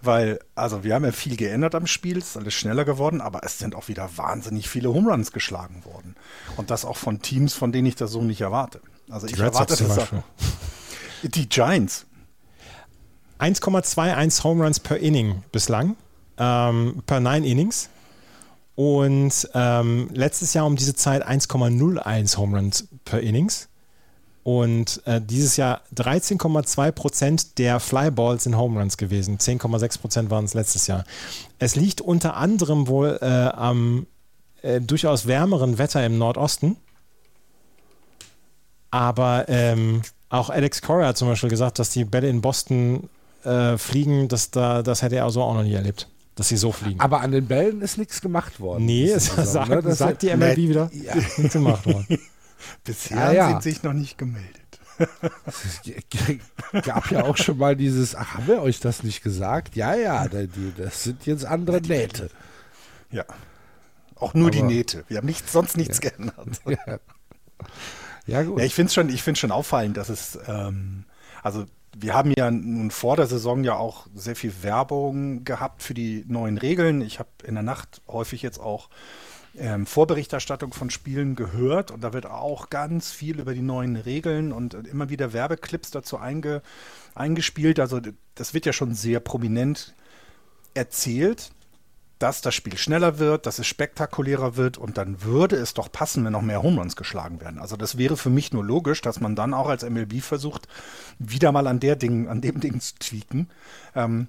Weil, 0.00 0.38
also 0.54 0.84
wir 0.84 0.94
haben 0.94 1.04
ja 1.04 1.12
viel 1.12 1.36
geändert 1.36 1.74
am 1.74 1.86
Spiel, 1.86 2.18
es 2.18 2.30
ist 2.30 2.36
alles 2.36 2.54
schneller 2.54 2.84
geworden, 2.84 3.20
aber 3.20 3.42
es 3.44 3.58
sind 3.58 3.74
auch 3.74 3.88
wieder 3.88 4.08
wahnsinnig 4.16 4.68
viele 4.68 4.92
Home 4.92 5.10
Runs 5.10 5.32
geschlagen 5.32 5.84
worden. 5.84 6.14
Und 6.56 6.70
das 6.70 6.84
auch 6.84 6.96
von 6.96 7.20
Teams, 7.20 7.54
von 7.54 7.72
denen 7.72 7.86
ich 7.86 7.96
das 7.96 8.12
so 8.12 8.22
nicht 8.22 8.40
erwarte. 8.40 8.80
Also 9.08 9.26
die 9.26 9.34
ich 9.34 9.40
Red 9.40 9.54
erwarte 9.54 9.76
das. 9.76 10.08
Die 11.22 11.48
Giants. 11.48 12.06
1,21 13.40 14.44
Home 14.44 14.64
Runs 14.64 14.80
per 14.80 14.98
Inning 14.98 15.42
bislang, 15.52 15.96
ähm, 16.38 17.02
per 17.06 17.20
9 17.20 17.44
Innings. 17.44 17.90
Und 18.74 19.48
ähm, 19.54 20.08
letztes 20.12 20.54
Jahr 20.54 20.66
um 20.66 20.76
diese 20.76 20.94
Zeit 20.94 21.26
1,01 21.26 22.36
Home 22.36 22.56
Runs 22.56 22.88
per 23.04 23.20
Innings. 23.20 23.68
Und 24.42 25.02
äh, 25.06 25.20
dieses 25.20 25.56
Jahr 25.56 25.82
13,2 25.94 26.92
Prozent 26.92 27.58
der 27.58 27.78
Flyballs 27.78 28.46
in 28.46 28.56
Home 28.56 28.80
Runs 28.80 28.96
gewesen. 28.96 29.36
10,6 29.36 30.00
Prozent 30.00 30.30
waren 30.30 30.46
es 30.46 30.54
letztes 30.54 30.86
Jahr. 30.86 31.04
Es 31.58 31.76
liegt 31.76 32.00
unter 32.00 32.36
anderem 32.36 32.88
wohl 32.88 33.18
äh, 33.20 33.26
am 33.26 34.06
äh, 34.62 34.80
durchaus 34.80 35.26
wärmeren 35.26 35.78
Wetter 35.78 36.04
im 36.04 36.16
Nordosten. 36.16 36.76
Aber 38.90 39.44
ähm, 39.48 40.02
auch 40.30 40.50
Alex 40.50 40.80
Cora 40.82 41.08
hat 41.08 41.18
zum 41.18 41.28
Beispiel 41.28 41.50
gesagt, 41.50 41.78
dass 41.78 41.90
die 41.90 42.04
Bälle 42.04 42.28
in 42.28 42.40
Boston 42.40 43.08
äh, 43.44 43.78
fliegen, 43.78 44.28
das, 44.28 44.50
da, 44.50 44.82
das 44.82 45.02
hätte 45.02 45.16
er 45.16 45.30
so 45.30 45.42
auch 45.42 45.54
noch 45.54 45.62
nie 45.62 45.74
erlebt 45.74 46.08
dass 46.40 46.48
sie 46.48 46.56
so 46.56 46.72
fliegen. 46.72 47.00
Aber 47.00 47.20
an 47.20 47.32
den 47.32 47.46
Bällen 47.46 47.82
ist 47.82 47.98
nichts 47.98 48.22
gemacht 48.22 48.60
worden. 48.60 48.86
Nee, 48.86 49.10
es 49.10 49.26
sagt, 49.36 49.68
ne? 49.68 49.82
das 49.82 49.98
sagt 49.98 50.22
die 50.22 50.34
MLB 50.34 50.56
wieder, 50.56 50.90
ja. 50.94 51.14
nichts 51.36 51.52
gemacht 51.52 51.84
worden. 51.84 52.18
Bisher 52.84 53.18
ja, 53.18 53.32
ja. 53.32 53.48
haben 53.48 53.60
sie 53.60 53.72
sich 53.72 53.82
noch 53.82 53.92
nicht 53.92 54.16
gemeldet. 54.16 54.56
Es 55.44 55.80
gab 56.82 57.10
ja 57.10 57.24
auch 57.24 57.36
schon 57.36 57.58
mal 57.58 57.76
dieses, 57.76 58.14
ach, 58.14 58.34
haben 58.34 58.46
wir 58.46 58.62
euch 58.62 58.80
das 58.80 59.02
nicht 59.02 59.22
gesagt? 59.22 59.76
Ja, 59.76 59.94
ja, 59.94 60.28
das 60.78 61.04
sind 61.04 61.26
jetzt 61.26 61.44
andere 61.44 61.82
Nähte. 61.82 62.30
Ja. 63.10 63.24
Auch 64.16 64.32
nur 64.32 64.48
Aber, 64.48 64.56
die 64.56 64.62
Nähte. 64.62 65.04
Wir 65.08 65.18
haben 65.18 65.26
nicht, 65.26 65.50
sonst 65.50 65.76
nichts 65.76 66.00
ja. 66.02 66.10
geändert. 66.10 66.60
Ja. 66.66 66.98
ja, 68.26 68.42
gut. 68.42 68.58
Ja, 68.58 68.64
ich 68.64 68.74
finde 68.74 68.88
es 68.88 68.94
schon, 68.94 69.36
schon 69.36 69.50
auffallend, 69.50 69.98
dass 69.98 70.08
es, 70.08 70.38
ähm, 70.46 71.04
also 71.42 71.66
wir 71.96 72.14
haben 72.14 72.32
ja 72.36 72.50
nun 72.50 72.90
vor 72.90 73.16
der 73.16 73.26
Saison 73.26 73.64
ja 73.64 73.76
auch 73.76 74.06
sehr 74.14 74.36
viel 74.36 74.52
Werbung 74.62 75.44
gehabt 75.44 75.82
für 75.82 75.94
die 75.94 76.24
neuen 76.28 76.58
Regeln. 76.58 77.00
Ich 77.00 77.18
habe 77.18 77.30
in 77.44 77.54
der 77.54 77.62
Nacht 77.62 78.00
häufig 78.06 78.42
jetzt 78.42 78.60
auch 78.60 78.88
ähm, 79.58 79.86
Vorberichterstattung 79.86 80.72
von 80.72 80.90
Spielen 80.90 81.34
gehört 81.34 81.90
und 81.90 82.02
da 82.02 82.12
wird 82.12 82.26
auch 82.26 82.70
ganz 82.70 83.10
viel 83.10 83.40
über 83.40 83.54
die 83.54 83.62
neuen 83.62 83.96
Regeln 83.96 84.52
und 84.52 84.74
immer 84.74 85.10
wieder 85.10 85.32
Werbeclips 85.32 85.90
dazu 85.90 86.18
einge, 86.18 86.62
eingespielt. 87.14 87.80
Also 87.80 88.00
das 88.36 88.54
wird 88.54 88.66
ja 88.66 88.72
schon 88.72 88.94
sehr 88.94 89.20
prominent 89.20 89.94
erzählt 90.74 91.50
dass 92.20 92.42
das 92.42 92.54
Spiel 92.54 92.76
schneller 92.76 93.18
wird, 93.18 93.46
dass 93.46 93.58
es 93.58 93.66
spektakulärer 93.66 94.56
wird 94.56 94.76
und 94.76 94.98
dann 94.98 95.22
würde 95.22 95.56
es 95.56 95.72
doch 95.72 95.90
passen, 95.90 96.22
wenn 96.24 96.32
noch 96.32 96.42
mehr 96.42 96.62
Home 96.62 96.78
Runs 96.78 96.94
geschlagen 96.94 97.40
werden. 97.40 97.58
Also 97.58 97.76
das 97.76 97.96
wäre 97.96 98.16
für 98.18 98.28
mich 98.28 98.52
nur 98.52 98.62
logisch, 98.62 99.00
dass 99.00 99.20
man 99.20 99.34
dann 99.34 99.54
auch 99.54 99.68
als 99.68 99.88
MLB 99.88 100.20
versucht, 100.20 100.68
wieder 101.18 101.50
mal 101.50 101.66
an 101.66 101.80
der 101.80 101.96
Ding, 101.96 102.28
an 102.28 102.42
dem 102.42 102.60
Ding 102.60 102.78
zu 102.78 102.94
tweaken, 102.98 103.48
ähm, 103.94 104.28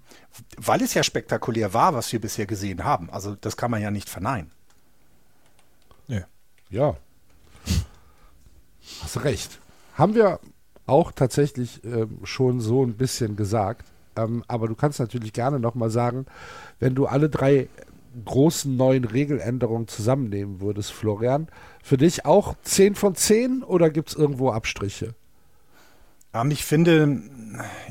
weil 0.55 0.81
es 0.81 0.93
ja 0.93 1.03
spektakulär 1.03 1.73
war, 1.73 1.93
was 1.93 2.11
wir 2.13 2.21
bisher 2.21 2.45
gesehen 2.45 2.85
haben. 2.85 3.09
Also 3.09 3.35
das 3.35 3.57
kann 3.57 3.69
man 3.69 3.81
ja 3.81 3.91
nicht 3.91 4.09
verneinen. 4.09 4.51
Ja. 6.07 6.21
Ja. 6.69 6.95
Hast 9.03 9.23
recht. 9.25 9.59
Haben 9.95 10.15
wir 10.15 10.39
auch 10.85 11.11
tatsächlich 11.11 11.83
äh, 11.83 12.07
schon 12.23 12.61
so 12.61 12.85
ein 12.85 12.95
bisschen 12.95 13.35
gesagt. 13.35 13.85
Ähm, 14.15 14.43
aber 14.47 14.67
du 14.67 14.75
kannst 14.75 14.99
natürlich 14.99 15.33
gerne 15.33 15.59
nochmal 15.59 15.89
sagen, 15.89 16.25
wenn 16.79 16.95
du 16.95 17.05
alle 17.05 17.29
drei 17.29 17.67
großen 18.25 18.75
neuen 18.75 19.05
Regeländerungen 19.05 19.87
zusammennehmen 19.87 20.59
würdest, 20.59 20.91
Florian, 20.91 21.47
für 21.83 21.97
dich 21.97 22.25
auch 22.25 22.55
10 22.63 22.95
von 22.95 23.15
10 23.15 23.63
oder 23.63 23.89
gibt 23.89 24.09
es 24.09 24.15
irgendwo 24.15 24.51
Abstriche? 24.51 25.15
Ähm, 26.33 26.51
ich 26.51 26.65
finde, 26.65 27.21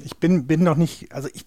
ich 0.04 0.16
bin, 0.18 0.46
bin 0.46 0.62
noch 0.62 0.76
nicht, 0.76 1.12
also 1.12 1.28
ich, 1.32 1.46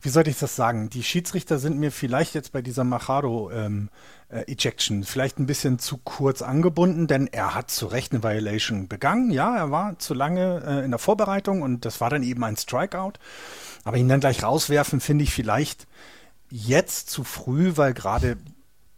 wie 0.00 0.08
sollte 0.08 0.30
ich 0.30 0.38
das 0.38 0.56
sagen? 0.56 0.90
Die 0.90 1.02
Schiedsrichter 1.02 1.58
sind 1.58 1.78
mir 1.78 1.90
vielleicht 1.90 2.34
jetzt 2.34 2.52
bei 2.52 2.62
dieser 2.62 2.84
Machado 2.84 3.50
ähm, 3.50 3.88
äh, 4.28 4.50
Ejection 4.50 5.04
vielleicht 5.04 5.38
ein 5.38 5.46
bisschen 5.46 5.78
zu 5.78 5.98
kurz 5.98 6.42
angebunden, 6.42 7.06
denn 7.06 7.26
er 7.26 7.54
hat 7.54 7.70
zu 7.70 7.86
Recht 7.86 8.12
eine 8.12 8.22
Violation 8.22 8.88
begangen. 8.88 9.30
Ja, 9.30 9.56
er 9.56 9.70
war 9.70 9.98
zu 9.98 10.14
lange 10.14 10.62
äh, 10.66 10.84
in 10.84 10.90
der 10.90 10.98
Vorbereitung 10.98 11.62
und 11.62 11.84
das 11.84 12.00
war 12.00 12.10
dann 12.10 12.22
eben 12.22 12.42
ein 12.44 12.56
Strikeout. 12.56 13.14
Aber 13.84 13.96
ihn 13.96 14.08
dann 14.08 14.20
gleich 14.20 14.42
rauswerfen, 14.42 15.00
finde 15.00 15.24
ich 15.24 15.32
vielleicht 15.32 15.86
jetzt 16.50 17.10
zu 17.10 17.24
früh, 17.24 17.72
weil 17.76 17.94
gerade 17.94 18.36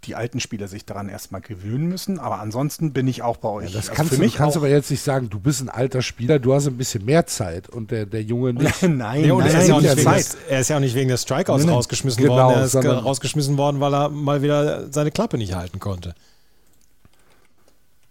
die 0.04 0.14
alten 0.14 0.38
Spieler 0.40 0.68
sich 0.68 0.84
daran 0.84 1.08
erstmal 1.08 1.40
gewöhnen 1.40 1.88
müssen. 1.88 2.18
Aber 2.18 2.40
ansonsten 2.40 2.92
bin 2.92 3.08
ich 3.08 3.22
auch 3.22 3.38
bei 3.38 3.48
euch. 3.48 3.70
Ja, 3.70 3.76
das 3.76 3.88
also 3.88 3.96
kannst 3.96 4.12
also 4.12 4.22
du, 4.22 4.30
kannst 4.30 4.56
aber 4.56 4.68
jetzt 4.68 4.90
nicht 4.90 5.02
sagen, 5.02 5.28
du 5.28 5.40
bist 5.40 5.60
ein 5.60 5.68
alter 5.68 6.02
Spieler, 6.02 6.38
du 6.38 6.54
hast 6.54 6.66
ein 6.66 6.76
bisschen 6.76 7.04
mehr 7.04 7.26
Zeit 7.26 7.68
und 7.68 7.90
der, 7.90 8.06
der 8.06 8.22
Junge 8.22 8.52
nicht. 8.54 8.82
nein, 8.82 8.96
nein, 8.96 9.22
nee, 9.22 9.28
nein, 9.28 9.40
er, 9.40 9.60
ist 9.60 9.68
ja 9.68 9.94
des, 9.94 10.36
er, 10.48 10.60
ist 10.60 10.68
ja 10.68 10.76
auch 10.76 10.80
nicht 10.80 10.94
wegen 10.94 11.08
des 11.08 11.22
Strikeouts 11.22 11.64
nein, 11.64 11.74
rausgeschmissen 11.74 12.22
genau, 12.22 12.36
worden. 12.36 12.58
Er 12.58 12.64
ist 12.64 12.76
rausgeschmissen 12.76 13.56
worden, 13.56 13.80
weil 13.80 13.94
er 13.94 14.08
mal 14.08 14.42
wieder 14.42 14.92
seine 14.92 15.10
Klappe 15.10 15.38
nicht 15.38 15.54
halten 15.54 15.80
konnte. 15.80 16.14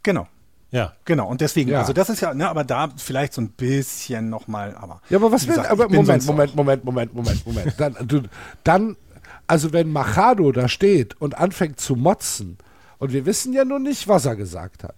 Genau. 0.03 0.27
Ja. 0.75 0.91
Genau, 1.05 1.29
und 1.29 1.39
deswegen, 1.39 1.71
ja. 1.71 1.79
also 1.79 1.93
das 1.93 2.09
ist 2.09 2.19
ja, 2.19 2.33
ne, 2.33 2.49
aber 2.49 2.65
da 2.65 2.89
vielleicht 2.97 3.33
so 3.33 3.39
ein 3.39 3.49
bisschen 3.51 4.29
nochmal, 4.29 4.75
aber. 4.75 5.01
Ja, 5.09 5.17
aber 5.19 5.31
was 5.31 5.47
will, 5.47 5.57
aber 5.57 5.87
Moment, 5.87 6.25
Moment, 6.25 6.53
Moment, 6.53 6.83
Moment, 6.83 7.13
Moment, 7.13 7.45
Moment. 7.45 7.73
Dann, 7.77 7.95
du, 8.05 8.23
dann, 8.65 8.97
also 9.47 9.71
wenn 9.71 9.89
Machado 9.89 10.51
da 10.51 10.67
steht 10.67 11.19
und 11.21 11.37
anfängt 11.37 11.79
zu 11.79 11.95
motzen, 11.95 12.57
und 12.97 13.13
wir 13.13 13.25
wissen 13.25 13.53
ja 13.53 13.63
nur 13.63 13.79
nicht, 13.79 14.09
was 14.09 14.25
er 14.25 14.35
gesagt 14.35 14.83
hat, 14.83 14.95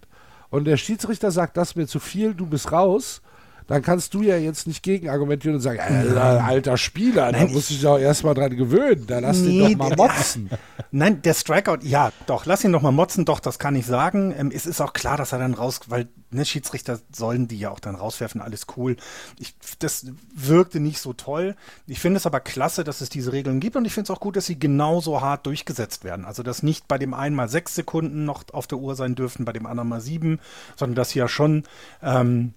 und 0.50 0.64
der 0.64 0.78
Schiedsrichter 0.78 1.30
sagt, 1.30 1.56
das 1.56 1.70
ist 1.70 1.76
mir 1.76 1.86
zu 1.86 2.00
viel, 2.00 2.34
du 2.34 2.46
bist 2.46 2.72
raus, 2.72 3.22
dann 3.68 3.82
kannst 3.82 4.14
du 4.14 4.22
ja 4.22 4.36
jetzt 4.36 4.66
nicht 4.66 4.82
gegen 4.82 5.10
argumentieren 5.10 5.56
und 5.56 5.60
sagen, 5.60 5.78
äh, 5.78 6.18
alter 6.18 6.78
Spieler, 6.78 7.30
Nein, 7.30 7.48
da 7.48 7.52
muss 7.52 7.70
ich 7.70 7.82
doch 7.82 7.98
erstmal 7.98 8.34
dran 8.34 8.56
gewöhnen, 8.56 9.06
da 9.06 9.18
lass 9.18 9.38
nee, 9.38 9.60
ihn 9.60 9.78
doch 9.78 9.90
mal 9.90 9.96
motzen. 9.96 10.50
Nein, 10.90 11.20
der 11.20 11.34
Strikeout, 11.34 11.80
ja, 11.82 12.10
doch, 12.26 12.46
lass 12.46 12.64
ihn 12.64 12.72
doch 12.72 12.80
mal 12.80 12.92
motzen, 12.92 13.26
doch, 13.26 13.40
das 13.40 13.58
kann 13.58 13.76
ich 13.76 13.84
sagen. 13.84 14.34
Ähm, 14.36 14.50
es 14.52 14.64
ist 14.64 14.80
auch 14.80 14.94
klar, 14.94 15.18
dass 15.18 15.32
er 15.32 15.38
dann 15.38 15.52
raus, 15.52 15.80
weil 15.88 16.08
ne, 16.30 16.46
Schiedsrichter 16.46 16.98
sollen 17.14 17.46
die 17.46 17.58
ja 17.58 17.70
auch 17.70 17.78
dann 17.78 17.94
rauswerfen, 17.94 18.40
alles 18.40 18.66
cool. 18.78 18.96
Ich, 19.38 19.54
das 19.80 20.06
wirkte 20.34 20.80
nicht 20.80 21.00
so 21.00 21.12
toll. 21.12 21.54
Ich 21.86 22.00
finde 22.00 22.16
es 22.16 22.24
aber 22.24 22.40
klasse, 22.40 22.84
dass 22.84 23.02
es 23.02 23.10
diese 23.10 23.32
Regeln 23.32 23.60
gibt 23.60 23.76
und 23.76 23.84
ich 23.84 23.92
finde 23.92 24.10
es 24.10 24.16
auch 24.16 24.20
gut, 24.20 24.36
dass 24.36 24.46
sie 24.46 24.58
genauso 24.58 25.20
hart 25.20 25.44
durchgesetzt 25.44 26.04
werden. 26.04 26.24
Also, 26.24 26.42
dass 26.42 26.62
nicht 26.62 26.88
bei 26.88 26.96
dem 26.96 27.12
einen 27.12 27.36
mal 27.36 27.48
sechs 27.50 27.74
Sekunden 27.74 28.24
noch 28.24 28.44
auf 28.52 28.66
der 28.66 28.78
Uhr 28.78 28.96
sein 28.96 29.14
dürften, 29.14 29.44
bei 29.44 29.52
dem 29.52 29.66
anderen 29.66 29.90
mal 29.90 30.00
sieben, 30.00 30.40
sondern 30.74 30.94
dass 30.94 31.10
sie 31.10 31.18
ja 31.18 31.28
schon 31.28 31.64
ähm, 32.02 32.54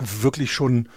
wirklich 0.00 0.52
schon, 0.52 0.88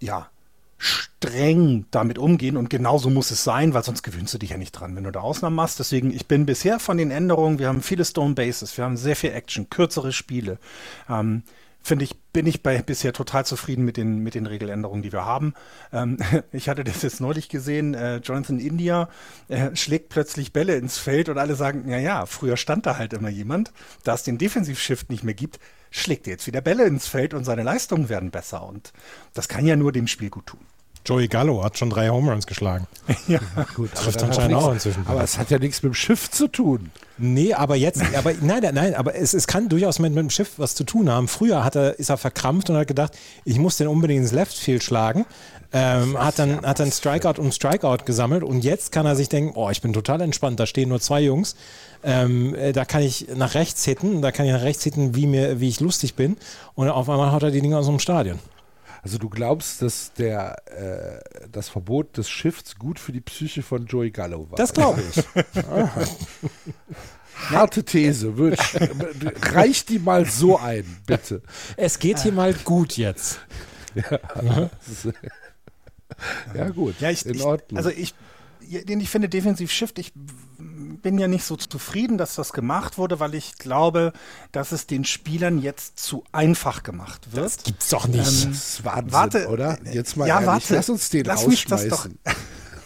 ja, 0.00 0.30
streng 0.78 1.84
damit 1.90 2.18
umgehen 2.18 2.56
und 2.56 2.70
genauso 2.70 3.10
muss 3.10 3.30
es 3.30 3.44
sein, 3.44 3.74
weil 3.74 3.84
sonst 3.84 4.02
gewöhnst 4.02 4.32
du 4.32 4.38
dich 4.38 4.50
ja 4.50 4.56
nicht 4.56 4.72
dran, 4.72 4.96
wenn 4.96 5.04
du 5.04 5.12
da 5.12 5.20
Ausnahmen 5.20 5.56
machst. 5.56 5.78
Deswegen, 5.78 6.10
ich 6.10 6.26
bin 6.26 6.46
bisher 6.46 6.80
von 6.80 6.96
den 6.96 7.10
Änderungen, 7.10 7.58
wir 7.58 7.68
haben 7.68 7.82
viele 7.82 8.06
Stone 8.06 8.34
Bases, 8.34 8.76
wir 8.78 8.84
haben 8.84 8.96
sehr 8.96 9.14
viel 9.14 9.32
Action, 9.32 9.68
kürzere 9.68 10.12
Spiele. 10.12 10.58
Ähm, 11.08 11.42
Finde 11.82 12.04
ich, 12.04 12.18
bin 12.32 12.46
ich 12.46 12.62
bei 12.62 12.82
bisher 12.82 13.14
total 13.14 13.46
zufrieden 13.46 13.86
mit 13.86 13.96
den, 13.96 14.18
mit 14.18 14.34
den 14.34 14.44
Regeländerungen, 14.46 15.02
die 15.02 15.12
wir 15.12 15.24
haben. 15.24 15.54
Ähm, 15.92 16.18
ich 16.52 16.68
hatte 16.68 16.84
das 16.84 17.02
jetzt 17.02 17.20
neulich 17.20 17.48
gesehen, 17.48 17.94
äh, 17.94 18.16
Jonathan 18.16 18.58
India 18.58 19.08
äh, 19.48 19.74
schlägt 19.74 20.10
plötzlich 20.10 20.52
Bälle 20.52 20.76
ins 20.76 20.98
Feld 20.98 21.28
und 21.28 21.38
alle 21.38 21.54
sagen, 21.56 21.88
ja, 21.88 21.98
ja, 21.98 22.26
früher 22.26 22.56
stand 22.56 22.86
da 22.86 22.96
halt 22.96 23.12
immer 23.12 23.30
jemand, 23.30 23.72
da 24.04 24.14
es 24.14 24.22
den 24.22 24.38
Defensiv-Shift 24.38 25.10
nicht 25.10 25.24
mehr 25.24 25.34
gibt, 25.34 25.58
schlägt 25.90 26.26
er 26.26 26.32
jetzt 26.32 26.46
wieder 26.46 26.60
Bälle 26.60 26.84
ins 26.84 27.06
Feld 27.06 27.34
und 27.34 27.44
seine 27.44 27.62
Leistungen 27.62 28.08
werden 28.08 28.30
besser. 28.30 28.66
Und 28.66 28.92
das 29.34 29.48
kann 29.48 29.66
ja 29.66 29.76
nur 29.76 29.92
dem 29.92 30.06
Spiel 30.06 30.30
gut 30.30 30.46
tun. 30.46 30.60
Joey 31.06 31.28
Gallo 31.28 31.64
hat 31.64 31.78
schon 31.78 31.88
drei 31.88 32.10
Home 32.10 32.30
Runs 32.30 32.46
geschlagen. 32.46 32.86
ja, 33.26 33.40
gut. 33.74 33.94
Trifft 33.94 34.22
anscheinend 34.22 34.56
auch 34.56 34.72
inzwischen. 34.72 35.06
Aber 35.06 35.22
es 35.22 35.38
hat 35.38 35.50
ja 35.50 35.58
nichts 35.58 35.82
mit 35.82 35.92
dem 35.92 35.94
Schiff 35.94 36.30
zu 36.30 36.46
tun. 36.46 36.90
Nee, 37.16 37.54
aber 37.54 37.74
jetzt, 37.76 38.02
aber 38.14 38.32
nein, 38.40 38.62
nein, 38.74 38.94
aber 38.94 39.14
es, 39.14 39.34
es 39.34 39.46
kann 39.46 39.68
durchaus 39.68 39.98
mit, 39.98 40.12
mit 40.12 40.22
dem 40.22 40.30
Schiff 40.30 40.52
was 40.58 40.74
zu 40.74 40.84
tun 40.84 41.08
haben. 41.08 41.26
Früher 41.26 41.64
hat 41.64 41.74
er, 41.74 41.98
ist 41.98 42.10
er 42.10 42.18
verkrampft 42.18 42.70
und 42.70 42.76
hat 42.76 42.86
gedacht, 42.86 43.16
ich 43.44 43.58
muss 43.58 43.78
den 43.78 43.88
unbedingt 43.88 44.22
ins 44.22 44.32
Left 44.32 44.56
Field 44.56 44.82
schlagen. 44.82 45.24
Ähm, 45.72 46.18
hat 46.18 46.38
dann, 46.38 46.66
hat 46.66 46.80
dann 46.80 46.90
Strikeout 46.90 47.40
um 47.40 47.52
Strikeout 47.52 48.04
gesammelt 48.04 48.42
und 48.42 48.64
jetzt 48.64 48.90
kann 48.90 49.06
er 49.06 49.14
sich 49.14 49.28
denken, 49.28 49.52
oh, 49.54 49.70
ich 49.70 49.80
bin 49.80 49.92
total 49.92 50.20
entspannt, 50.20 50.58
da 50.58 50.66
stehen 50.66 50.88
nur 50.88 51.00
zwei 51.00 51.20
Jungs. 51.20 51.54
Ähm, 52.02 52.54
äh, 52.54 52.72
da 52.72 52.84
kann 52.84 53.02
ich 53.02 53.28
nach 53.36 53.54
rechts 53.54 53.84
hitten, 53.84 54.20
da 54.20 54.32
kann 54.32 54.46
ich 54.46 54.52
nach 54.52 54.62
rechts 54.62 54.82
hitten, 54.82 55.14
wie, 55.14 55.26
mir, 55.26 55.60
wie 55.60 55.68
ich 55.68 55.80
lustig 55.80 56.14
bin. 56.14 56.36
Und 56.74 56.88
auf 56.88 57.08
einmal 57.08 57.30
haut 57.30 57.44
er 57.44 57.50
die 57.52 57.60
Dinge 57.60 57.78
aus 57.78 57.86
dem 57.86 58.00
Stadion. 58.00 58.40
Also 59.02 59.16
du 59.16 59.28
glaubst, 59.28 59.80
dass 59.80 60.12
der, 60.12 60.56
äh, 60.66 61.48
das 61.50 61.68
Verbot 61.68 62.16
des 62.16 62.28
Shifts 62.28 62.76
gut 62.76 62.98
für 62.98 63.12
die 63.12 63.20
Psyche 63.20 63.62
von 63.62 63.86
Joey 63.86 64.10
Gallo 64.10 64.50
war? 64.50 64.56
Das 64.56 64.72
glaube 64.72 65.02
ich. 65.14 65.24
Harte 67.48 67.84
These. 67.84 68.34
Reich 69.52 69.86
die 69.86 69.98
mal 69.98 70.26
so 70.26 70.58
ein, 70.58 70.84
bitte. 71.06 71.42
Es 71.76 71.98
geht 71.98 72.18
hier 72.18 72.32
mal 72.32 72.52
gut 72.52 72.96
jetzt. 72.96 73.40
Ja, 73.94 74.70
ja 76.54 76.68
gut. 76.70 76.94
Ja, 77.00 77.10
ich, 77.10 77.24
in 77.26 77.40
Ordnung. 77.40 77.70
Ich, 77.70 77.76
also 77.76 77.90
ich 77.90 78.14
ich 78.70 79.10
finde 79.10 79.28
defensiv 79.28 79.70
Shift. 79.72 79.98
Ich 79.98 80.12
bin 81.02 81.18
ja 81.18 81.28
nicht 81.28 81.44
so 81.44 81.56
zufrieden, 81.56 82.18
dass 82.18 82.34
das 82.34 82.52
gemacht 82.52 82.98
wurde, 82.98 83.20
weil 83.20 83.34
ich 83.34 83.56
glaube, 83.56 84.12
dass 84.52 84.72
es 84.72 84.86
den 84.86 85.04
Spielern 85.04 85.60
jetzt 85.60 85.98
zu 85.98 86.24
einfach 86.32 86.82
gemacht 86.82 87.32
wird. 87.32 87.46
Das 87.46 87.62
gibt's 87.64 87.88
doch 87.88 88.06
nicht. 88.06 88.44
Ähm, 88.44 88.50
das 88.52 88.84
Wahnsinn, 88.84 89.12
warte, 89.12 89.48
oder? 89.48 89.78
Jetzt 89.92 90.16
mal 90.16 90.28
ja, 90.28 90.34
ehrlich, 90.34 90.46
warte, 90.46 90.74
lass 90.74 90.90
uns 90.90 91.10
den 91.10 91.24
lass 91.24 91.46
rausschmeißen. 91.46 91.88
Mich 91.88 91.90
das 91.90 92.34
doch, 92.34 92.34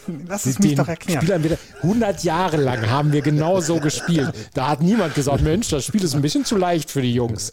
Lass 0.28 0.46
es 0.46 0.58
mich 0.58 0.74
doch 0.74 0.88
erklären. 0.88 1.22
Spielern 1.22 1.44
wieder, 1.44 1.58
100 1.82 2.24
Jahre 2.24 2.58
lang 2.58 2.90
haben 2.90 3.12
wir 3.12 3.22
genau 3.22 3.60
so 3.60 3.80
gespielt. 3.80 4.32
Da 4.52 4.68
hat 4.68 4.82
niemand 4.82 5.14
gesagt, 5.14 5.42
Mensch, 5.42 5.68
das 5.68 5.84
Spiel 5.86 6.04
ist 6.04 6.14
ein 6.14 6.22
bisschen 6.22 6.44
zu 6.44 6.56
leicht 6.56 6.90
für 6.90 7.02
die 7.02 7.14
Jungs. 7.14 7.52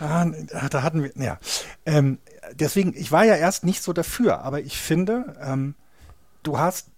Ah, 0.00 0.26
da 0.70 0.82
hatten 0.82 1.02
wir, 1.02 1.12
ja. 1.16 1.38
Ähm, 1.86 2.18
deswegen, 2.54 2.94
ich 2.94 3.12
war 3.12 3.24
ja 3.24 3.36
erst 3.36 3.64
nicht 3.64 3.82
so 3.82 3.92
dafür, 3.92 4.40
aber 4.40 4.60
ich 4.60 4.78
finde, 4.80 5.36
ähm, 5.40 5.74
du 6.42 6.58
hast 6.58 6.88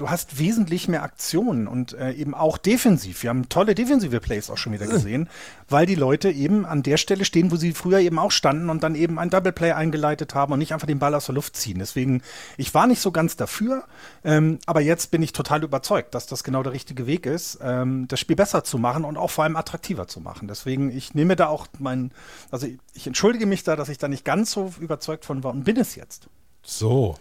du 0.00 0.08
hast 0.08 0.38
wesentlich 0.38 0.88
mehr 0.88 1.02
Aktionen 1.02 1.68
und 1.68 1.92
äh, 1.92 2.12
eben 2.12 2.34
auch 2.34 2.56
defensiv. 2.56 3.22
Wir 3.22 3.28
haben 3.28 3.50
tolle 3.50 3.74
defensive 3.74 4.20
Plays 4.20 4.48
auch 4.48 4.56
schon 4.56 4.72
wieder 4.72 4.86
gesehen, 4.86 5.28
weil 5.68 5.84
die 5.84 5.94
Leute 5.94 6.30
eben 6.30 6.64
an 6.64 6.82
der 6.82 6.96
Stelle 6.96 7.26
stehen, 7.26 7.50
wo 7.50 7.56
sie 7.56 7.72
früher 7.72 7.98
eben 7.98 8.18
auch 8.18 8.30
standen 8.30 8.70
und 8.70 8.82
dann 8.82 8.94
eben 8.94 9.18
ein 9.18 9.28
Double 9.28 9.52
Play 9.52 9.72
eingeleitet 9.72 10.34
haben 10.34 10.54
und 10.54 10.58
nicht 10.58 10.72
einfach 10.72 10.86
den 10.86 10.98
Ball 10.98 11.14
aus 11.14 11.26
der 11.26 11.34
Luft 11.34 11.54
ziehen. 11.54 11.78
Deswegen, 11.78 12.22
ich 12.56 12.72
war 12.72 12.86
nicht 12.86 13.00
so 13.00 13.12
ganz 13.12 13.36
dafür, 13.36 13.84
ähm, 14.24 14.58
aber 14.64 14.80
jetzt 14.80 15.10
bin 15.10 15.22
ich 15.22 15.32
total 15.32 15.62
überzeugt, 15.62 16.14
dass 16.14 16.26
das 16.26 16.44
genau 16.44 16.62
der 16.62 16.72
richtige 16.72 17.06
Weg 17.06 17.26
ist, 17.26 17.58
ähm, 17.62 18.08
das 18.08 18.20
Spiel 18.20 18.36
besser 18.36 18.64
zu 18.64 18.78
machen 18.78 19.04
und 19.04 19.18
auch 19.18 19.30
vor 19.30 19.44
allem 19.44 19.56
attraktiver 19.56 20.08
zu 20.08 20.20
machen. 20.20 20.48
Deswegen, 20.48 20.96
ich 20.96 21.14
nehme 21.14 21.36
da 21.36 21.48
auch 21.48 21.66
mein, 21.78 22.10
also 22.50 22.66
ich, 22.66 22.78
ich 22.94 23.06
entschuldige 23.06 23.44
mich 23.44 23.64
da, 23.64 23.76
dass 23.76 23.90
ich 23.90 23.98
da 23.98 24.08
nicht 24.08 24.24
ganz 24.24 24.52
so 24.52 24.72
überzeugt 24.80 25.26
von 25.26 25.44
war 25.44 25.52
und 25.52 25.64
bin 25.64 25.76
es 25.76 25.94
jetzt. 25.94 26.28
So. 26.62 27.16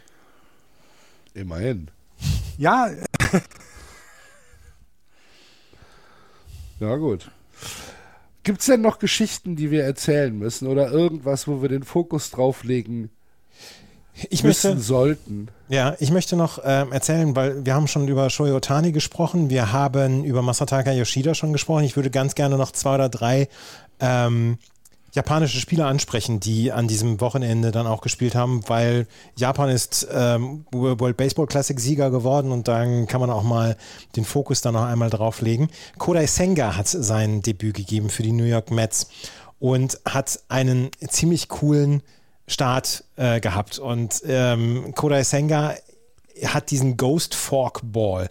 Immerhin. 1.33 1.91
Ja. 2.57 2.89
ja, 6.79 6.95
gut. 6.97 7.31
Gibt 8.43 8.59
es 8.61 8.65
denn 8.67 8.81
noch 8.81 8.99
Geschichten, 8.99 9.55
die 9.55 9.71
wir 9.71 9.83
erzählen 9.83 10.37
müssen 10.37 10.67
oder 10.67 10.91
irgendwas, 10.91 11.47
wo 11.47 11.61
wir 11.61 11.69
den 11.69 11.83
Fokus 11.83 12.31
drauf 12.31 12.63
legen 12.63 13.09
ich 14.29 14.43
möchte, 14.43 14.77
sollten. 14.77 15.49
Ja, 15.69 15.95
ich 15.99 16.11
möchte 16.11 16.35
noch 16.35 16.57
äh, 16.59 16.85
erzählen, 16.89 17.35
weil 17.35 17.65
wir 17.65 17.73
haben 17.73 17.87
schon 17.87 18.07
über 18.07 18.29
Shohei 18.29 18.53
Otani 18.53 18.91
gesprochen, 18.91 19.49
wir 19.49 19.71
haben 19.71 20.23
über 20.23 20.41
Masataka 20.41 20.91
Yoshida 20.91 21.33
schon 21.35 21.53
gesprochen. 21.53 21.83
Ich 21.83 21.95
würde 21.95 22.09
ganz 22.09 22.35
gerne 22.35 22.57
noch 22.57 22.71
zwei 22.71 22.95
oder 22.95 23.09
drei 23.09 23.47
ähm, 23.99 24.57
japanische 25.13 25.59
Spieler 25.59 25.87
ansprechen, 25.87 26.39
die 26.39 26.71
an 26.71 26.87
diesem 26.87 27.21
Wochenende 27.21 27.71
dann 27.71 27.87
auch 27.87 28.01
gespielt 28.01 28.35
haben, 28.35 28.61
weil 28.67 29.07
Japan 29.35 29.69
ist 29.69 30.07
ähm, 30.11 30.65
World 30.71 31.17
Baseball 31.17 31.47
Classic 31.47 31.79
Sieger 31.79 32.11
geworden 32.11 32.51
und 32.51 32.67
dann 32.67 33.07
kann 33.07 33.21
man 33.21 33.29
auch 33.29 33.43
mal 33.43 33.77
den 34.15 34.25
Fokus 34.25 34.61
da 34.61 34.71
noch 34.71 34.83
einmal 34.83 35.09
drauf 35.09 35.41
legen. 35.41 35.69
Kodai 35.97 36.27
Senga 36.27 36.75
hat 36.75 36.87
sein 36.87 37.41
Debüt 37.41 37.75
gegeben 37.75 38.09
für 38.09 38.23
die 38.23 38.31
New 38.31 38.43
York 38.43 38.71
Mets 38.71 39.09
und 39.59 39.99
hat 40.05 40.39
einen 40.47 40.91
ziemlich 41.07 41.49
coolen 41.49 42.01
Start 42.47 43.03
äh, 43.15 43.39
gehabt. 43.39 43.79
Und 43.79 44.21
ähm, 44.25 44.93
Kodai 44.95 45.23
Senga 45.23 45.75
hat 46.45 46.71
diesen 46.71 46.97
Ghost 46.97 47.35
Fork 47.35 47.81
Ball. 47.83 48.29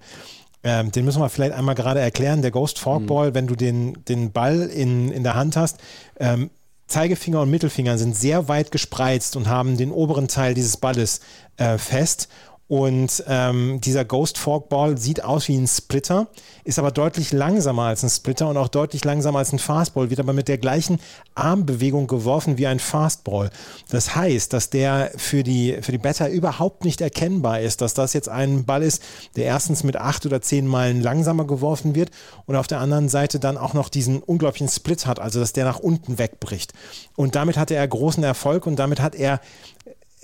Ähm, 0.64 0.90
den 0.90 1.04
müssen 1.04 1.22
wir 1.22 1.28
vielleicht 1.28 1.52
einmal 1.52 1.74
gerade 1.74 2.00
erklären. 2.00 2.42
Der 2.42 2.50
Ghost 2.50 2.78
Forkball, 2.78 3.30
mhm. 3.30 3.34
wenn 3.34 3.46
du 3.46 3.54
den, 3.54 4.04
den 4.06 4.32
Ball 4.32 4.62
in, 4.62 5.10
in 5.10 5.22
der 5.22 5.34
Hand 5.34 5.56
hast, 5.56 5.78
ähm, 6.18 6.50
Zeigefinger 6.88 7.42
und 7.42 7.50
Mittelfinger 7.50 7.98
sind 7.98 8.16
sehr 8.16 8.48
weit 8.48 8.72
gespreizt 8.72 9.36
und 9.36 9.48
haben 9.48 9.76
den 9.76 9.92
oberen 9.92 10.26
Teil 10.26 10.54
dieses 10.54 10.78
Balles 10.78 11.20
äh, 11.58 11.78
fest. 11.78 12.28
Und 12.68 13.24
ähm, 13.26 13.80
dieser 13.80 14.04
Ghost 14.04 14.36
Forkball 14.36 14.98
sieht 14.98 15.24
aus 15.24 15.48
wie 15.48 15.56
ein 15.56 15.66
Splitter, 15.66 16.28
ist 16.64 16.78
aber 16.78 16.90
deutlich 16.90 17.32
langsamer 17.32 17.84
als 17.84 18.02
ein 18.02 18.10
Splitter 18.10 18.46
und 18.46 18.58
auch 18.58 18.68
deutlich 18.68 19.02
langsamer 19.06 19.38
als 19.38 19.54
ein 19.54 19.58
Fastball, 19.58 20.10
wird 20.10 20.20
aber 20.20 20.34
mit 20.34 20.48
der 20.48 20.58
gleichen 20.58 21.00
Armbewegung 21.34 22.06
geworfen 22.06 22.58
wie 22.58 22.66
ein 22.66 22.78
Fastball. 22.78 23.48
Das 23.88 24.14
heißt, 24.14 24.52
dass 24.52 24.68
der 24.68 25.12
für 25.16 25.42
die, 25.42 25.78
für 25.80 25.92
die 25.92 25.98
Batter 25.98 26.28
überhaupt 26.28 26.84
nicht 26.84 27.00
erkennbar 27.00 27.60
ist, 27.60 27.80
dass 27.80 27.94
das 27.94 28.12
jetzt 28.12 28.28
ein 28.28 28.66
Ball 28.66 28.82
ist, 28.82 29.02
der 29.36 29.46
erstens 29.46 29.82
mit 29.82 29.96
acht 29.96 30.26
oder 30.26 30.42
zehn 30.42 30.66
Meilen 30.66 31.00
langsamer 31.00 31.46
geworfen 31.46 31.94
wird 31.94 32.10
und 32.44 32.54
auf 32.54 32.66
der 32.66 32.80
anderen 32.80 33.08
Seite 33.08 33.40
dann 33.40 33.56
auch 33.56 33.72
noch 33.72 33.88
diesen 33.88 34.22
unglaublichen 34.22 34.68
Split 34.68 35.06
hat, 35.06 35.20
also 35.20 35.40
dass 35.40 35.54
der 35.54 35.64
nach 35.64 35.78
unten 35.78 36.18
wegbricht. 36.18 36.74
Und 37.16 37.34
damit 37.34 37.56
hatte 37.56 37.76
er 37.76 37.88
großen 37.88 38.22
Erfolg 38.22 38.66
und 38.66 38.76
damit 38.76 39.00
hat 39.00 39.14
er 39.14 39.40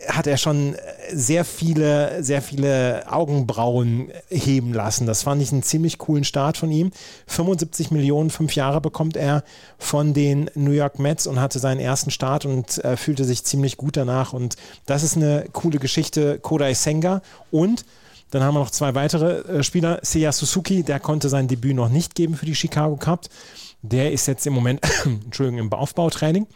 hat 0.09 0.27
er 0.27 0.37
schon 0.37 0.77
sehr 1.13 1.45
viele, 1.45 2.23
sehr 2.23 2.43
viele 2.43 3.05
Augenbrauen 3.11 4.11
heben 4.29 4.73
lassen. 4.73 5.07
Das 5.07 5.23
fand 5.23 5.41
ich 5.41 5.53
einen 5.53 5.63
ziemlich 5.63 5.99
coolen 5.99 6.25
Start 6.25 6.57
von 6.57 6.71
ihm. 6.71 6.91
75 7.27 7.91
Millionen, 7.91 8.31
fünf 8.31 8.55
Jahre 8.55 8.81
bekommt 8.81 9.17
er 9.17 9.45
von 9.79 10.13
den 10.13 10.51
New 10.55 10.73
York 10.73 10.99
Mets 10.99 11.27
und 11.27 11.41
hatte 11.41 11.59
seinen 11.59 11.81
ersten 11.81 12.11
Start 12.11 12.45
und 12.45 12.85
äh, 12.85 12.97
fühlte 12.97 13.25
sich 13.25 13.45
ziemlich 13.45 13.77
gut 13.77 13.97
danach. 13.97 14.33
Und 14.33 14.57
das 14.87 15.03
ist 15.03 15.17
eine 15.17 15.47
coole 15.53 15.79
Geschichte. 15.79 16.39
Kodai 16.41 16.75
Senga 16.75 17.23
und 17.51 17.85
dann 18.31 18.43
haben 18.43 18.55
wir 18.55 18.61
noch 18.61 18.71
zwei 18.71 18.97
weitere 18.97 19.43
äh, 19.43 19.63
Spieler. 19.63 20.01
Seiya 20.03 20.33
Suzuki, 20.33 20.83
der 20.83 20.99
konnte 20.99 21.29
sein 21.29 21.47
Debüt 21.47 21.77
noch 21.77 21.89
nicht 21.89 22.17
geben 22.17 22.35
für 22.35 22.47
die 22.47 22.57
Chicago 22.57 22.97
Cubs. 22.97 23.29
Der 23.83 24.11
ist 24.11 24.27
jetzt 24.27 24.45
im 24.47 24.55
Moment, 24.55 24.81
Entschuldigung, 25.05 25.61
im 25.61 25.73
Aufbautraining. 25.73 26.49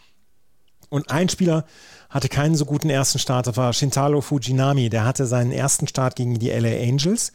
Und 0.89 1.09
ein 1.09 1.29
Spieler, 1.29 1.65
hatte 2.09 2.27
keinen 2.27 2.55
so 2.55 2.65
guten 2.65 2.89
ersten 2.89 3.19
Start. 3.19 3.45
Das 3.45 3.55
war 3.55 3.71
Shintaro 3.71 4.21
Fujinami. 4.21 4.89
Der 4.89 5.05
hatte 5.05 5.27
seinen 5.27 5.51
ersten 5.51 5.87
Start 5.87 6.15
gegen 6.15 6.39
die 6.39 6.49
LA 6.49 6.81
Angels. 6.81 7.31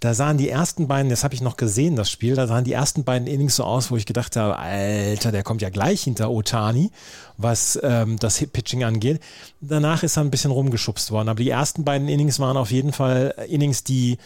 Da 0.00 0.14
sahen 0.14 0.36
die 0.36 0.48
ersten 0.48 0.88
beiden, 0.88 1.10
das 1.10 1.22
habe 1.22 1.34
ich 1.34 1.40
noch 1.40 1.56
gesehen, 1.56 1.96
das 1.96 2.10
Spiel, 2.10 2.34
da 2.34 2.46
sahen 2.46 2.64
die 2.64 2.72
ersten 2.72 3.04
beiden 3.04 3.28
Innings 3.28 3.56
so 3.56 3.64
aus, 3.64 3.90
wo 3.90 3.96
ich 3.96 4.04
gedacht 4.04 4.36
habe, 4.36 4.58
Alter, 4.58 5.32
der 5.32 5.42
kommt 5.42 5.62
ja 5.62 5.70
gleich 5.70 6.02
hinter 6.02 6.30
Otani, 6.30 6.90
was 7.36 7.78
ähm, 7.82 8.18
das 8.18 8.44
Pitching 8.44 8.84
angeht. 8.84 9.20
Danach 9.60 10.02
ist 10.02 10.16
er 10.16 10.24
ein 10.24 10.30
bisschen 10.30 10.50
rumgeschubst 10.50 11.12
worden. 11.12 11.28
Aber 11.28 11.42
die 11.42 11.50
ersten 11.50 11.84
beiden 11.84 12.08
Innings 12.08 12.40
waren 12.40 12.56
auf 12.56 12.72
jeden 12.72 12.92
Fall 12.92 13.34
Innings, 13.48 13.84
die 13.84 14.18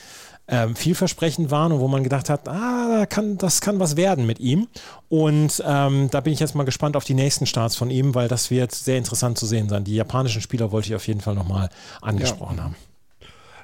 ähm, 0.50 0.74
vielversprechend 0.74 1.50
waren 1.50 1.72
und 1.72 1.80
wo 1.80 1.88
man 1.88 2.02
gedacht 2.02 2.28
hat, 2.28 2.48
ah, 2.48 3.06
kann, 3.08 3.38
das 3.38 3.60
kann 3.60 3.78
was 3.78 3.96
werden 3.96 4.26
mit 4.26 4.40
ihm. 4.40 4.66
Und 5.08 5.62
ähm, 5.64 6.08
da 6.10 6.20
bin 6.20 6.32
ich 6.32 6.40
jetzt 6.40 6.54
mal 6.54 6.64
gespannt 6.64 6.96
auf 6.96 7.04
die 7.04 7.14
nächsten 7.14 7.46
Starts 7.46 7.76
von 7.76 7.88
ihm, 7.88 8.14
weil 8.14 8.28
das 8.28 8.50
wird 8.50 8.72
sehr 8.72 8.98
interessant 8.98 9.38
zu 9.38 9.46
sehen 9.46 9.68
sein. 9.68 9.84
Die 9.84 9.94
japanischen 9.94 10.42
Spieler 10.42 10.72
wollte 10.72 10.88
ich 10.88 10.94
auf 10.94 11.06
jeden 11.06 11.20
Fall 11.20 11.34
nochmal 11.34 11.70
angesprochen 12.02 12.56
ja. 12.58 12.64
haben. 12.64 12.76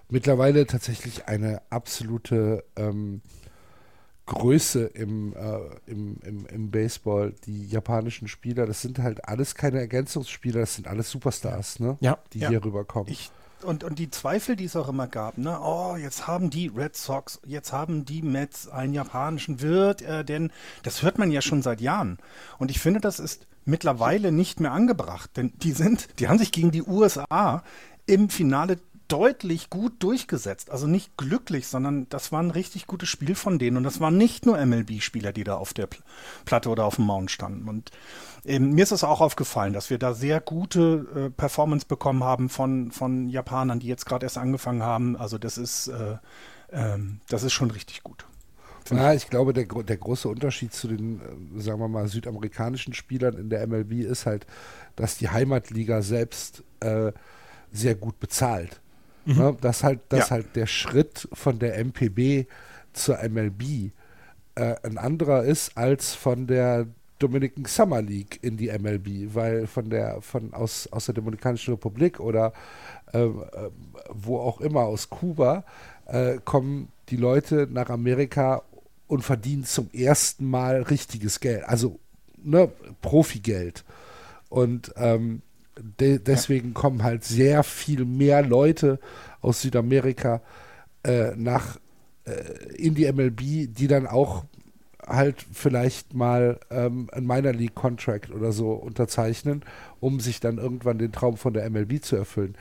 Mittlerweile 0.09 0.67
tatsächlich 0.67 1.27
eine 1.27 1.61
absolute 1.71 2.65
ähm, 2.77 3.21
Größe 4.27 4.85
im, 4.85 5.35
äh, 5.35 5.91
im, 5.91 6.19
im, 6.25 6.47
im 6.47 6.71
Baseball, 6.71 7.35
die 7.47 7.67
japanischen 7.67 8.29
Spieler, 8.29 8.67
das 8.67 8.83
sind 8.83 9.01
halt 9.01 9.29
alles 9.29 9.57
keine 9.57 9.81
Ergänzungsspieler, 9.81 10.61
das 10.61 10.77
sind 10.77 10.87
alles 10.87 11.11
Superstars, 11.11 11.81
ne? 11.81 11.97
Ja. 12.01 12.19
Die 12.33 12.41
ja. 12.41 12.49
hier 12.49 12.65
rüberkommen. 12.65 13.11
Ich 13.11 13.31
und, 13.63 13.85
und 13.85 13.99
die 13.99 14.11
Zweifel, 14.11 14.57
die 14.57 14.65
es 14.65 14.77
auch 14.77 14.89
immer 14.89 15.07
gab, 15.07 15.39
ne, 15.39 15.59
oh, 15.61 15.97
jetzt 15.97 16.27
haben 16.27 16.51
die 16.51 16.69
Red 16.69 16.97
Sox, 16.97 17.41
jetzt 17.47 17.73
haben 17.73 18.05
die 18.05 18.23
Mets 18.23 18.69
einen 18.69 18.93
japanischen 18.93 19.61
Wirt, 19.61 20.03
äh, 20.03 20.25
denn 20.25 20.51
das 20.83 21.03
hört 21.03 21.19
man 21.19 21.31
ja 21.31 21.43
schon 21.43 21.63
seit 21.63 21.81
Jahren. 21.81 22.19
Und 22.59 22.71
ich 22.71 22.81
finde, 22.81 23.01
das 23.01 23.19
ist 23.19 23.47
mittlerweile 23.65 24.33
nicht 24.33 24.61
mehr 24.61 24.73
angebracht, 24.73 25.31
denn 25.37 25.53
die 25.63 25.73
sind, 25.73 26.09
die 26.19 26.29
haben 26.29 26.39
sich 26.39 26.53
gegen 26.53 26.71
die 26.71 26.83
USA 26.83 27.63
im 28.07 28.31
Finale 28.31 28.79
deutlich 29.09 29.71
gut 29.71 29.95
durchgesetzt. 30.01 30.71
Also 30.71 30.87
nicht 30.87 31.17
glücklich, 31.17 31.67
sondern 31.67 32.09
das 32.09 32.33
war 32.33 32.43
ein 32.43 32.51
richtig 32.51 32.87
gutes 32.87 33.09
Spiel 33.09 33.35
von 33.35 33.59
denen. 33.59 33.77
Und 33.77 33.85
das 33.85 34.01
waren 34.01 34.17
nicht 34.17 34.47
nur 34.47 34.65
MLB-Spieler, 34.65 35.33
die 35.33 35.45
da 35.45 35.57
auf 35.57 35.75
der 35.75 35.89
Platte 36.45 36.69
oder 36.69 36.85
auf 36.85 36.97
dem 36.97 37.07
Mount 37.07 37.31
standen. 37.31 37.69
Und 37.69 37.91
ähm, 38.45 38.73
mir 38.73 38.83
ist 38.83 38.93
es 38.93 39.05
auch 39.05 39.21
aufgefallen, 39.21 39.73
dass 39.73 39.91
wir 39.91 39.99
da 39.99 40.15
sehr 40.15 40.41
gute 40.41 41.07
äh, 41.15 41.31
Performance 41.31 41.87
bekommen 41.87 42.25
haben 42.25 42.49
von, 42.49 42.91
von 42.91 43.29
Japanern, 43.29 43.81
die 43.81 43.89
jetzt 43.89 44.07
gerade 44.07 44.27
erst 44.27 44.39
angefangen 44.39 44.83
haben. 44.83 45.17
Also 45.17 45.39
das 45.39 45.59
ist, 45.59 45.89
äh, 45.89 46.17
äh, 46.69 46.99
das 47.29 47.43
ist 47.43 47.53
schon 47.53 47.71
richtig 47.71 48.03
gut. 48.03 48.27
Ja, 48.91 49.13
ich 49.13 49.29
glaube, 49.29 49.53
der, 49.53 49.65
der 49.65 49.97
große 49.97 50.29
Unterschied 50.29 50.73
zu 50.73 50.89
den, 50.89 51.21
äh, 51.21 51.61
sagen 51.61 51.81
wir 51.81 51.89
mal, 51.89 52.07
südamerikanischen 52.09 52.95
Spielern 52.95 53.37
in 53.37 53.51
der 53.51 53.67
MLB 53.67 54.05
ist 54.05 54.27
halt, 54.27 54.47
dass 54.95 55.19
die 55.19 55.29
Heimatliga 55.29 56.03
selbst 56.03 56.63
äh, 56.81 57.13
sehr 57.73 57.95
gut 57.95 58.21
bezahlt. 58.21 58.81
Mhm. 59.27 59.39
Ne? 59.39 59.57
Dass 59.61 59.85
halt, 59.85 60.01
dass 60.09 60.31
ja. 60.31 60.37
halt 60.37 60.57
der 60.57 60.67
Schritt 60.67 61.29
von 61.33 61.59
der 61.59 61.79
MPB 61.85 62.47
zur 62.93 63.19
MLB 63.29 63.93
äh, 64.55 64.75
ein 64.83 64.99
anderer 64.99 65.45
ist 65.45 65.77
als 65.77 66.15
von 66.15 66.47
der 66.47 66.87
Dominican 67.19 67.65
Summer 67.65 68.03
League 68.03 68.39
in 68.43 68.57
die 68.57 68.71
MLB, 68.71 69.35
weil 69.35 69.67
von 69.67 69.89
der 69.89 70.21
von 70.21 70.53
aus, 70.53 70.87
aus 70.93 71.07
der 71.07 71.15
Dominikanischen 71.15 71.75
Republik 71.75 72.21
oder 72.21 72.53
ähm, 73.13 73.43
äh, 73.53 73.71
wo 74.13 74.39
auch 74.39 74.61
immer 74.61 74.83
aus 74.83 75.09
Kuba 75.09 75.65
äh, 76.07 76.39
kommen 76.45 76.89
die 77.09 77.17
Leute 77.17 77.69
nach 77.71 77.89
Amerika 77.89 78.63
und 79.07 79.23
verdienen 79.23 79.65
zum 79.65 79.89
ersten 79.93 80.49
Mal 80.49 80.83
richtiges 80.83 81.41
Geld, 81.41 81.65
also 81.65 81.99
ne, 82.43 82.71
Profigeld. 83.01 83.85
Und 84.49 84.93
ähm, 84.97 85.43
de 85.79 86.19
deswegen 86.19 86.69
ja. 86.69 86.75
kommen 86.75 87.03
halt 87.03 87.25
sehr 87.25 87.63
viel 87.63 88.05
mehr 88.05 88.43
Leute 88.43 88.99
aus 89.41 89.63
Südamerika 89.63 90.43
äh, 91.05 91.35
nach 91.37 91.79
äh, 92.25 92.75
in 92.77 92.95
die 92.95 93.11
MLB, 93.11 93.41
die 93.75 93.87
dann 93.87 94.07
auch 94.07 94.45
halt 95.07 95.47
vielleicht 95.53 96.15
mal 96.15 96.59
ähm, 96.71 97.09
ein 97.13 97.27
Minor 97.27 97.53
League 97.53 97.75
Contract 97.75 98.31
oder 98.31 98.53
so 98.53 98.73
unterzeichnen, 98.73 99.65
um 100.01 100.21
sich 100.21 100.41
dann 100.41 100.59
irgendwann 100.59 100.99
den 100.99 101.13
Traum 101.13 101.37
von 101.37 101.53
der 101.53 101.69
MLB 101.71 102.03
zu 102.03 102.17
erfüllen. 102.17 102.57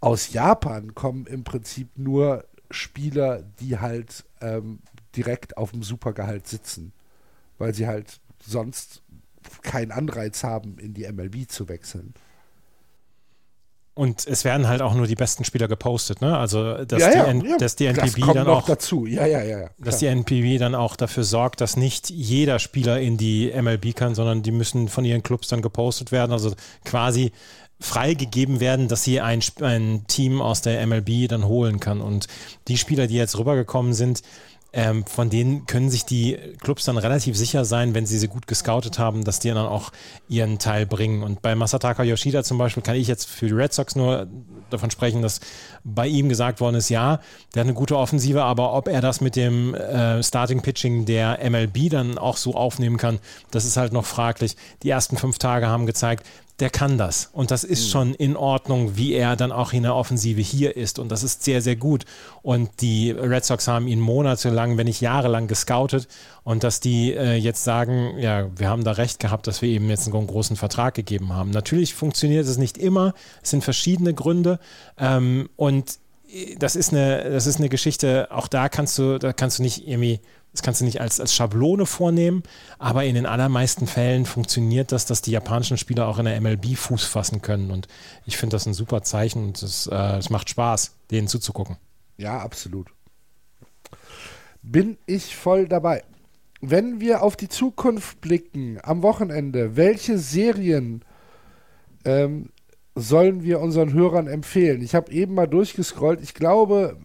Aus 0.00 0.32
Japan 0.32 0.94
kommen 0.94 1.26
im 1.26 1.44
Prinzip 1.44 1.88
nur 1.96 2.44
Spieler, 2.70 3.42
die 3.60 3.78
halt 3.78 4.24
ähm, 4.40 4.78
direkt 5.14 5.56
auf 5.58 5.72
dem 5.72 5.82
Supergehalt 5.82 6.46
sitzen, 6.46 6.92
weil 7.58 7.74
sie 7.74 7.86
halt 7.86 8.20
sonst 8.44 9.02
keinen 9.62 9.92
Anreiz 9.92 10.42
haben, 10.44 10.78
in 10.78 10.94
die 10.94 11.10
MLB 11.10 11.48
zu 11.48 11.68
wechseln. 11.68 12.14
Und 14.02 14.26
es 14.26 14.44
werden 14.44 14.66
halt 14.66 14.82
auch 14.82 14.94
nur 14.94 15.06
die 15.06 15.14
besten 15.14 15.44
Spieler 15.44 15.68
gepostet, 15.68 16.20
ne? 16.22 16.36
Also 16.36 16.84
dass, 16.84 17.00
ja, 17.00 17.32
die, 17.32 17.46
ja, 17.46 17.56
dass 17.56 17.76
die 17.76 17.86
NPB 17.86 18.20
das 18.20 18.34
dann 18.34 18.48
auch 18.48 18.66
dazu, 18.66 19.06
ja, 19.06 19.26
ja, 19.26 19.44
ja, 19.44 19.70
dass 19.78 19.98
die 19.98 20.06
NPB 20.06 20.58
dann 20.58 20.74
auch 20.74 20.96
dafür 20.96 21.22
sorgt, 21.22 21.60
dass 21.60 21.76
nicht 21.76 22.10
jeder 22.10 22.58
Spieler 22.58 23.00
in 23.00 23.16
die 23.16 23.52
MLB 23.54 23.94
kann, 23.94 24.16
sondern 24.16 24.42
die 24.42 24.50
müssen 24.50 24.88
von 24.88 25.04
ihren 25.04 25.22
Clubs 25.22 25.46
dann 25.46 25.62
gepostet 25.62 26.10
werden. 26.10 26.32
Also 26.32 26.52
quasi 26.84 27.30
freigegeben 27.78 28.58
werden, 28.58 28.88
dass 28.88 29.04
sie 29.04 29.20
ein, 29.20 29.40
ein 29.60 30.04
Team 30.08 30.42
aus 30.42 30.62
der 30.62 30.84
MLB 30.84 31.28
dann 31.28 31.44
holen 31.46 31.78
kann. 31.78 32.00
Und 32.00 32.26
die 32.66 32.78
Spieler, 32.78 33.06
die 33.06 33.14
jetzt 33.14 33.38
rübergekommen 33.38 33.94
sind, 33.94 34.22
ähm, 34.72 35.04
von 35.04 35.28
denen 35.28 35.66
können 35.66 35.90
sich 35.90 36.04
die 36.04 36.38
Clubs 36.60 36.84
dann 36.84 36.96
relativ 36.96 37.36
sicher 37.36 37.64
sein, 37.64 37.94
wenn 37.94 38.06
sie 38.06 38.18
sie 38.18 38.28
gut 38.28 38.46
gescoutet 38.46 38.98
haben, 38.98 39.24
dass 39.24 39.38
die 39.38 39.48
dann 39.48 39.58
auch 39.58 39.92
ihren 40.28 40.58
Teil 40.58 40.86
bringen. 40.86 41.22
Und 41.22 41.42
bei 41.42 41.54
Masataka 41.54 42.02
Yoshida 42.02 42.42
zum 42.42 42.58
Beispiel 42.58 42.82
kann 42.82 42.96
ich 42.96 43.06
jetzt 43.06 43.28
für 43.28 43.46
die 43.46 43.52
Red 43.52 43.74
Sox 43.74 43.96
nur 43.96 44.26
davon 44.70 44.90
sprechen, 44.90 45.20
dass 45.20 45.40
bei 45.84 46.06
ihm 46.06 46.28
gesagt 46.28 46.60
worden 46.60 46.76
ist, 46.76 46.88
ja, 46.88 47.20
der 47.54 47.60
hat 47.60 47.66
eine 47.66 47.74
gute 47.74 47.98
Offensive, 47.98 48.42
aber 48.42 48.72
ob 48.72 48.88
er 48.88 49.02
das 49.02 49.20
mit 49.20 49.36
dem 49.36 49.74
äh, 49.74 50.22
Starting 50.22 50.62
Pitching 50.62 51.04
der 51.04 51.38
MLB 51.50 51.90
dann 51.90 52.16
auch 52.16 52.38
so 52.38 52.54
aufnehmen 52.54 52.96
kann, 52.96 53.18
das 53.50 53.66
ist 53.66 53.76
halt 53.76 53.92
noch 53.92 54.06
fraglich. 54.06 54.56
Die 54.82 54.90
ersten 54.90 55.18
fünf 55.18 55.38
Tage 55.38 55.66
haben 55.66 55.84
gezeigt, 55.84 56.26
der 56.62 56.70
kann 56.70 56.96
das. 56.96 57.28
Und 57.32 57.50
das 57.50 57.64
ist 57.64 57.86
mhm. 57.86 57.90
schon 57.90 58.14
in 58.14 58.36
Ordnung, 58.36 58.96
wie 58.96 59.14
er 59.14 59.34
dann 59.34 59.50
auch 59.50 59.72
in 59.72 59.82
der 59.82 59.96
Offensive 59.96 60.40
hier 60.40 60.76
ist. 60.76 61.00
Und 61.00 61.10
das 61.10 61.24
ist 61.24 61.42
sehr, 61.42 61.60
sehr 61.60 61.74
gut. 61.74 62.04
Und 62.40 62.80
die 62.80 63.10
Red 63.10 63.44
Sox 63.44 63.66
haben 63.66 63.88
ihn 63.88 63.98
monatelang, 63.98 64.76
wenn 64.76 64.86
nicht 64.86 65.00
jahrelang 65.00 65.48
gescoutet. 65.48 66.06
Und 66.44 66.62
dass 66.62 66.78
die 66.78 67.14
äh, 67.14 67.34
jetzt 67.34 67.64
sagen, 67.64 68.16
ja, 68.16 68.48
wir 68.56 68.68
haben 68.68 68.84
da 68.84 68.92
recht 68.92 69.18
gehabt, 69.18 69.48
dass 69.48 69.60
wir 69.60 69.70
ihm 69.70 69.90
jetzt 69.90 70.06
einen 70.06 70.26
großen 70.28 70.54
Vertrag 70.54 70.94
gegeben 70.94 71.32
haben. 71.32 71.50
Natürlich 71.50 71.94
funktioniert 71.94 72.46
es 72.46 72.58
nicht 72.58 72.78
immer. 72.78 73.12
Es 73.42 73.50
sind 73.50 73.64
verschiedene 73.64 74.14
Gründe. 74.14 74.60
Ähm, 74.98 75.48
und 75.56 75.98
äh, 76.30 76.54
das 76.60 76.76
ist 76.76 76.92
eine, 76.92 77.28
das 77.28 77.48
ist 77.48 77.58
eine 77.58 77.70
Geschichte, 77.70 78.28
auch 78.30 78.46
da 78.46 78.68
kannst 78.68 78.96
du, 78.98 79.18
da 79.18 79.32
kannst 79.32 79.58
du 79.58 79.64
nicht 79.64 79.88
irgendwie 79.88 80.20
das 80.52 80.62
kannst 80.62 80.82
du 80.82 80.84
nicht 80.84 81.00
als, 81.00 81.18
als 81.18 81.34
Schablone 81.34 81.86
vornehmen, 81.86 82.42
aber 82.78 83.04
in 83.04 83.14
den 83.14 83.26
allermeisten 83.26 83.86
Fällen 83.86 84.26
funktioniert 84.26 84.92
das, 84.92 85.06
dass 85.06 85.22
die 85.22 85.30
japanischen 85.30 85.78
Spieler 85.78 86.06
auch 86.06 86.18
in 86.18 86.26
der 86.26 86.38
MLB 86.40 86.76
Fuß 86.76 87.04
fassen 87.04 87.40
können. 87.40 87.70
Und 87.70 87.88
ich 88.26 88.36
finde 88.36 88.54
das 88.54 88.66
ein 88.66 88.74
super 88.74 89.02
Zeichen 89.02 89.44
und 89.44 89.62
es, 89.62 89.86
äh, 89.86 90.20
macht 90.28 90.50
Spaß, 90.50 90.94
denen 91.10 91.26
zuzugucken. 91.26 91.76
Ja, 92.18 92.38
absolut. 92.38 92.88
Bin 94.62 94.98
ich 95.06 95.34
voll 95.34 95.66
dabei. 95.68 96.04
Wenn 96.60 97.00
wir 97.00 97.22
auf 97.22 97.34
die 97.34 97.48
Zukunft 97.48 98.20
blicken 98.20 98.78
am 98.82 99.02
Wochenende, 99.02 99.76
welche 99.76 100.18
Serien 100.18 101.02
ähm, 102.04 102.50
sollen 102.94 103.42
wir 103.42 103.60
unseren 103.60 103.92
Hörern 103.92 104.28
empfehlen? 104.28 104.82
Ich 104.82 104.94
habe 104.94 105.10
eben 105.10 105.34
mal 105.34 105.48
durchgescrollt. 105.48 106.20
Ich 106.20 106.34
glaube, 106.34 106.98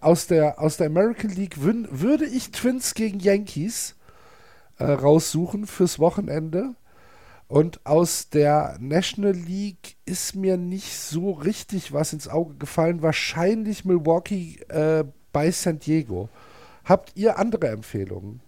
aus 0.00 0.26
der, 0.26 0.60
aus 0.60 0.76
der 0.76 0.88
American 0.88 1.30
League 1.30 1.56
würde 1.60 2.26
ich 2.26 2.50
Twins 2.50 2.94
gegen 2.94 3.20
Yankees 3.20 3.94
äh, 4.78 4.84
raussuchen 4.84 5.66
fürs 5.66 5.98
Wochenende. 5.98 6.74
Und 7.48 7.84
aus 7.84 8.30
der 8.30 8.76
National 8.80 9.34
League 9.34 9.96
ist 10.06 10.34
mir 10.34 10.56
nicht 10.56 10.98
so 10.98 11.32
richtig 11.32 11.92
was 11.92 12.12
ins 12.12 12.26
Auge 12.26 12.54
gefallen. 12.54 13.02
Wahrscheinlich 13.02 13.84
Milwaukee 13.84 14.58
äh, 14.68 15.04
bei 15.32 15.50
San 15.50 15.78
Diego. 15.78 16.28
Habt 16.84 17.12
ihr 17.14 17.38
andere 17.38 17.68
Empfehlungen? 17.68 18.40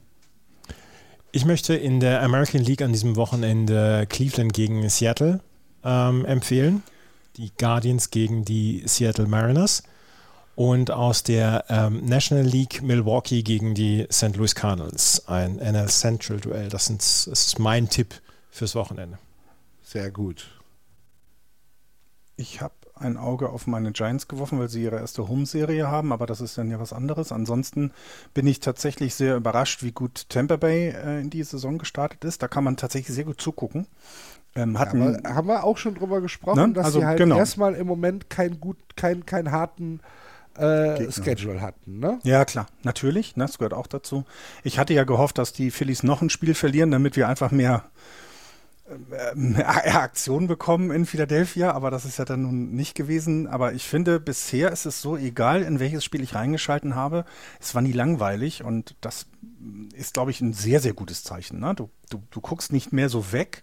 Ich 1.32 1.44
möchte 1.44 1.74
in 1.74 2.00
der 2.00 2.22
American 2.22 2.62
League 2.62 2.80
an 2.80 2.92
diesem 2.92 3.16
Wochenende 3.16 4.06
Cleveland 4.08 4.52
gegen 4.52 4.88
Seattle 4.88 5.40
ähm, 5.84 6.24
empfehlen. 6.24 6.82
Die 7.36 7.50
Guardians 7.58 8.10
gegen 8.10 8.44
die 8.44 8.84
Seattle 8.86 9.26
Mariners 9.26 9.82
und 10.56 10.90
aus 10.90 11.22
der 11.22 11.64
ähm, 11.68 12.04
National 12.04 12.44
League 12.44 12.82
Milwaukee 12.82 13.42
gegen 13.42 13.74
die 13.74 14.06
St. 14.12 14.36
Louis 14.36 14.54
Cardinals. 14.54 15.26
Ein 15.26 15.56
NL 15.56 15.88
Central 15.88 16.40
Duell. 16.40 16.68
Das, 16.68 16.86
sind, 16.86 17.00
das 17.00 17.26
ist 17.26 17.58
mein 17.58 17.88
Tipp 17.88 18.14
fürs 18.50 18.74
Wochenende. 18.74 19.18
Sehr 19.82 20.10
gut. 20.10 20.50
Ich 22.36 22.60
habe 22.60 22.74
ein 22.96 23.16
Auge 23.16 23.48
auf 23.48 23.66
meine 23.66 23.92
Giants 23.92 24.28
geworfen, 24.28 24.58
weil 24.58 24.68
sie 24.68 24.82
ihre 24.82 24.96
erste 24.96 25.28
Home-Serie 25.28 25.88
haben, 25.88 26.12
aber 26.12 26.26
das 26.26 26.40
ist 26.40 26.56
dann 26.56 26.70
ja 26.70 26.78
was 26.78 26.92
anderes. 26.92 27.32
Ansonsten 27.32 27.92
bin 28.34 28.46
ich 28.46 28.60
tatsächlich 28.60 29.14
sehr 29.14 29.36
überrascht, 29.36 29.82
wie 29.82 29.92
gut 29.92 30.28
Tampa 30.28 30.56
Bay 30.56 30.90
äh, 30.90 31.20
in 31.20 31.30
die 31.30 31.42
Saison 31.42 31.78
gestartet 31.78 32.24
ist. 32.24 32.42
Da 32.42 32.48
kann 32.48 32.64
man 32.64 32.76
tatsächlich 32.76 33.14
sehr 33.14 33.24
gut 33.24 33.40
zugucken. 33.40 33.86
Ähm, 34.54 34.78
hatten, 34.78 35.20
ja, 35.24 35.34
haben 35.34 35.48
wir 35.48 35.64
auch 35.64 35.76
schon 35.76 35.96
drüber 35.96 36.20
gesprochen, 36.20 36.68
ne? 36.68 36.72
dass 36.74 36.86
also, 36.86 37.00
sie 37.00 37.06
halt 37.06 37.18
genau. 37.18 37.36
erstmal 37.36 37.74
im 37.74 37.88
Moment 37.88 38.30
keinen 38.30 38.60
gut, 38.60 38.76
keinen 38.94 39.26
kein 39.26 39.50
harten 39.50 40.00
äh, 40.58 41.10
Schedule 41.10 41.60
hatten. 41.60 41.98
Ne? 41.98 42.18
Ja, 42.22 42.44
klar, 42.44 42.66
natürlich, 42.82 43.36
ne, 43.36 43.44
das 43.44 43.58
gehört 43.58 43.74
auch 43.74 43.86
dazu. 43.86 44.24
Ich 44.62 44.78
hatte 44.78 44.94
ja 44.94 45.04
gehofft, 45.04 45.38
dass 45.38 45.52
die 45.52 45.70
Phillies 45.70 46.02
noch 46.02 46.22
ein 46.22 46.30
Spiel 46.30 46.54
verlieren, 46.54 46.90
damit 46.90 47.16
wir 47.16 47.28
einfach 47.28 47.50
mehr, 47.50 47.84
äh, 48.88 49.34
mehr 49.34 50.02
Aktionen 50.02 50.46
bekommen 50.46 50.90
in 50.90 51.06
Philadelphia, 51.06 51.72
aber 51.72 51.90
das 51.90 52.04
ist 52.04 52.18
ja 52.18 52.24
dann 52.24 52.42
nun 52.42 52.72
nicht 52.72 52.94
gewesen. 52.94 53.46
Aber 53.46 53.72
ich 53.72 53.84
finde, 53.84 54.20
bisher 54.20 54.70
ist 54.70 54.86
es 54.86 55.00
so 55.00 55.16
egal, 55.16 55.62
in 55.62 55.80
welches 55.80 56.04
Spiel 56.04 56.22
ich 56.22 56.34
reingeschalten 56.34 56.94
habe. 56.94 57.24
Es 57.60 57.74
war 57.74 57.82
nie 57.82 57.92
langweilig 57.92 58.62
und 58.62 58.94
das 59.00 59.26
ist, 59.94 60.14
glaube 60.14 60.30
ich, 60.30 60.40
ein 60.40 60.52
sehr, 60.52 60.80
sehr 60.80 60.92
gutes 60.92 61.24
Zeichen. 61.24 61.60
Ne? 61.60 61.74
Du, 61.74 61.90
du, 62.10 62.22
du 62.30 62.40
guckst 62.40 62.72
nicht 62.72 62.92
mehr 62.92 63.08
so 63.08 63.32
weg, 63.32 63.62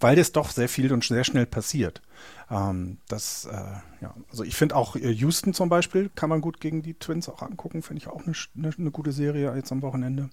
weil 0.00 0.16
das 0.16 0.32
doch 0.32 0.50
sehr 0.50 0.68
viel 0.68 0.92
und 0.92 1.04
sehr 1.04 1.24
schnell 1.24 1.46
passiert. 1.46 2.02
Ähm, 2.50 2.98
das, 3.06 3.44
äh, 3.44 4.02
ja, 4.02 4.14
also 4.30 4.42
ich 4.42 4.56
finde 4.56 4.74
auch 4.74 4.96
äh, 4.96 5.10
Houston 5.10 5.54
zum 5.54 5.68
Beispiel 5.68 6.10
kann 6.14 6.30
man 6.30 6.40
gut 6.40 6.60
gegen 6.60 6.82
die 6.82 6.94
Twins 6.94 7.28
auch 7.28 7.42
angucken, 7.42 7.82
finde 7.82 8.02
ich 8.02 8.08
auch 8.08 8.22
eine, 8.24 8.34
eine, 8.56 8.74
eine, 8.76 8.90
gute 8.90 9.12
Serie 9.12 9.54
jetzt 9.54 9.70
am 9.70 9.82
Wochenende. 9.82 10.30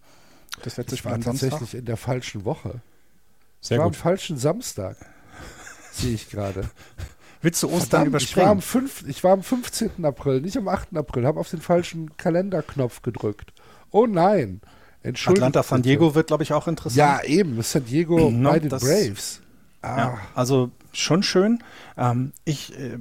Das 0.64 0.78
letzte 0.78 0.96
ich 0.96 1.00
Spiel 1.00 1.12
war 1.12 1.20
tatsächlich 1.20 1.76
in 1.76 1.86
der 1.86 1.98
falschen 1.98 2.46
Woche. 2.46 2.82
Sehr 3.62 3.76
ich 3.76 3.80
war 3.80 3.90
gut. 3.90 3.96
am 3.96 4.02
falschen 4.02 4.38
Samstag, 4.38 4.98
sehe 5.92 6.14
ich 6.14 6.30
gerade. 6.30 6.70
Willst 7.42 7.62
du 7.62 7.68
Ostern 7.68 7.80
Verdammt, 7.82 8.08
überspringen? 8.08 8.32
Ich 8.32 8.46
war, 8.46 8.52
am 8.52 8.62
5, 8.62 9.08
ich 9.08 9.24
war 9.24 9.34
am 9.34 9.44
15. 9.44 10.06
April, 10.06 10.42
nicht 10.42 10.58
am 10.58 10.68
8. 10.68 10.98
April, 10.98 11.26
habe 11.26 11.40
auf 11.40 11.50
den 11.50 11.62
falschen 11.62 12.18
Kalenderknopf 12.18 13.04
gedrückt. 13.04 13.54
Oh 13.92 14.08
nein. 14.08 14.62
Entschuldigung. 15.04 15.48
Atlanta 15.48 15.64
San 15.64 15.84
Diego 15.84 16.16
wird, 16.16 16.28
glaube 16.28 16.44
ich, 16.44 16.52
auch 16.52 16.68
interessant. 16.68 16.98
Ja, 16.98 17.24
eben. 17.24 17.62
San 17.62 17.86
Diego 17.86 18.32
no, 18.32 18.50
bei 18.50 18.60
den 18.60 18.70
Braves. 18.70 19.42
Ah. 19.82 19.98
Ja, 19.98 20.18
also 20.36 20.72
schon 20.92 21.24
schön. 21.24 21.64
Ähm, 21.98 22.32
ich 22.46 22.78
äh, 22.78 22.98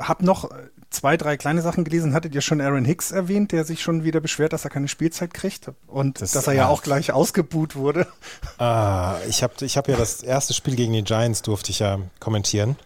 habe 0.00 0.24
noch 0.24 0.50
zwei, 0.90 1.16
drei 1.16 1.36
kleine 1.36 1.62
Sachen 1.62 1.84
gelesen. 1.84 2.14
Hattet 2.14 2.34
ihr 2.34 2.40
schon 2.40 2.60
Aaron 2.60 2.84
Hicks 2.84 3.10
erwähnt, 3.12 3.52
der 3.52 3.64
sich 3.64 3.82
schon 3.82 4.04
wieder 4.04 4.20
beschwert, 4.20 4.52
dass 4.52 4.64
er 4.64 4.70
keine 4.70 4.88
Spielzeit 4.88 5.32
kriegt 5.32 5.70
und 5.86 6.20
das, 6.20 6.32
dass 6.32 6.46
er 6.46 6.52
ja 6.54 6.68
auch 6.68 6.82
gleich 6.82 7.12
ausgebuht 7.12 7.76
wurde? 7.76 8.06
Ah, 8.58 9.16
ich 9.28 9.42
habe 9.42 9.54
ich 9.60 9.76
hab 9.76 9.88
ja 9.88 9.96
das 9.96 10.22
erste 10.22 10.54
Spiel 10.54 10.76
gegen 10.76 10.92
die 10.92 11.02
Giants 11.02 11.42
durfte 11.42 11.70
ich 11.70 11.78
ja 11.78 11.98
kommentieren. 12.18 12.76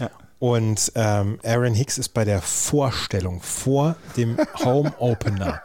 Ja. 0.00 0.10
Und 0.40 0.92
ähm, 0.94 1.38
Aaron 1.44 1.74
Hicks 1.74 1.98
ist 1.98 2.08
bei 2.10 2.24
der 2.24 2.40
Vorstellung 2.40 3.42
vor 3.42 3.96
dem 4.16 4.38
Home 4.64 4.92
Opener 4.98 5.62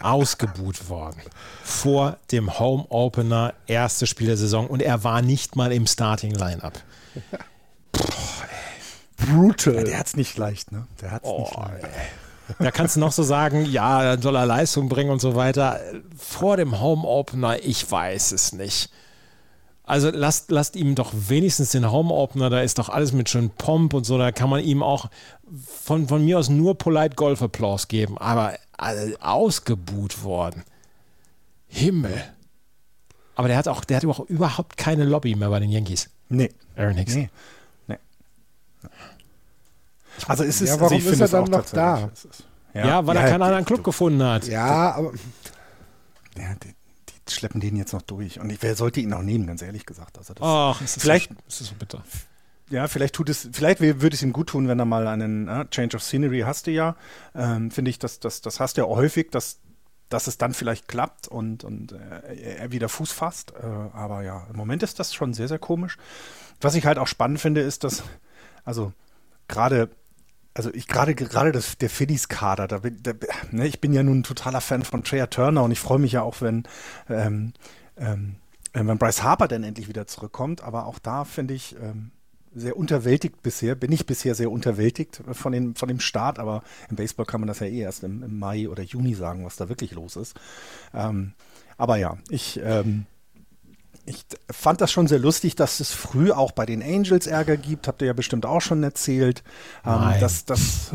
ausgebuht 0.00 0.88
worden. 0.88 1.20
Vor 1.64 2.16
dem 2.30 2.58
Home 2.58 2.86
Opener, 2.88 3.52
erste 3.66 4.06
Spiel 4.06 4.28
der 4.28 4.36
Saison 4.36 4.68
und 4.68 4.80
er 4.80 5.02
war 5.02 5.22
nicht 5.22 5.56
mal 5.56 5.72
im 5.72 5.88
Starting 5.88 6.32
Lineup. 6.32 6.74
Brutal. 9.16 9.74
Ja, 9.74 9.84
der 9.84 9.98
hat 9.98 10.06
es 10.06 10.16
nicht 10.16 10.38
leicht, 10.38 10.72
ne? 10.72 10.86
Der 11.02 11.10
hat's 11.10 11.28
oh, 11.28 11.40
nicht 11.40 11.56
leicht. 11.56 11.88
Da 12.58 12.70
kannst 12.70 12.96
du 12.96 13.00
noch 13.00 13.12
so 13.12 13.22
sagen, 13.22 13.66
ja, 13.66 14.02
dann 14.02 14.22
soll 14.22 14.36
er 14.36 14.46
Leistung 14.46 14.88
bringen 14.88 15.10
und 15.10 15.20
so 15.20 15.34
weiter. 15.34 15.80
Vor 16.16 16.56
dem 16.56 16.80
Home 16.80 17.06
Opener, 17.06 17.62
ich 17.62 17.90
weiß 17.90 18.32
es 18.32 18.52
nicht. 18.52 18.90
Also 19.90 20.10
lasst, 20.10 20.52
lasst 20.52 20.76
ihm 20.76 20.94
doch 20.94 21.12
wenigstens 21.12 21.72
den 21.72 21.90
Home 21.90 22.14
Opener, 22.14 22.48
da 22.48 22.60
ist 22.60 22.78
doch 22.78 22.90
alles 22.90 23.12
mit 23.12 23.28
schön 23.28 23.50
Pomp 23.50 23.92
und 23.92 24.04
so, 24.04 24.18
da 24.18 24.30
kann 24.30 24.48
man 24.48 24.62
ihm 24.62 24.84
auch 24.84 25.10
von, 25.82 26.06
von 26.06 26.24
mir 26.24 26.38
aus 26.38 26.48
nur 26.48 26.78
Polite 26.78 27.16
Golf 27.16 27.42
Applaus 27.42 27.88
geben, 27.88 28.16
aber 28.16 28.54
also, 28.78 29.16
ausgebuht 29.18 30.22
worden. 30.22 30.62
Himmel. 31.66 32.22
Aber 33.34 33.48
der 33.48 33.56
hat 33.56 33.66
auch, 33.66 33.82
der 33.82 33.96
hat 33.96 34.04
auch 34.06 34.20
überhaupt 34.26 34.76
keine 34.76 35.02
Lobby 35.02 35.34
mehr 35.34 35.50
bei 35.50 35.58
den 35.58 35.72
Yankees. 35.72 36.08
Nee. 36.28 36.50
Aaron 36.76 36.94
Hicks. 36.94 37.16
Nee. 37.16 37.28
nee. 37.88 37.98
Also 40.28 40.44
ist 40.44 40.60
es, 40.60 40.68
ja, 40.68 40.78
warum 40.78 40.98
also 40.98 41.10
ist 41.10 41.20
er 41.20 41.28
dann 41.28 41.44
noch 41.46 41.64
da? 41.64 42.10
Ja, 42.74 42.86
ja, 42.86 43.06
weil 43.08 43.16
ja, 43.16 43.22
er 43.22 43.30
keinen 43.30 43.42
anderen 43.42 43.64
Club 43.64 43.82
gefunden 43.82 44.22
hat. 44.22 44.46
Ja, 44.46 44.92
aber 44.92 45.14
ja, 46.38 46.54
schleppen 47.34 47.60
den 47.60 47.76
jetzt 47.76 47.92
noch 47.92 48.02
durch. 48.02 48.40
Und 48.40 48.50
ich, 48.50 48.62
wer 48.62 48.76
sollte 48.76 49.00
ihn 49.00 49.12
auch 49.12 49.22
nehmen, 49.22 49.46
ganz 49.46 49.62
ehrlich 49.62 49.86
gesagt. 49.86 50.18
Also 50.18 50.34
das, 50.34 50.42
Ach, 50.44 50.80
ist 50.80 51.00
vielleicht, 51.00 51.30
so, 51.48 51.64
ist 51.64 51.70
so 51.70 51.74
bitter. 51.78 52.02
Ja, 52.70 52.86
vielleicht 52.86 53.14
tut 53.14 53.28
es, 53.28 53.48
vielleicht 53.52 53.80
würde 53.80 54.14
es 54.14 54.22
ihm 54.22 54.32
gut 54.32 54.48
tun, 54.48 54.68
wenn 54.68 54.78
er 54.78 54.84
mal 54.84 55.06
einen 55.08 55.48
äh, 55.48 55.66
Change 55.70 55.96
of 55.96 56.02
Scenery 56.02 56.40
hast 56.40 56.66
du 56.68 56.70
ja. 56.70 56.96
Ähm, 57.34 57.70
Finde 57.70 57.90
ich, 57.90 57.98
das, 57.98 58.20
das, 58.20 58.40
das 58.42 58.60
hast 58.60 58.76
du 58.76 58.82
ja 58.82 58.86
häufig, 58.86 59.30
dass, 59.30 59.58
dass 60.08 60.28
es 60.28 60.38
dann 60.38 60.54
vielleicht 60.54 60.86
klappt 60.86 61.26
und, 61.26 61.64
und 61.64 61.92
äh, 61.92 62.58
er 62.58 62.70
wieder 62.72 62.88
Fuß 62.88 63.10
fasst. 63.10 63.52
Äh, 63.60 63.66
aber 63.66 64.22
ja, 64.22 64.46
im 64.50 64.56
Moment 64.56 64.82
ist 64.82 65.00
das 65.00 65.12
schon 65.12 65.34
sehr, 65.34 65.48
sehr 65.48 65.58
komisch. 65.58 65.98
Was 66.60 66.74
ich 66.74 66.86
halt 66.86 66.98
auch 66.98 67.08
spannend 67.08 67.40
finde, 67.40 67.60
ist, 67.60 67.82
dass, 67.82 68.04
also 68.64 68.92
gerade, 69.48 69.90
also 70.54 70.72
ich 70.74 70.88
gerade 70.88 71.14
gerade 71.14 71.52
das 71.52 71.78
der 71.78 71.90
Phillies 71.90 72.28
Kader, 72.28 72.66
da 72.68 72.78
bin, 72.78 73.02
da, 73.02 73.12
ne, 73.50 73.66
ich 73.66 73.80
bin 73.80 73.92
ja 73.92 74.02
nun 74.02 74.20
ein 74.20 74.22
totaler 74.24 74.60
Fan 74.60 74.82
von 74.82 75.04
Trey 75.04 75.26
Turner 75.26 75.62
und 75.62 75.70
ich 75.70 75.80
freue 75.80 75.98
mich 75.98 76.12
ja 76.12 76.22
auch, 76.22 76.40
wenn 76.40 76.64
ähm, 77.08 77.52
ähm, 77.96 78.36
wenn 78.72 78.98
Bryce 78.98 79.22
Harper 79.22 79.48
dann 79.48 79.64
endlich 79.64 79.88
wieder 79.88 80.06
zurückkommt. 80.06 80.62
Aber 80.62 80.86
auch 80.86 80.98
da 80.98 81.24
finde 81.24 81.54
ich 81.54 81.76
ähm, 81.82 82.12
sehr 82.54 82.76
unterwältigt 82.76 83.42
bisher, 83.42 83.74
bin 83.74 83.92
ich 83.92 84.06
bisher 84.06 84.34
sehr 84.34 84.50
unterwältigt 84.50 85.22
von, 85.32 85.52
den, 85.52 85.74
von 85.74 85.88
dem 85.88 86.00
Start, 86.00 86.38
aber 86.38 86.62
im 86.88 86.96
Baseball 86.96 87.26
kann 87.26 87.40
man 87.40 87.48
das 87.48 87.60
ja 87.60 87.66
eh 87.66 87.80
erst 87.80 88.02
im, 88.02 88.22
im 88.22 88.38
Mai 88.38 88.68
oder 88.68 88.82
Juni 88.82 89.14
sagen, 89.14 89.44
was 89.44 89.56
da 89.56 89.68
wirklich 89.68 89.92
los 89.92 90.16
ist. 90.16 90.38
Ähm, 90.92 91.32
aber 91.76 91.96
ja, 91.96 92.18
ich, 92.28 92.60
ähm, 92.62 93.06
ich 94.06 94.24
fand 94.50 94.80
das 94.80 94.90
schon 94.90 95.06
sehr 95.06 95.18
lustig, 95.18 95.56
dass 95.56 95.80
es 95.80 95.92
früh 95.92 96.32
auch 96.32 96.52
bei 96.52 96.66
den 96.66 96.82
Angels 96.82 97.26
Ärger 97.26 97.56
gibt, 97.56 97.86
habt 97.86 98.02
ihr 98.02 98.08
ja 98.08 98.12
bestimmt 98.12 98.46
auch 98.46 98.60
schon 98.60 98.82
erzählt. 98.82 99.42
Ähm, 99.84 99.92
Nein. 99.92 100.20
das, 100.20 100.44
das, 100.44 100.90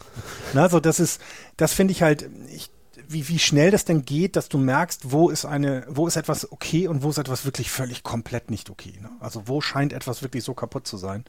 na, 0.52 0.68
so 0.68 0.80
das 0.80 1.00
ist, 1.00 1.20
das 1.56 1.72
finde 1.72 1.92
ich 1.92 2.02
halt, 2.02 2.28
ich 2.52 2.70
wie, 3.08 3.26
wie 3.28 3.38
schnell 3.38 3.70
das 3.70 3.86
denn 3.86 4.04
geht, 4.04 4.36
dass 4.36 4.48
du 4.48 4.58
merkst, 4.58 5.12
wo 5.12 5.30
ist 5.30 5.46
eine, 5.46 5.84
wo 5.88 6.06
ist 6.06 6.16
etwas 6.16 6.52
okay 6.52 6.88
und 6.88 7.02
wo 7.02 7.08
ist 7.08 7.16
etwas 7.16 7.44
wirklich 7.44 7.70
völlig 7.70 8.02
komplett 8.02 8.50
nicht 8.50 8.68
okay. 8.68 8.92
Ne? 9.00 9.08
Also 9.18 9.48
wo 9.48 9.60
scheint 9.62 9.94
etwas 9.94 10.22
wirklich 10.22 10.44
so 10.44 10.52
kaputt 10.52 10.86
zu 10.86 10.98
sein, 10.98 11.24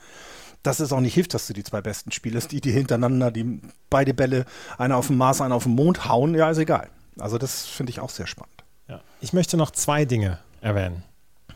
dass 0.61 0.81
es 0.81 0.91
auch 0.91 0.99
nicht 0.99 1.13
hilft, 1.13 1.33
dass 1.33 1.47
du 1.47 1.53
die 1.53 1.63
zwei 1.63 1.81
besten 1.81 2.11
spielst, 2.11 2.51
die 2.51 2.59
die 2.59 2.71
hintereinander, 2.71 3.31
die 3.31 3.61
beide 3.89 4.13
Bälle, 4.13 4.45
einer 4.77 4.97
auf 4.97 5.07
dem 5.07 5.17
Mars, 5.17 5.39
einer 5.39 5.55
auf 5.55 5.63
dem 5.63 5.75
Mond 5.75 6.09
hauen, 6.09 6.35
ja, 6.35 6.49
ist 6.49 6.57
egal. 6.57 6.89
Also 7.17 7.37
das 7.37 7.65
finde 7.65 7.91
ich 7.91 8.01
auch 8.01 8.09
sehr 8.09 8.27
spannend. 8.27 8.63
Ja. 8.89 9.01
Ich 9.21 9.31
möchte 9.31 9.55
noch 9.55 9.71
zwei 9.71 10.03
Dinge 10.03 10.39
erwähnen, 10.59 11.03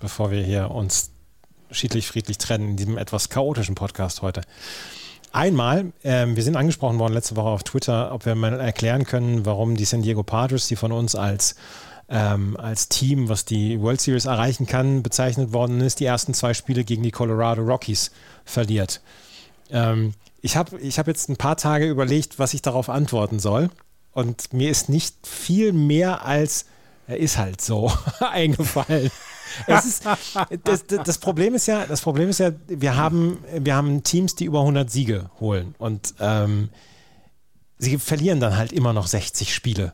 bevor 0.03 0.31
wir 0.31 0.43
hier 0.43 0.69
uns 0.69 1.11
schiedlich 1.71 2.07
friedlich 2.07 2.37
trennen 2.37 2.71
in 2.71 2.75
diesem 2.75 2.97
etwas 2.97 3.29
chaotischen 3.29 3.73
Podcast 3.73 4.21
heute. 4.21 4.41
Einmal, 5.31 5.93
ähm, 6.03 6.35
wir 6.35 6.43
sind 6.43 6.57
angesprochen 6.57 6.99
worden 6.99 7.13
letzte 7.13 7.37
Woche 7.37 7.47
auf 7.47 7.63
Twitter, 7.63 8.11
ob 8.11 8.25
wir 8.25 8.35
mal 8.35 8.59
erklären 8.59 9.05
können, 9.05 9.45
warum 9.45 9.77
die 9.77 9.85
San 9.85 10.01
Diego 10.01 10.21
Padres, 10.21 10.67
die 10.67 10.75
von 10.75 10.91
uns 10.91 11.15
als, 11.15 11.55
ähm, 12.09 12.57
als 12.57 12.89
Team, 12.89 13.29
was 13.29 13.45
die 13.45 13.79
World 13.79 14.01
Series 14.01 14.25
erreichen 14.25 14.67
kann, 14.67 15.03
bezeichnet 15.03 15.53
worden 15.53 15.79
ist, 15.79 16.01
die 16.01 16.05
ersten 16.05 16.33
zwei 16.33 16.53
Spiele 16.53 16.83
gegen 16.83 17.01
die 17.01 17.11
Colorado 17.11 17.61
Rockies 17.61 18.11
verliert. 18.43 19.01
Ähm, 19.71 20.15
ich 20.41 20.57
habe 20.57 20.77
ich 20.79 20.99
hab 20.99 21.07
jetzt 21.07 21.29
ein 21.29 21.37
paar 21.37 21.55
Tage 21.55 21.89
überlegt, 21.89 22.39
was 22.39 22.53
ich 22.53 22.61
darauf 22.61 22.89
antworten 22.89 23.39
soll. 23.39 23.69
Und 24.11 24.51
mir 24.51 24.69
ist 24.69 24.89
nicht 24.89 25.25
viel 25.25 25.71
mehr 25.71 26.25
als, 26.25 26.65
er 27.07 27.17
ist 27.17 27.37
halt 27.37 27.61
so 27.61 27.89
eingefallen 28.19 29.09
es 29.67 29.85
ist, 29.85 30.05
das, 30.63 30.85
das, 30.85 31.17
Problem 31.17 31.55
ist 31.55 31.67
ja, 31.67 31.85
das 31.85 32.01
Problem 32.01 32.29
ist 32.29 32.39
ja, 32.39 32.51
wir 32.67 32.95
haben, 32.95 33.37
wir 33.57 33.75
haben 33.75 34.03
Teams, 34.03 34.35
die 34.35 34.45
über 34.45 34.59
100 34.61 34.89
Siege 34.89 35.29
holen 35.39 35.75
und 35.77 36.15
ähm, 36.19 36.69
sie 37.77 37.97
verlieren 37.97 38.39
dann 38.39 38.57
halt 38.57 38.71
immer 38.71 38.93
noch 38.93 39.07
60 39.07 39.53
Spiele. 39.53 39.93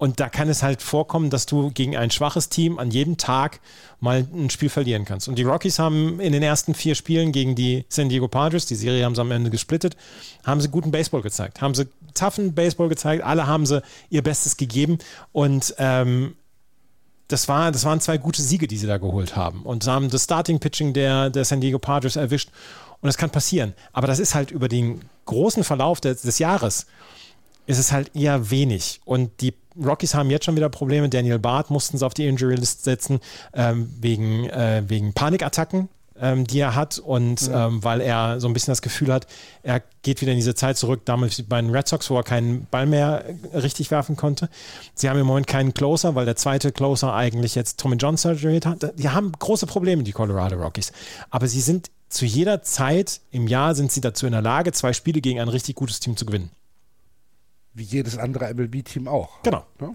Und 0.00 0.18
da 0.18 0.30
kann 0.30 0.48
es 0.48 0.62
halt 0.62 0.80
vorkommen, 0.80 1.28
dass 1.28 1.44
du 1.44 1.70
gegen 1.72 1.94
ein 1.94 2.10
schwaches 2.10 2.48
Team 2.48 2.78
an 2.78 2.90
jedem 2.90 3.18
Tag 3.18 3.60
mal 4.00 4.26
ein 4.32 4.48
Spiel 4.48 4.70
verlieren 4.70 5.04
kannst. 5.04 5.28
Und 5.28 5.36
die 5.36 5.42
Rockies 5.42 5.78
haben 5.78 6.20
in 6.20 6.32
den 6.32 6.42
ersten 6.42 6.72
vier 6.72 6.94
Spielen 6.94 7.32
gegen 7.32 7.54
die 7.54 7.84
San 7.90 8.08
Diego 8.08 8.26
Padres, 8.26 8.64
die 8.64 8.76
Serie 8.76 9.04
haben 9.04 9.14
sie 9.14 9.20
am 9.20 9.30
Ende 9.30 9.50
gesplittet, 9.50 9.98
haben 10.42 10.62
sie 10.62 10.68
guten 10.68 10.90
Baseball 10.90 11.20
gezeigt, 11.20 11.60
haben 11.60 11.74
sie 11.74 11.86
toughen 12.14 12.54
Baseball 12.54 12.88
gezeigt, 12.88 13.22
alle 13.22 13.46
haben 13.46 13.66
sie 13.66 13.82
ihr 14.08 14.22
Bestes 14.22 14.56
gegeben 14.56 14.96
und 15.32 15.74
ähm, 15.76 16.34
das, 17.30 17.48
war, 17.48 17.70
das 17.72 17.84
waren 17.84 18.00
zwei 18.00 18.18
gute 18.18 18.42
Siege, 18.42 18.66
die 18.66 18.76
sie 18.76 18.86
da 18.86 18.98
geholt 18.98 19.36
haben. 19.36 19.62
Und 19.62 19.84
sie 19.84 19.90
haben 19.90 20.10
das 20.10 20.24
Starting-Pitching 20.24 20.92
der, 20.92 21.30
der 21.30 21.44
San 21.44 21.60
Diego 21.60 21.78
Padres 21.78 22.16
erwischt. 22.16 22.50
Und 23.00 23.06
das 23.06 23.16
kann 23.16 23.30
passieren. 23.30 23.74
Aber 23.92 24.06
das 24.06 24.18
ist 24.18 24.34
halt 24.34 24.50
über 24.50 24.68
den 24.68 25.00
großen 25.24 25.64
Verlauf 25.64 26.00
des, 26.00 26.22
des 26.22 26.38
Jahres, 26.38 26.86
ist 27.66 27.78
es 27.78 27.92
halt 27.92 28.14
eher 28.14 28.50
wenig. 28.50 29.00
Und 29.04 29.40
die 29.40 29.54
Rockies 29.82 30.14
haben 30.14 30.30
jetzt 30.30 30.44
schon 30.44 30.56
wieder 30.56 30.68
Probleme. 30.68 31.08
Daniel 31.08 31.38
Barth 31.38 31.70
mussten 31.70 31.96
sie 31.98 32.04
auf 32.04 32.14
die 32.14 32.26
Injury 32.26 32.56
List 32.56 32.84
setzen, 32.84 33.20
ähm, 33.54 33.88
wegen, 34.00 34.48
äh, 34.50 34.82
wegen 34.86 35.12
Panikattacken 35.12 35.88
ähm, 36.20 36.46
die 36.46 36.60
er 36.60 36.74
hat 36.74 36.98
und 36.98 37.42
ja. 37.42 37.66
ähm, 37.66 37.82
weil 37.82 38.00
er 38.00 38.40
so 38.40 38.46
ein 38.46 38.52
bisschen 38.52 38.72
das 38.72 38.82
Gefühl 38.82 39.12
hat, 39.12 39.26
er 39.62 39.82
geht 40.02 40.20
wieder 40.20 40.32
in 40.32 40.38
diese 40.38 40.54
Zeit 40.54 40.76
zurück, 40.76 41.02
damals 41.04 41.42
bei 41.42 41.60
den 41.60 41.70
Red 41.70 41.88
Sox, 41.88 42.10
wo 42.10 42.16
er 42.16 42.22
keinen 42.22 42.66
Ball 42.70 42.86
mehr 42.86 43.24
richtig 43.54 43.90
werfen 43.90 44.16
konnte. 44.16 44.48
Sie 44.94 45.08
haben 45.08 45.18
im 45.18 45.26
Moment 45.26 45.46
keinen 45.46 45.74
Closer, 45.74 46.14
weil 46.14 46.26
der 46.26 46.36
zweite 46.36 46.72
Closer 46.72 47.14
eigentlich 47.14 47.54
jetzt 47.54 47.80
Tommy 47.80 47.96
John 47.96 48.16
surgery 48.16 48.60
hat. 48.60 48.98
Die 48.98 49.08
haben 49.08 49.32
große 49.32 49.66
Probleme, 49.66 50.02
die 50.02 50.12
Colorado 50.12 50.56
Rockies. 50.56 50.92
Aber 51.30 51.46
sie 51.46 51.60
sind 51.60 51.90
zu 52.08 52.24
jeder 52.24 52.62
Zeit 52.62 53.20
im 53.30 53.46
Jahr 53.46 53.74
sind 53.74 53.92
sie 53.92 54.00
dazu 54.00 54.26
in 54.26 54.32
der 54.32 54.42
Lage, 54.42 54.72
zwei 54.72 54.92
Spiele 54.92 55.20
gegen 55.20 55.40
ein 55.40 55.48
richtig 55.48 55.76
gutes 55.76 56.00
Team 56.00 56.16
zu 56.16 56.26
gewinnen. 56.26 56.50
Wie 57.72 57.84
jedes 57.84 58.18
andere 58.18 58.52
MLB-Team 58.52 59.06
auch. 59.06 59.42
Genau. 59.42 59.64
Ja? 59.80 59.94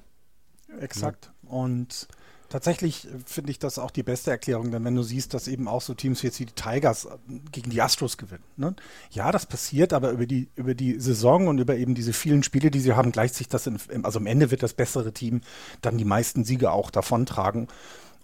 Exakt. 0.80 1.30
Und 1.44 2.08
Tatsächlich 2.50 3.08
finde 3.26 3.52
ich 3.52 3.60
das 3.60 3.80
auch 3.80 3.92
die 3.92 4.04
beste 4.04 4.30
Erklärung, 4.30 4.72
denn 4.72 4.84
wenn 4.84 4.96
du 4.96 5.04
siehst, 5.04 5.34
dass 5.34 5.48
eben 5.48 5.68
auch 5.68 5.82
so 5.82 5.94
Teams 5.94 6.22
wie 6.22 6.28
jetzt 6.28 6.40
die 6.40 6.46
Tigers 6.46 7.06
äh, 7.06 7.18
gegen 7.52 7.72
die 7.72 7.82
Astros 7.82 8.18
gewinnen. 8.18 8.44
Ne? 8.56 8.76
Ja, 9.12 9.32
das 9.32 9.46
passiert, 9.46 9.94
aber 9.94 10.12
über 10.12 10.26
die, 10.26 10.50
über 10.56 10.76
die 10.76 11.00
Saison 11.00 11.48
und 11.48 11.60
über 11.60 11.76
eben 11.76 11.96
diese 11.96 12.14
vielen 12.14 12.44
Spiele, 12.44 12.70
die 12.70 12.80
sie 12.80 12.94
haben, 12.94 13.12
gleicht 13.12 13.36
sich 13.36 13.48
das, 13.48 13.68
in, 13.68 13.80
also 14.04 14.20
am 14.20 14.28
Ende 14.28 14.52
wird 14.52 14.64
das 14.64 14.74
bessere 14.74 15.12
Team 15.12 15.42
dann 15.82 15.98
die 15.98 16.06
meisten 16.06 16.44
Siege 16.44 16.72
auch 16.72 16.92
davontragen. 16.92 17.68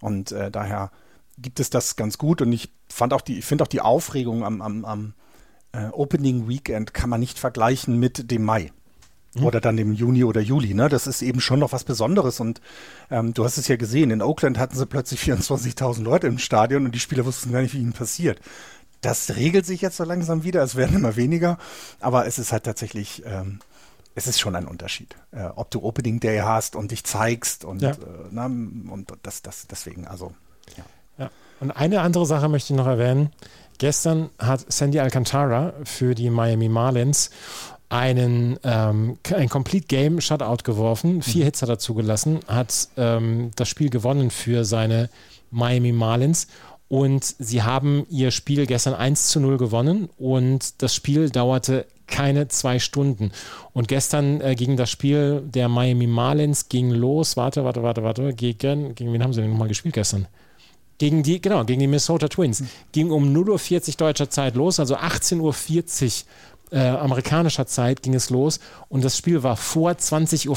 Und 0.00 0.32
äh, 0.32 0.50
daher 0.50 0.90
gibt 1.38 1.60
es 1.60 1.70
das 1.70 1.96
ganz 1.96 2.18
gut 2.18 2.42
und 2.42 2.52
ich 2.52 2.72
fand 2.88 3.12
auch 3.12 3.22
die, 3.22 3.38
ich 3.38 3.44
finde 3.44 3.64
auch 3.64 3.68
die 3.68 3.80
Aufregung 3.80 4.44
am, 4.44 4.60
am, 4.60 4.84
am 4.84 5.14
äh, 5.72 5.86
Opening 5.88 6.48
Weekend 6.48 6.94
kann 6.94 7.10
man 7.10 7.20
nicht 7.20 7.38
vergleichen 7.38 7.98
mit 7.98 8.30
dem 8.30 8.44
Mai. 8.44 8.72
Mhm. 9.34 9.44
Oder 9.44 9.60
dann 9.60 9.78
im 9.78 9.92
Juni 9.92 10.24
oder 10.24 10.40
Juli. 10.40 10.74
Ne? 10.74 10.88
Das 10.88 11.06
ist 11.06 11.22
eben 11.22 11.40
schon 11.40 11.60
noch 11.60 11.72
was 11.72 11.84
Besonderes. 11.84 12.40
Und 12.40 12.60
ähm, 13.10 13.32
du 13.32 13.44
hast 13.44 13.56
es 13.56 13.68
ja 13.68 13.76
gesehen, 13.76 14.10
in 14.10 14.22
Oakland 14.22 14.58
hatten 14.58 14.76
sie 14.76 14.86
plötzlich 14.86 15.20
24.000 15.22 16.02
Leute 16.02 16.26
im 16.26 16.38
Stadion 16.38 16.84
und 16.84 16.94
die 16.94 17.00
Spieler 17.00 17.24
wussten 17.24 17.52
gar 17.52 17.62
nicht, 17.62 17.74
wie 17.74 17.78
ihnen 17.78 17.92
passiert. 17.92 18.40
Das 19.00 19.34
regelt 19.36 19.66
sich 19.66 19.80
jetzt 19.80 19.96
so 19.96 20.04
langsam 20.04 20.44
wieder. 20.44 20.62
Es 20.62 20.76
werden 20.76 20.96
immer 20.96 21.16
weniger. 21.16 21.58
Aber 22.00 22.26
es 22.26 22.38
ist 22.38 22.52
halt 22.52 22.64
tatsächlich, 22.64 23.22
ähm, 23.26 23.60
es 24.14 24.26
ist 24.26 24.38
schon 24.38 24.54
ein 24.54 24.66
Unterschied. 24.66 25.16
Äh, 25.32 25.44
ob 25.56 25.70
du 25.70 25.82
Opening 25.82 26.20
Day 26.20 26.38
hast 26.38 26.76
und 26.76 26.90
dich 26.90 27.04
zeigst 27.04 27.64
und, 27.64 27.82
ja. 27.82 27.90
äh, 27.90 27.96
na, 28.30 28.46
und 28.46 29.12
das, 29.22 29.42
das 29.42 29.66
deswegen, 29.66 30.06
also. 30.06 30.32
Ja. 30.76 30.84
ja. 31.24 31.30
Und 31.58 31.70
eine 31.70 32.02
andere 32.02 32.26
Sache 32.26 32.48
möchte 32.48 32.72
ich 32.72 32.76
noch 32.76 32.86
erwähnen. 32.86 33.30
Gestern 33.78 34.30
hat 34.38 34.70
Sandy 34.70 35.00
Alcantara 35.00 35.72
für 35.84 36.14
die 36.14 36.30
Miami 36.30 36.68
Marlins 36.68 37.30
einen 37.92 38.58
ähm, 38.64 39.18
ein 39.34 39.50
Complete 39.50 39.86
Game 39.86 40.20
Shutout 40.20 40.64
geworfen, 40.64 41.20
vier 41.20 41.42
mhm. 41.42 41.46
Hits 41.46 41.62
hat 41.62 41.68
er 41.68 41.78
zugelassen, 41.78 42.40
hat 42.48 42.88
ähm, 42.96 43.50
das 43.54 43.68
Spiel 43.68 43.90
gewonnen 43.90 44.30
für 44.30 44.64
seine 44.64 45.10
Miami 45.50 45.92
Marlins 45.92 46.46
und 46.88 47.22
sie 47.38 47.62
haben 47.62 48.06
ihr 48.08 48.30
Spiel 48.30 48.66
gestern 48.66 48.94
1 48.94 49.28
zu 49.28 49.40
0 49.40 49.58
gewonnen 49.58 50.08
und 50.16 50.82
das 50.82 50.94
Spiel 50.94 51.28
dauerte 51.28 51.86
keine 52.06 52.48
zwei 52.48 52.78
Stunden. 52.78 53.30
Und 53.72 53.88
gestern 53.88 54.40
äh, 54.40 54.54
ging 54.54 54.76
das 54.76 54.90
Spiel 54.90 55.42
der 55.46 55.68
Miami 55.68 56.06
Marlins 56.06 56.68
ging 56.68 56.90
los. 56.90 57.36
Warte, 57.36 57.64
warte, 57.64 57.82
warte, 57.82 58.02
warte. 58.02 58.34
Gegen, 58.34 58.94
gegen 58.94 59.12
wen 59.12 59.22
haben 59.22 59.32
sie 59.32 59.40
denn 59.40 59.50
nochmal 59.50 59.68
gespielt 59.68 59.94
gestern? 59.94 60.28
Gegen 60.98 61.22
die, 61.22 61.40
genau, 61.40 61.64
gegen 61.64 61.80
die 61.80 61.86
Minnesota 61.86 62.28
Twins. 62.28 62.60
Mhm. 62.60 62.68
Ging 62.92 63.10
um 63.10 63.34
0.40 63.34 63.88
Uhr 63.88 63.94
deutscher 63.96 64.30
Zeit 64.30 64.54
los, 64.54 64.78
also 64.78 64.96
18.40 64.96 65.40
Uhr 65.40 66.26
äh, 66.72 66.78
amerikanischer 66.78 67.66
Zeit 67.66 68.02
ging 68.02 68.14
es 68.14 68.30
los 68.30 68.58
und 68.88 69.04
das 69.04 69.16
Spiel 69.16 69.42
war 69.42 69.56
vor 69.56 69.92
20.45 69.92 70.48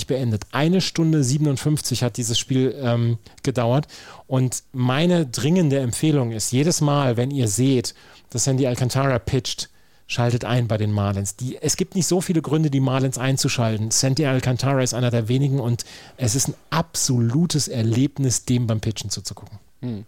Uhr 0.00 0.06
beendet. 0.06 0.44
Eine 0.52 0.80
Stunde 0.80 1.24
57 1.24 2.02
hat 2.02 2.16
dieses 2.16 2.38
Spiel 2.38 2.74
ähm, 2.80 3.18
gedauert 3.42 3.86
und 4.26 4.62
meine 4.72 5.26
dringende 5.26 5.78
Empfehlung 5.78 6.32
ist, 6.32 6.52
jedes 6.52 6.80
Mal, 6.80 7.16
wenn 7.16 7.30
ihr 7.30 7.48
seht, 7.48 7.94
dass 8.30 8.44
Sandy 8.44 8.66
Alcantara 8.66 9.18
pitcht, 9.18 9.70
schaltet 10.06 10.44
ein 10.44 10.68
bei 10.68 10.78
den 10.78 10.92
Marlins. 10.92 11.36
Die, 11.36 11.58
es 11.60 11.76
gibt 11.76 11.94
nicht 11.94 12.06
so 12.06 12.20
viele 12.20 12.42
Gründe, 12.42 12.70
die 12.70 12.80
Marlins 12.80 13.18
einzuschalten. 13.18 13.90
Sandy 13.90 14.26
Alcantara 14.26 14.82
ist 14.82 14.94
einer 14.94 15.10
der 15.10 15.28
wenigen 15.28 15.60
und 15.60 15.84
es 16.16 16.34
ist 16.34 16.48
ein 16.48 16.54
absolutes 16.70 17.68
Erlebnis, 17.68 18.44
dem 18.44 18.66
beim 18.66 18.80
Pitchen 18.80 19.10
zuzugucken. 19.10 19.58
Hm. 19.82 20.04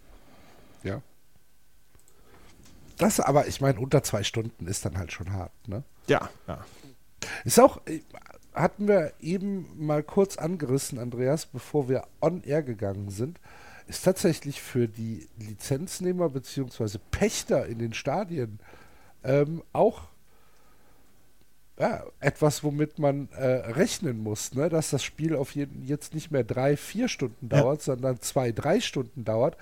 Ja. 0.83 1.01
Das 3.01 3.19
aber, 3.19 3.47
ich 3.47 3.61
meine, 3.61 3.79
unter 3.79 4.03
zwei 4.03 4.21
Stunden 4.21 4.67
ist 4.67 4.85
dann 4.85 4.95
halt 4.95 5.11
schon 5.11 5.33
hart, 5.33 5.51
ne? 5.67 5.83
Ja, 6.05 6.29
ja. 6.47 6.63
Ist 7.43 7.59
auch, 7.59 7.81
äh, 7.87 8.01
hatten 8.53 8.87
wir 8.87 9.13
eben 9.19 9.65
mal 9.83 10.03
kurz 10.03 10.37
angerissen, 10.37 10.99
Andreas, 10.99 11.47
bevor 11.47 11.89
wir 11.89 12.03
on 12.21 12.43
air 12.43 12.61
gegangen 12.61 13.09
sind, 13.09 13.39
ist 13.87 14.05
tatsächlich 14.05 14.61
für 14.61 14.87
die 14.87 15.27
Lizenznehmer 15.39 16.29
bzw. 16.29 16.99
Pächter 17.09 17.65
in 17.65 17.79
den 17.79 17.93
Stadien 17.93 18.59
ähm, 19.23 19.63
auch 19.73 20.03
ja, 21.79 22.03
etwas, 22.19 22.63
womit 22.63 22.99
man 22.99 23.29
äh, 23.31 23.45
rechnen 23.71 24.21
muss, 24.21 24.53
ne? 24.53 24.69
dass 24.69 24.91
das 24.91 25.03
Spiel 25.03 25.35
auf 25.35 25.55
jeden 25.55 25.81
jetzt 25.87 26.13
nicht 26.13 26.29
mehr 26.29 26.43
drei, 26.43 26.77
vier 26.77 27.07
Stunden 27.07 27.49
dauert, 27.49 27.79
ja. 27.79 27.95
sondern 27.95 28.21
zwei, 28.21 28.51
drei 28.51 28.79
Stunden 28.79 29.25
dauert. 29.25 29.57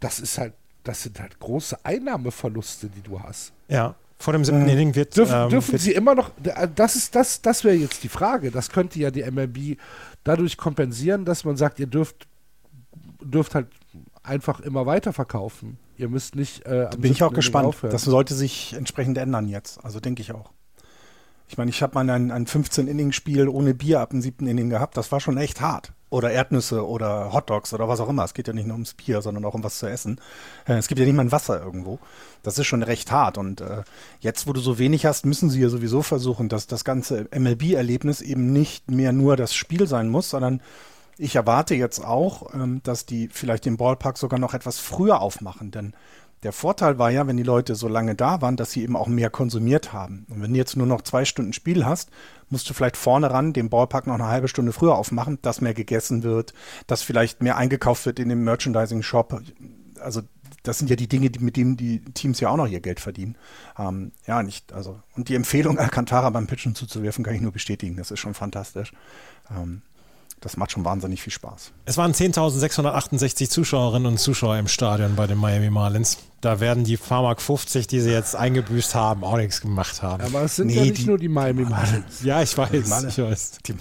Das 0.00 0.18
ist 0.18 0.38
halt 0.38 0.54
das 0.84 1.02
sind 1.02 1.20
halt 1.20 1.38
große 1.38 1.84
Einnahmeverluste, 1.84 2.88
die 2.88 3.02
du 3.02 3.20
hast. 3.20 3.52
Ja. 3.68 3.94
Vor 4.18 4.32
dem 4.32 4.44
siebten 4.44 4.68
äh, 4.68 4.72
Inning 4.72 4.94
wird. 4.94 5.16
Dürfen, 5.16 5.34
ähm, 5.34 5.48
dürfen 5.50 5.72
wird 5.72 5.82
sie 5.82 5.92
immer 5.92 6.14
noch, 6.14 6.30
das 6.76 6.94
ist 6.96 7.14
das, 7.14 7.42
das 7.42 7.64
wäre 7.64 7.74
jetzt 7.74 8.04
die 8.04 8.08
Frage. 8.08 8.50
Das 8.50 8.70
könnte 8.70 8.98
ja 8.98 9.10
die 9.10 9.28
MLB 9.28 9.78
dadurch 10.22 10.56
kompensieren, 10.56 11.24
dass 11.24 11.44
man 11.44 11.56
sagt, 11.56 11.80
ihr 11.80 11.88
dürft, 11.88 12.28
dürft 13.20 13.54
halt 13.54 13.66
einfach 14.22 14.60
immer 14.60 14.86
weiter 14.86 15.12
verkaufen. 15.12 15.78
Ihr 15.96 16.08
müsst 16.08 16.36
nicht. 16.36 16.64
Äh, 16.66 16.88
da 16.90 16.96
bin 16.96 17.12
ich 17.12 17.22
auch 17.22 17.32
gespannt. 17.32 17.66
Aufhören. 17.66 17.92
Das 17.92 18.02
sollte 18.02 18.34
sich 18.34 18.74
entsprechend 18.74 19.18
ändern 19.18 19.48
jetzt. 19.48 19.84
Also 19.84 20.00
denke 20.00 20.22
ich 20.22 20.32
auch. 20.32 20.52
Ich 21.48 21.58
meine, 21.58 21.70
ich 21.70 21.82
habe 21.82 21.94
mal 21.94 22.08
ein, 22.08 22.30
ein 22.30 22.46
15-Inning-Spiel 22.46 23.48
ohne 23.48 23.74
Bier 23.74 24.00
ab 24.00 24.10
dem 24.10 24.22
siebten 24.22 24.46
Inning 24.46 24.70
gehabt. 24.70 24.96
Das 24.96 25.12
war 25.12 25.20
schon 25.20 25.36
echt 25.36 25.60
hart. 25.60 25.92
Oder 26.12 26.30
Erdnüsse 26.30 26.86
oder 26.86 27.32
Hotdogs 27.32 27.72
oder 27.72 27.88
was 27.88 27.98
auch 27.98 28.08
immer. 28.08 28.24
Es 28.24 28.34
geht 28.34 28.46
ja 28.46 28.52
nicht 28.52 28.66
nur 28.66 28.74
ums 28.74 28.92
Bier, 28.92 29.22
sondern 29.22 29.44
auch 29.46 29.54
um 29.54 29.64
was 29.64 29.78
zu 29.78 29.86
essen. 29.86 30.20
Äh, 30.66 30.74
es 30.74 30.86
gibt 30.86 30.98
ja 30.98 31.06
nicht 31.06 31.14
mal 31.14 31.22
ein 31.22 31.32
Wasser 31.32 31.60
irgendwo. 31.60 31.98
Das 32.42 32.58
ist 32.58 32.66
schon 32.66 32.82
recht 32.82 33.10
hart. 33.10 33.38
Und 33.38 33.62
äh, 33.62 33.82
jetzt, 34.20 34.46
wo 34.46 34.52
du 34.52 34.60
so 34.60 34.78
wenig 34.78 35.06
hast, 35.06 35.24
müssen 35.24 35.48
sie 35.48 35.60
ja 35.60 35.70
sowieso 35.70 36.02
versuchen, 36.02 36.50
dass 36.50 36.66
das 36.66 36.84
ganze 36.84 37.28
MLB-Erlebnis 37.34 38.20
eben 38.20 38.52
nicht 38.52 38.90
mehr 38.90 39.12
nur 39.12 39.36
das 39.36 39.54
Spiel 39.54 39.86
sein 39.86 40.10
muss, 40.10 40.28
sondern 40.28 40.60
ich 41.16 41.34
erwarte 41.34 41.74
jetzt 41.74 42.04
auch, 42.04 42.52
ähm, 42.54 42.82
dass 42.82 43.06
die 43.06 43.28
vielleicht 43.28 43.64
den 43.64 43.78
Ballpark 43.78 44.18
sogar 44.18 44.38
noch 44.38 44.52
etwas 44.52 44.78
früher 44.78 45.20
aufmachen. 45.20 45.70
Denn 45.70 45.94
der 46.42 46.52
Vorteil 46.52 46.98
war 46.98 47.10
ja, 47.10 47.26
wenn 47.26 47.36
die 47.36 47.42
Leute 47.42 47.74
so 47.74 47.88
lange 47.88 48.14
da 48.14 48.40
waren, 48.40 48.56
dass 48.56 48.72
sie 48.72 48.82
eben 48.82 48.96
auch 48.96 49.06
mehr 49.06 49.30
konsumiert 49.30 49.92
haben. 49.92 50.26
Und 50.28 50.42
wenn 50.42 50.52
du 50.52 50.58
jetzt 50.58 50.76
nur 50.76 50.86
noch 50.86 51.02
zwei 51.02 51.24
Stunden 51.24 51.52
Spiel 51.52 51.84
hast, 51.84 52.10
musst 52.50 52.68
du 52.68 52.74
vielleicht 52.74 52.96
vorne 52.96 53.30
ran 53.30 53.52
den 53.52 53.70
Ballpark 53.70 54.06
noch 54.06 54.14
eine 54.14 54.26
halbe 54.26 54.48
Stunde 54.48 54.72
früher 54.72 54.96
aufmachen, 54.96 55.38
dass 55.42 55.60
mehr 55.60 55.74
gegessen 55.74 56.22
wird, 56.22 56.52
dass 56.86 57.02
vielleicht 57.02 57.42
mehr 57.42 57.56
eingekauft 57.56 58.06
wird 58.06 58.18
in 58.18 58.28
dem 58.28 58.42
Merchandising-Shop. 58.44 59.40
Also 60.00 60.22
das 60.62 60.78
sind 60.78 60.90
ja 60.90 60.96
die 60.96 61.08
Dinge, 61.08 61.30
mit 61.40 61.56
denen 61.56 61.76
die 61.76 62.00
Teams 62.12 62.40
ja 62.40 62.50
auch 62.50 62.56
noch 62.56 62.68
ihr 62.68 62.80
Geld 62.80 63.00
verdienen. 63.00 63.36
Ähm, 63.78 64.12
ja, 64.26 64.42
nicht, 64.42 64.72
also, 64.72 65.00
und 65.16 65.28
die 65.28 65.34
Empfehlung, 65.34 65.78
Alcantara 65.80 66.30
beim 66.30 66.46
Pitchen 66.46 66.74
zuzuwerfen, 66.74 67.24
kann 67.24 67.34
ich 67.34 67.40
nur 67.40 67.52
bestätigen. 67.52 67.96
Das 67.96 68.10
ist 68.10 68.20
schon 68.20 68.34
fantastisch. 68.34 68.92
Ähm, 69.50 69.82
das 70.42 70.56
macht 70.56 70.72
schon 70.72 70.84
wahnsinnig 70.84 71.22
viel 71.22 71.32
Spaß. 71.32 71.72
Es 71.84 71.96
waren 71.96 72.12
10.668 72.12 73.48
Zuschauerinnen 73.48 74.06
und 74.06 74.18
Zuschauer 74.18 74.58
im 74.58 74.68
Stadion 74.68 75.14
bei 75.16 75.26
den 75.26 75.38
Miami 75.38 75.70
Marlins. 75.70 76.18
Da 76.40 76.58
werden 76.58 76.82
die 76.82 76.96
Pharmak 76.96 77.40
50, 77.40 77.86
die 77.86 78.00
sie 78.00 78.10
jetzt 78.10 78.34
eingebüßt 78.34 78.96
haben, 78.96 79.22
auch 79.22 79.36
nichts 79.36 79.60
gemacht 79.60 80.02
haben. 80.02 80.24
Aber 80.24 80.42
es 80.42 80.56
sind 80.56 80.66
nee, 80.66 80.74
ja 80.74 80.82
nicht 80.82 80.98
die, 80.98 81.06
nur 81.06 81.16
die 81.16 81.28
Miami 81.28 81.64
Marlins. 81.64 82.22
Ja, 82.24 82.42
ich 82.42 82.58
weiß. 82.58 82.70
Die 82.70 82.90
Marlins, 82.90 83.16
ich 83.16 83.24
weiß. 83.24 83.52
Die, 83.66 83.74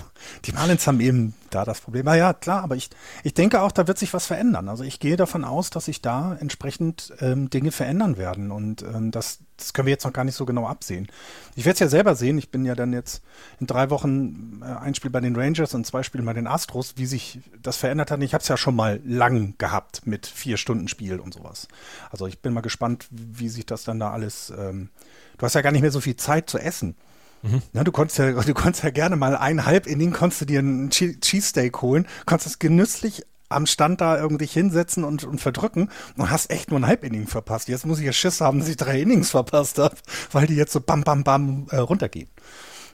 die 0.46 0.52
Marlins 0.52 0.86
haben 0.86 1.00
eben 1.00 1.34
da 1.50 1.66
das 1.66 1.82
Problem. 1.82 2.06
Na 2.06 2.16
ja, 2.16 2.34
klar, 2.34 2.64
aber 2.64 2.76
ich, 2.76 2.92
ich 3.24 3.34
denke 3.34 3.64
auch, 3.64 3.72
da 3.72 3.88
wird 3.88 3.98
sich 3.98 4.14
was 4.14 4.28
verändern. 4.28 4.70
Also 4.70 4.84
ich 4.84 5.00
gehe 5.00 5.18
davon 5.18 5.44
aus, 5.44 5.72
dass 5.72 5.86
sich 5.86 6.04
da 6.04 6.38
entsprechend 6.40 7.12
ähm, 7.20 7.50
Dinge 7.50 7.72
verändern 7.72 8.18
werden. 8.18 8.52
Und 8.52 8.84
ähm, 8.84 9.10
das, 9.10 9.40
das 9.62 9.74
können 9.74 9.86
wir 9.86 9.92
jetzt 9.92 10.04
noch 10.04 10.14
gar 10.14 10.24
nicht 10.24 10.36
so 10.36 10.46
genau 10.46 10.68
absehen. 10.68 11.08
Ich 11.56 11.66
werde 11.66 11.76
es 11.76 11.80
ja 11.80 11.88
selber 11.88 12.16
sehen. 12.16 12.38
Ich 12.38 12.50
bin 12.50 12.66
ja 12.66 12.76
dann 12.76 12.94
jetzt 12.94 13.24
in 13.60 13.68
drei 13.68 13.90
Wochen 13.90 14.62
äh, 14.62 14.66
ein 14.66 14.96
Spiel 14.96 15.12
bei 15.12 15.20
den 15.20 15.36
Rangers 15.36 15.74
und 15.74 15.86
zwei 15.86 16.04
Spiele 16.04 16.24
bei 16.24 16.34
den 16.34 16.48
Astros, 16.48 16.94
wie 16.98 17.06
sich 17.06 17.40
das 17.62 17.78
verändert 17.78 18.12
hat. 18.12 18.22
Ich 18.22 18.34
habe 18.34 18.42
es 18.42 18.48
ja 18.48 18.58
schon 18.58 18.76
mal 18.76 19.02
lang 19.06 19.56
gehabt 19.58 20.06
mit 20.06 20.28
vier 20.28 20.58
Stunden 20.58 20.88
Spiel 20.88 21.20
und 21.20 21.34
sowas. 21.34 21.68
Also 22.10 22.28
ich 22.28 22.40
bin 22.40 22.54
mal 22.54 22.62
gespannt, 22.62 23.08
wie 23.12 23.50
sich 23.50 23.66
das 23.66 23.84
dann 23.84 24.00
da 24.00 24.12
alles. 24.12 24.52
Ähm, 24.58 24.90
du 25.38 25.46
hast 25.46 25.56
ja 25.56 25.62
gar 25.62 25.72
nicht 25.72 25.82
mehr 25.82 25.92
so 25.92 26.02
viel 26.02 26.16
Zeit 26.16 26.50
zu 26.50 26.58
essen. 26.58 26.96
Mhm. 27.44 27.62
Ja, 27.74 27.84
du 27.84 27.92
konntest 27.92 28.20
ja, 28.20 28.32
du 28.42 28.54
konntest 28.54 28.84
ja 28.84 28.90
gerne 28.90 29.16
mal 29.16 29.36
ein 29.36 29.66
Halb-Inning, 29.66 30.12
konntest 30.12 30.42
du 30.42 30.46
dir 30.46 30.60
einen 30.60 30.90
Cheesesteak 30.90 31.82
holen, 31.82 32.08
konntest 32.26 32.48
es 32.48 32.60
genüsslich 32.60 33.24
am 33.52 33.66
Stand 33.66 34.02
da 34.02 34.18
irgendwie 34.20 34.46
hinsetzen 34.46 35.04
und, 35.04 35.24
und 35.24 35.40
verdrücken 35.40 35.90
und 36.18 36.30
hast 36.30 36.50
echt 36.50 36.72
nur 36.72 36.80
ein 36.80 36.88
Halb-Inning 36.88 37.28
verpasst. 37.28 37.68
Jetzt 37.68 37.86
muss 37.86 38.00
ich 38.00 38.06
ja 38.06 38.14
Schiss 38.14 38.42
haben, 38.42 38.60
dass 38.60 38.70
ich 38.70 38.78
drei 38.78 39.02
Innings 39.02 39.32
verpasst 39.32 39.78
habe, 39.78 39.96
weil 40.32 40.48
die 40.48 40.56
jetzt 40.56 40.74
so 40.74 40.82
bam, 40.82 41.04
bam, 41.04 41.24
bam 41.24 41.68
äh, 41.70 41.78
runtergehen. 41.78 42.30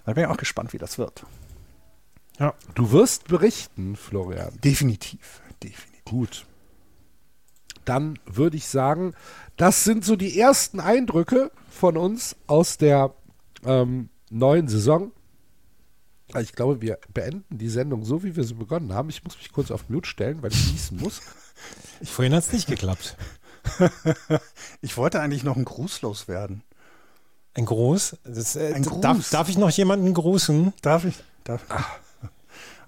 Da 0.05 0.13
bin 0.13 0.23
ich 0.23 0.29
auch 0.29 0.37
gespannt, 0.37 0.73
wie 0.73 0.77
das 0.77 0.97
wird. 0.97 1.25
Ja. 2.39 2.53
Du 2.75 2.91
wirst 2.91 3.27
berichten, 3.27 3.95
Florian. 3.95 4.57
Definitiv, 4.63 5.41
definitiv. 5.63 5.87
Gut. 6.05 6.45
Dann 7.85 8.19
würde 8.25 8.57
ich 8.57 8.67
sagen, 8.67 9.13
das 9.55 9.83
sind 9.83 10.05
so 10.05 10.15
die 10.15 10.39
ersten 10.39 10.79
Eindrücke 10.79 11.51
von 11.69 11.97
uns 11.97 12.35
aus 12.45 12.77
der 12.77 13.13
ähm, 13.65 14.09
neuen 14.29 14.67
Saison. 14.67 15.11
Ich 16.35 16.53
glaube, 16.53 16.81
wir 16.81 16.99
beenden 17.13 17.57
die 17.57 17.69
Sendung 17.69 18.03
so, 18.03 18.23
wie 18.23 18.35
wir 18.35 18.43
sie 18.43 18.53
begonnen 18.53 18.93
haben. 18.93 19.09
Ich 19.09 19.23
muss 19.23 19.37
mich 19.37 19.51
kurz 19.51 19.71
auf 19.71 19.89
Mute 19.89 20.09
stellen, 20.09 20.41
weil 20.41 20.51
ich 20.51 20.71
niesen 20.71 20.99
muss. 20.99 21.21
Ich, 21.99 22.11
vorhin 22.11 22.35
hat 22.35 22.43
es 22.43 22.53
nicht 22.53 22.67
geklappt. 22.67 23.17
ich 24.81 24.95
wollte 24.95 25.19
eigentlich 25.19 25.43
noch 25.43 25.55
ein 25.55 25.65
Gruß 25.65 26.03
loswerden. 26.03 26.61
Ein 27.55 27.65
Gruß? 27.65 28.17
Das, 28.23 28.55
äh, 28.55 28.73
ein 28.73 28.83
Gruß. 28.83 29.01
Darf, 29.01 29.29
darf, 29.31 29.49
ich 29.49 29.57
noch 29.57 29.71
jemanden 29.71 30.13
grüßen? 30.13 30.73
Darf 30.83 31.05
ich? 31.05 31.15
Darf 31.43 31.63
ich? 31.63 32.29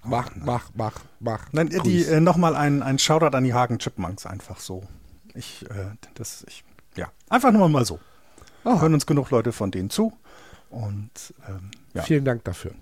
Mach, 0.04 0.30
mach, 0.36 0.70
mach, 0.74 1.00
mach. 1.18 1.52
Nein, 1.52 1.68
die, 1.84 2.04
äh, 2.04 2.20
nochmal 2.20 2.54
ein, 2.54 2.82
ein 2.82 3.00
Shoutout 3.00 3.36
an 3.36 3.42
die 3.42 3.52
Hagen 3.52 3.78
Chipmunks 3.78 4.24
einfach 4.24 4.60
so. 4.60 4.84
Ich, 5.34 5.68
äh, 5.68 5.90
das, 6.14 6.44
ich, 6.48 6.64
ja, 6.96 7.10
einfach 7.28 7.52
nur 7.52 7.68
mal 7.68 7.84
so. 7.84 7.98
Oh. 8.64 8.80
Hören 8.80 8.94
uns 8.94 9.04
genug 9.04 9.30
Leute 9.30 9.52
von 9.52 9.72
denen 9.72 9.90
zu. 9.90 10.12
Und 10.70 11.10
ähm, 11.48 11.70
ja. 11.92 12.02
vielen 12.02 12.24
Dank 12.24 12.44
dafür. 12.44 12.72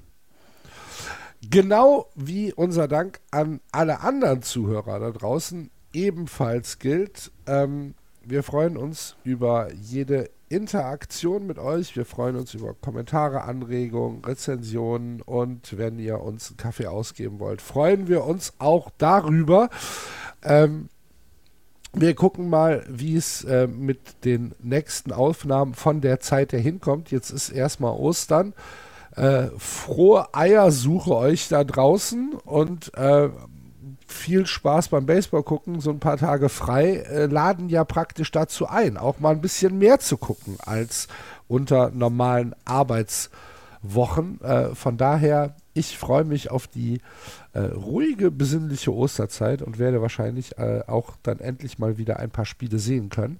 Genau 1.40 2.06
wie 2.14 2.52
unser 2.52 2.88
Dank 2.88 3.20
an 3.30 3.60
alle 3.70 4.00
anderen 4.00 4.42
Zuhörer 4.42 4.98
da 4.98 5.10
draußen 5.10 5.70
ebenfalls 5.92 6.78
gilt. 6.78 7.30
Ähm, 7.46 7.94
wir 8.24 8.42
freuen 8.42 8.76
uns 8.76 9.16
über 9.24 9.72
jede 9.72 10.30
Interaktion 10.48 11.46
mit 11.46 11.58
euch. 11.58 11.94
Wir 11.96 12.04
freuen 12.04 12.36
uns 12.36 12.54
über 12.54 12.74
Kommentare, 12.74 13.42
Anregungen, 13.42 14.24
Rezensionen 14.24 15.22
und 15.22 15.78
wenn 15.78 15.98
ihr 15.98 16.20
uns 16.20 16.48
einen 16.48 16.56
Kaffee 16.56 16.86
ausgeben 16.86 17.38
wollt, 17.38 17.62
freuen 17.62 18.08
wir 18.08 18.24
uns 18.24 18.54
auch 18.58 18.90
darüber. 18.98 19.70
Ähm, 20.42 20.88
wir 21.92 22.14
gucken 22.14 22.50
mal, 22.50 22.84
wie 22.88 23.16
es 23.16 23.44
äh, 23.44 23.66
mit 23.66 24.24
den 24.24 24.54
nächsten 24.62 25.12
Aufnahmen 25.12 25.74
von 25.74 26.00
der 26.00 26.20
Zeit 26.20 26.52
her 26.52 26.60
hinkommt. 26.60 27.10
Jetzt 27.10 27.30
ist 27.30 27.50
erstmal 27.50 27.92
Ostern. 27.92 28.54
Äh, 29.18 29.50
frohe 29.58 30.32
Eiersuche 30.32 31.16
euch 31.16 31.48
da 31.48 31.64
draußen 31.64 32.34
und 32.44 32.94
äh, 32.94 33.28
viel 34.06 34.46
Spaß 34.46 34.88
beim 34.88 35.06
Baseball 35.06 35.42
gucken. 35.42 35.80
So 35.80 35.90
ein 35.90 35.98
paar 35.98 36.16
Tage 36.16 36.48
frei 36.48 36.98
äh, 36.98 37.26
laden 37.26 37.68
ja 37.68 37.84
praktisch 37.84 38.30
dazu 38.30 38.68
ein, 38.68 38.96
auch 38.96 39.18
mal 39.18 39.34
ein 39.34 39.40
bisschen 39.40 39.78
mehr 39.78 39.98
zu 39.98 40.16
gucken 40.16 40.56
als 40.64 41.08
unter 41.48 41.90
normalen 41.90 42.54
Arbeitswochen. 42.64 44.40
Äh, 44.40 44.74
von 44.74 44.96
daher 44.96 45.56
ich 45.78 45.96
freue 45.96 46.24
mich 46.24 46.50
auf 46.50 46.66
die 46.66 47.00
äh, 47.52 47.60
ruhige, 47.60 48.30
besinnliche 48.30 48.92
Osterzeit 48.92 49.62
und 49.62 49.78
werde 49.78 50.02
wahrscheinlich 50.02 50.58
äh, 50.58 50.82
auch 50.86 51.14
dann 51.22 51.38
endlich 51.38 51.78
mal 51.78 51.98
wieder 51.98 52.18
ein 52.18 52.30
paar 52.30 52.44
Spiele 52.44 52.78
sehen 52.78 53.08
können. 53.10 53.38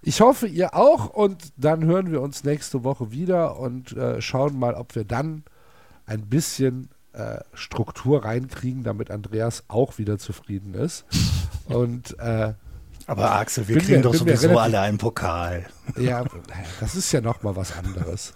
Ich 0.00 0.22
hoffe, 0.22 0.46
ihr 0.46 0.74
auch 0.74 1.10
und 1.10 1.52
dann 1.56 1.84
hören 1.84 2.10
wir 2.10 2.22
uns 2.22 2.44
nächste 2.44 2.82
Woche 2.82 3.10
wieder 3.10 3.58
und 3.58 3.92
äh, 3.92 4.20
schauen 4.22 4.58
mal, 4.58 4.74
ob 4.74 4.94
wir 4.94 5.04
dann 5.04 5.44
ein 6.06 6.22
bisschen 6.22 6.88
äh, 7.12 7.40
Struktur 7.52 8.24
reinkriegen, 8.24 8.82
damit 8.82 9.10
Andreas 9.10 9.64
auch 9.68 9.98
wieder 9.98 10.18
zufrieden 10.18 10.74
ist. 10.74 11.04
Und 11.66 12.18
äh, 12.18 12.54
aber 13.08 13.32
Axel, 13.32 13.68
wir 13.68 13.78
kriegen 13.78 13.96
mir, 13.96 14.02
doch 14.02 14.14
sowieso 14.14 14.58
alle 14.58 14.80
einen 14.80 14.98
Pokal. 14.98 15.66
Ja, 15.96 16.24
das 16.80 16.94
ist 16.96 17.12
ja 17.12 17.20
noch 17.20 17.42
mal 17.42 17.54
was 17.54 17.76
anderes. 17.76 18.34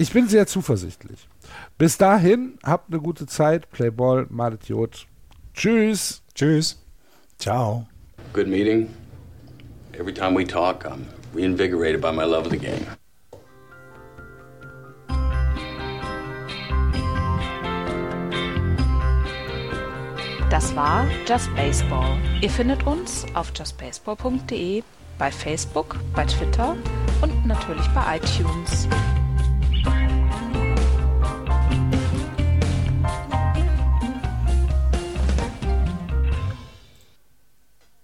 Ich 0.00 0.14
bin 0.14 0.28
sehr 0.28 0.46
zuversichtlich. 0.46 1.28
Bis 1.76 1.98
dahin, 1.98 2.54
habt 2.64 2.90
eine 2.90 3.02
gute 3.02 3.26
Zeit. 3.26 3.70
Play 3.70 3.90
Ball, 3.90 4.26
malet 4.30 4.64
Jod. 4.64 5.06
Tschüss. 5.52 6.22
Tschüss. 6.34 6.82
Ciao. 7.38 7.86
Good 8.32 8.46
meeting. 8.46 8.88
Every 9.92 10.14
time 10.14 10.34
we 10.34 10.46
talk, 10.46 10.86
I'm 10.86 11.04
reinvigorated 11.34 12.00
by 12.00 12.12
my 12.12 12.24
love 12.24 12.46
of 12.46 12.50
the 12.50 12.56
game. 12.56 12.86
Das 20.48 20.74
war 20.74 21.06
Just 21.28 21.54
Baseball. 21.54 22.16
Ihr 22.40 22.48
findet 22.48 22.86
uns 22.86 23.26
auf 23.34 23.52
justbaseball.de, 23.54 24.82
bei 25.18 25.30
Facebook, 25.30 25.98
bei 26.14 26.24
Twitter 26.24 26.74
und 27.20 27.46
natürlich 27.46 27.86
bei 27.88 28.16
iTunes. 28.16 28.88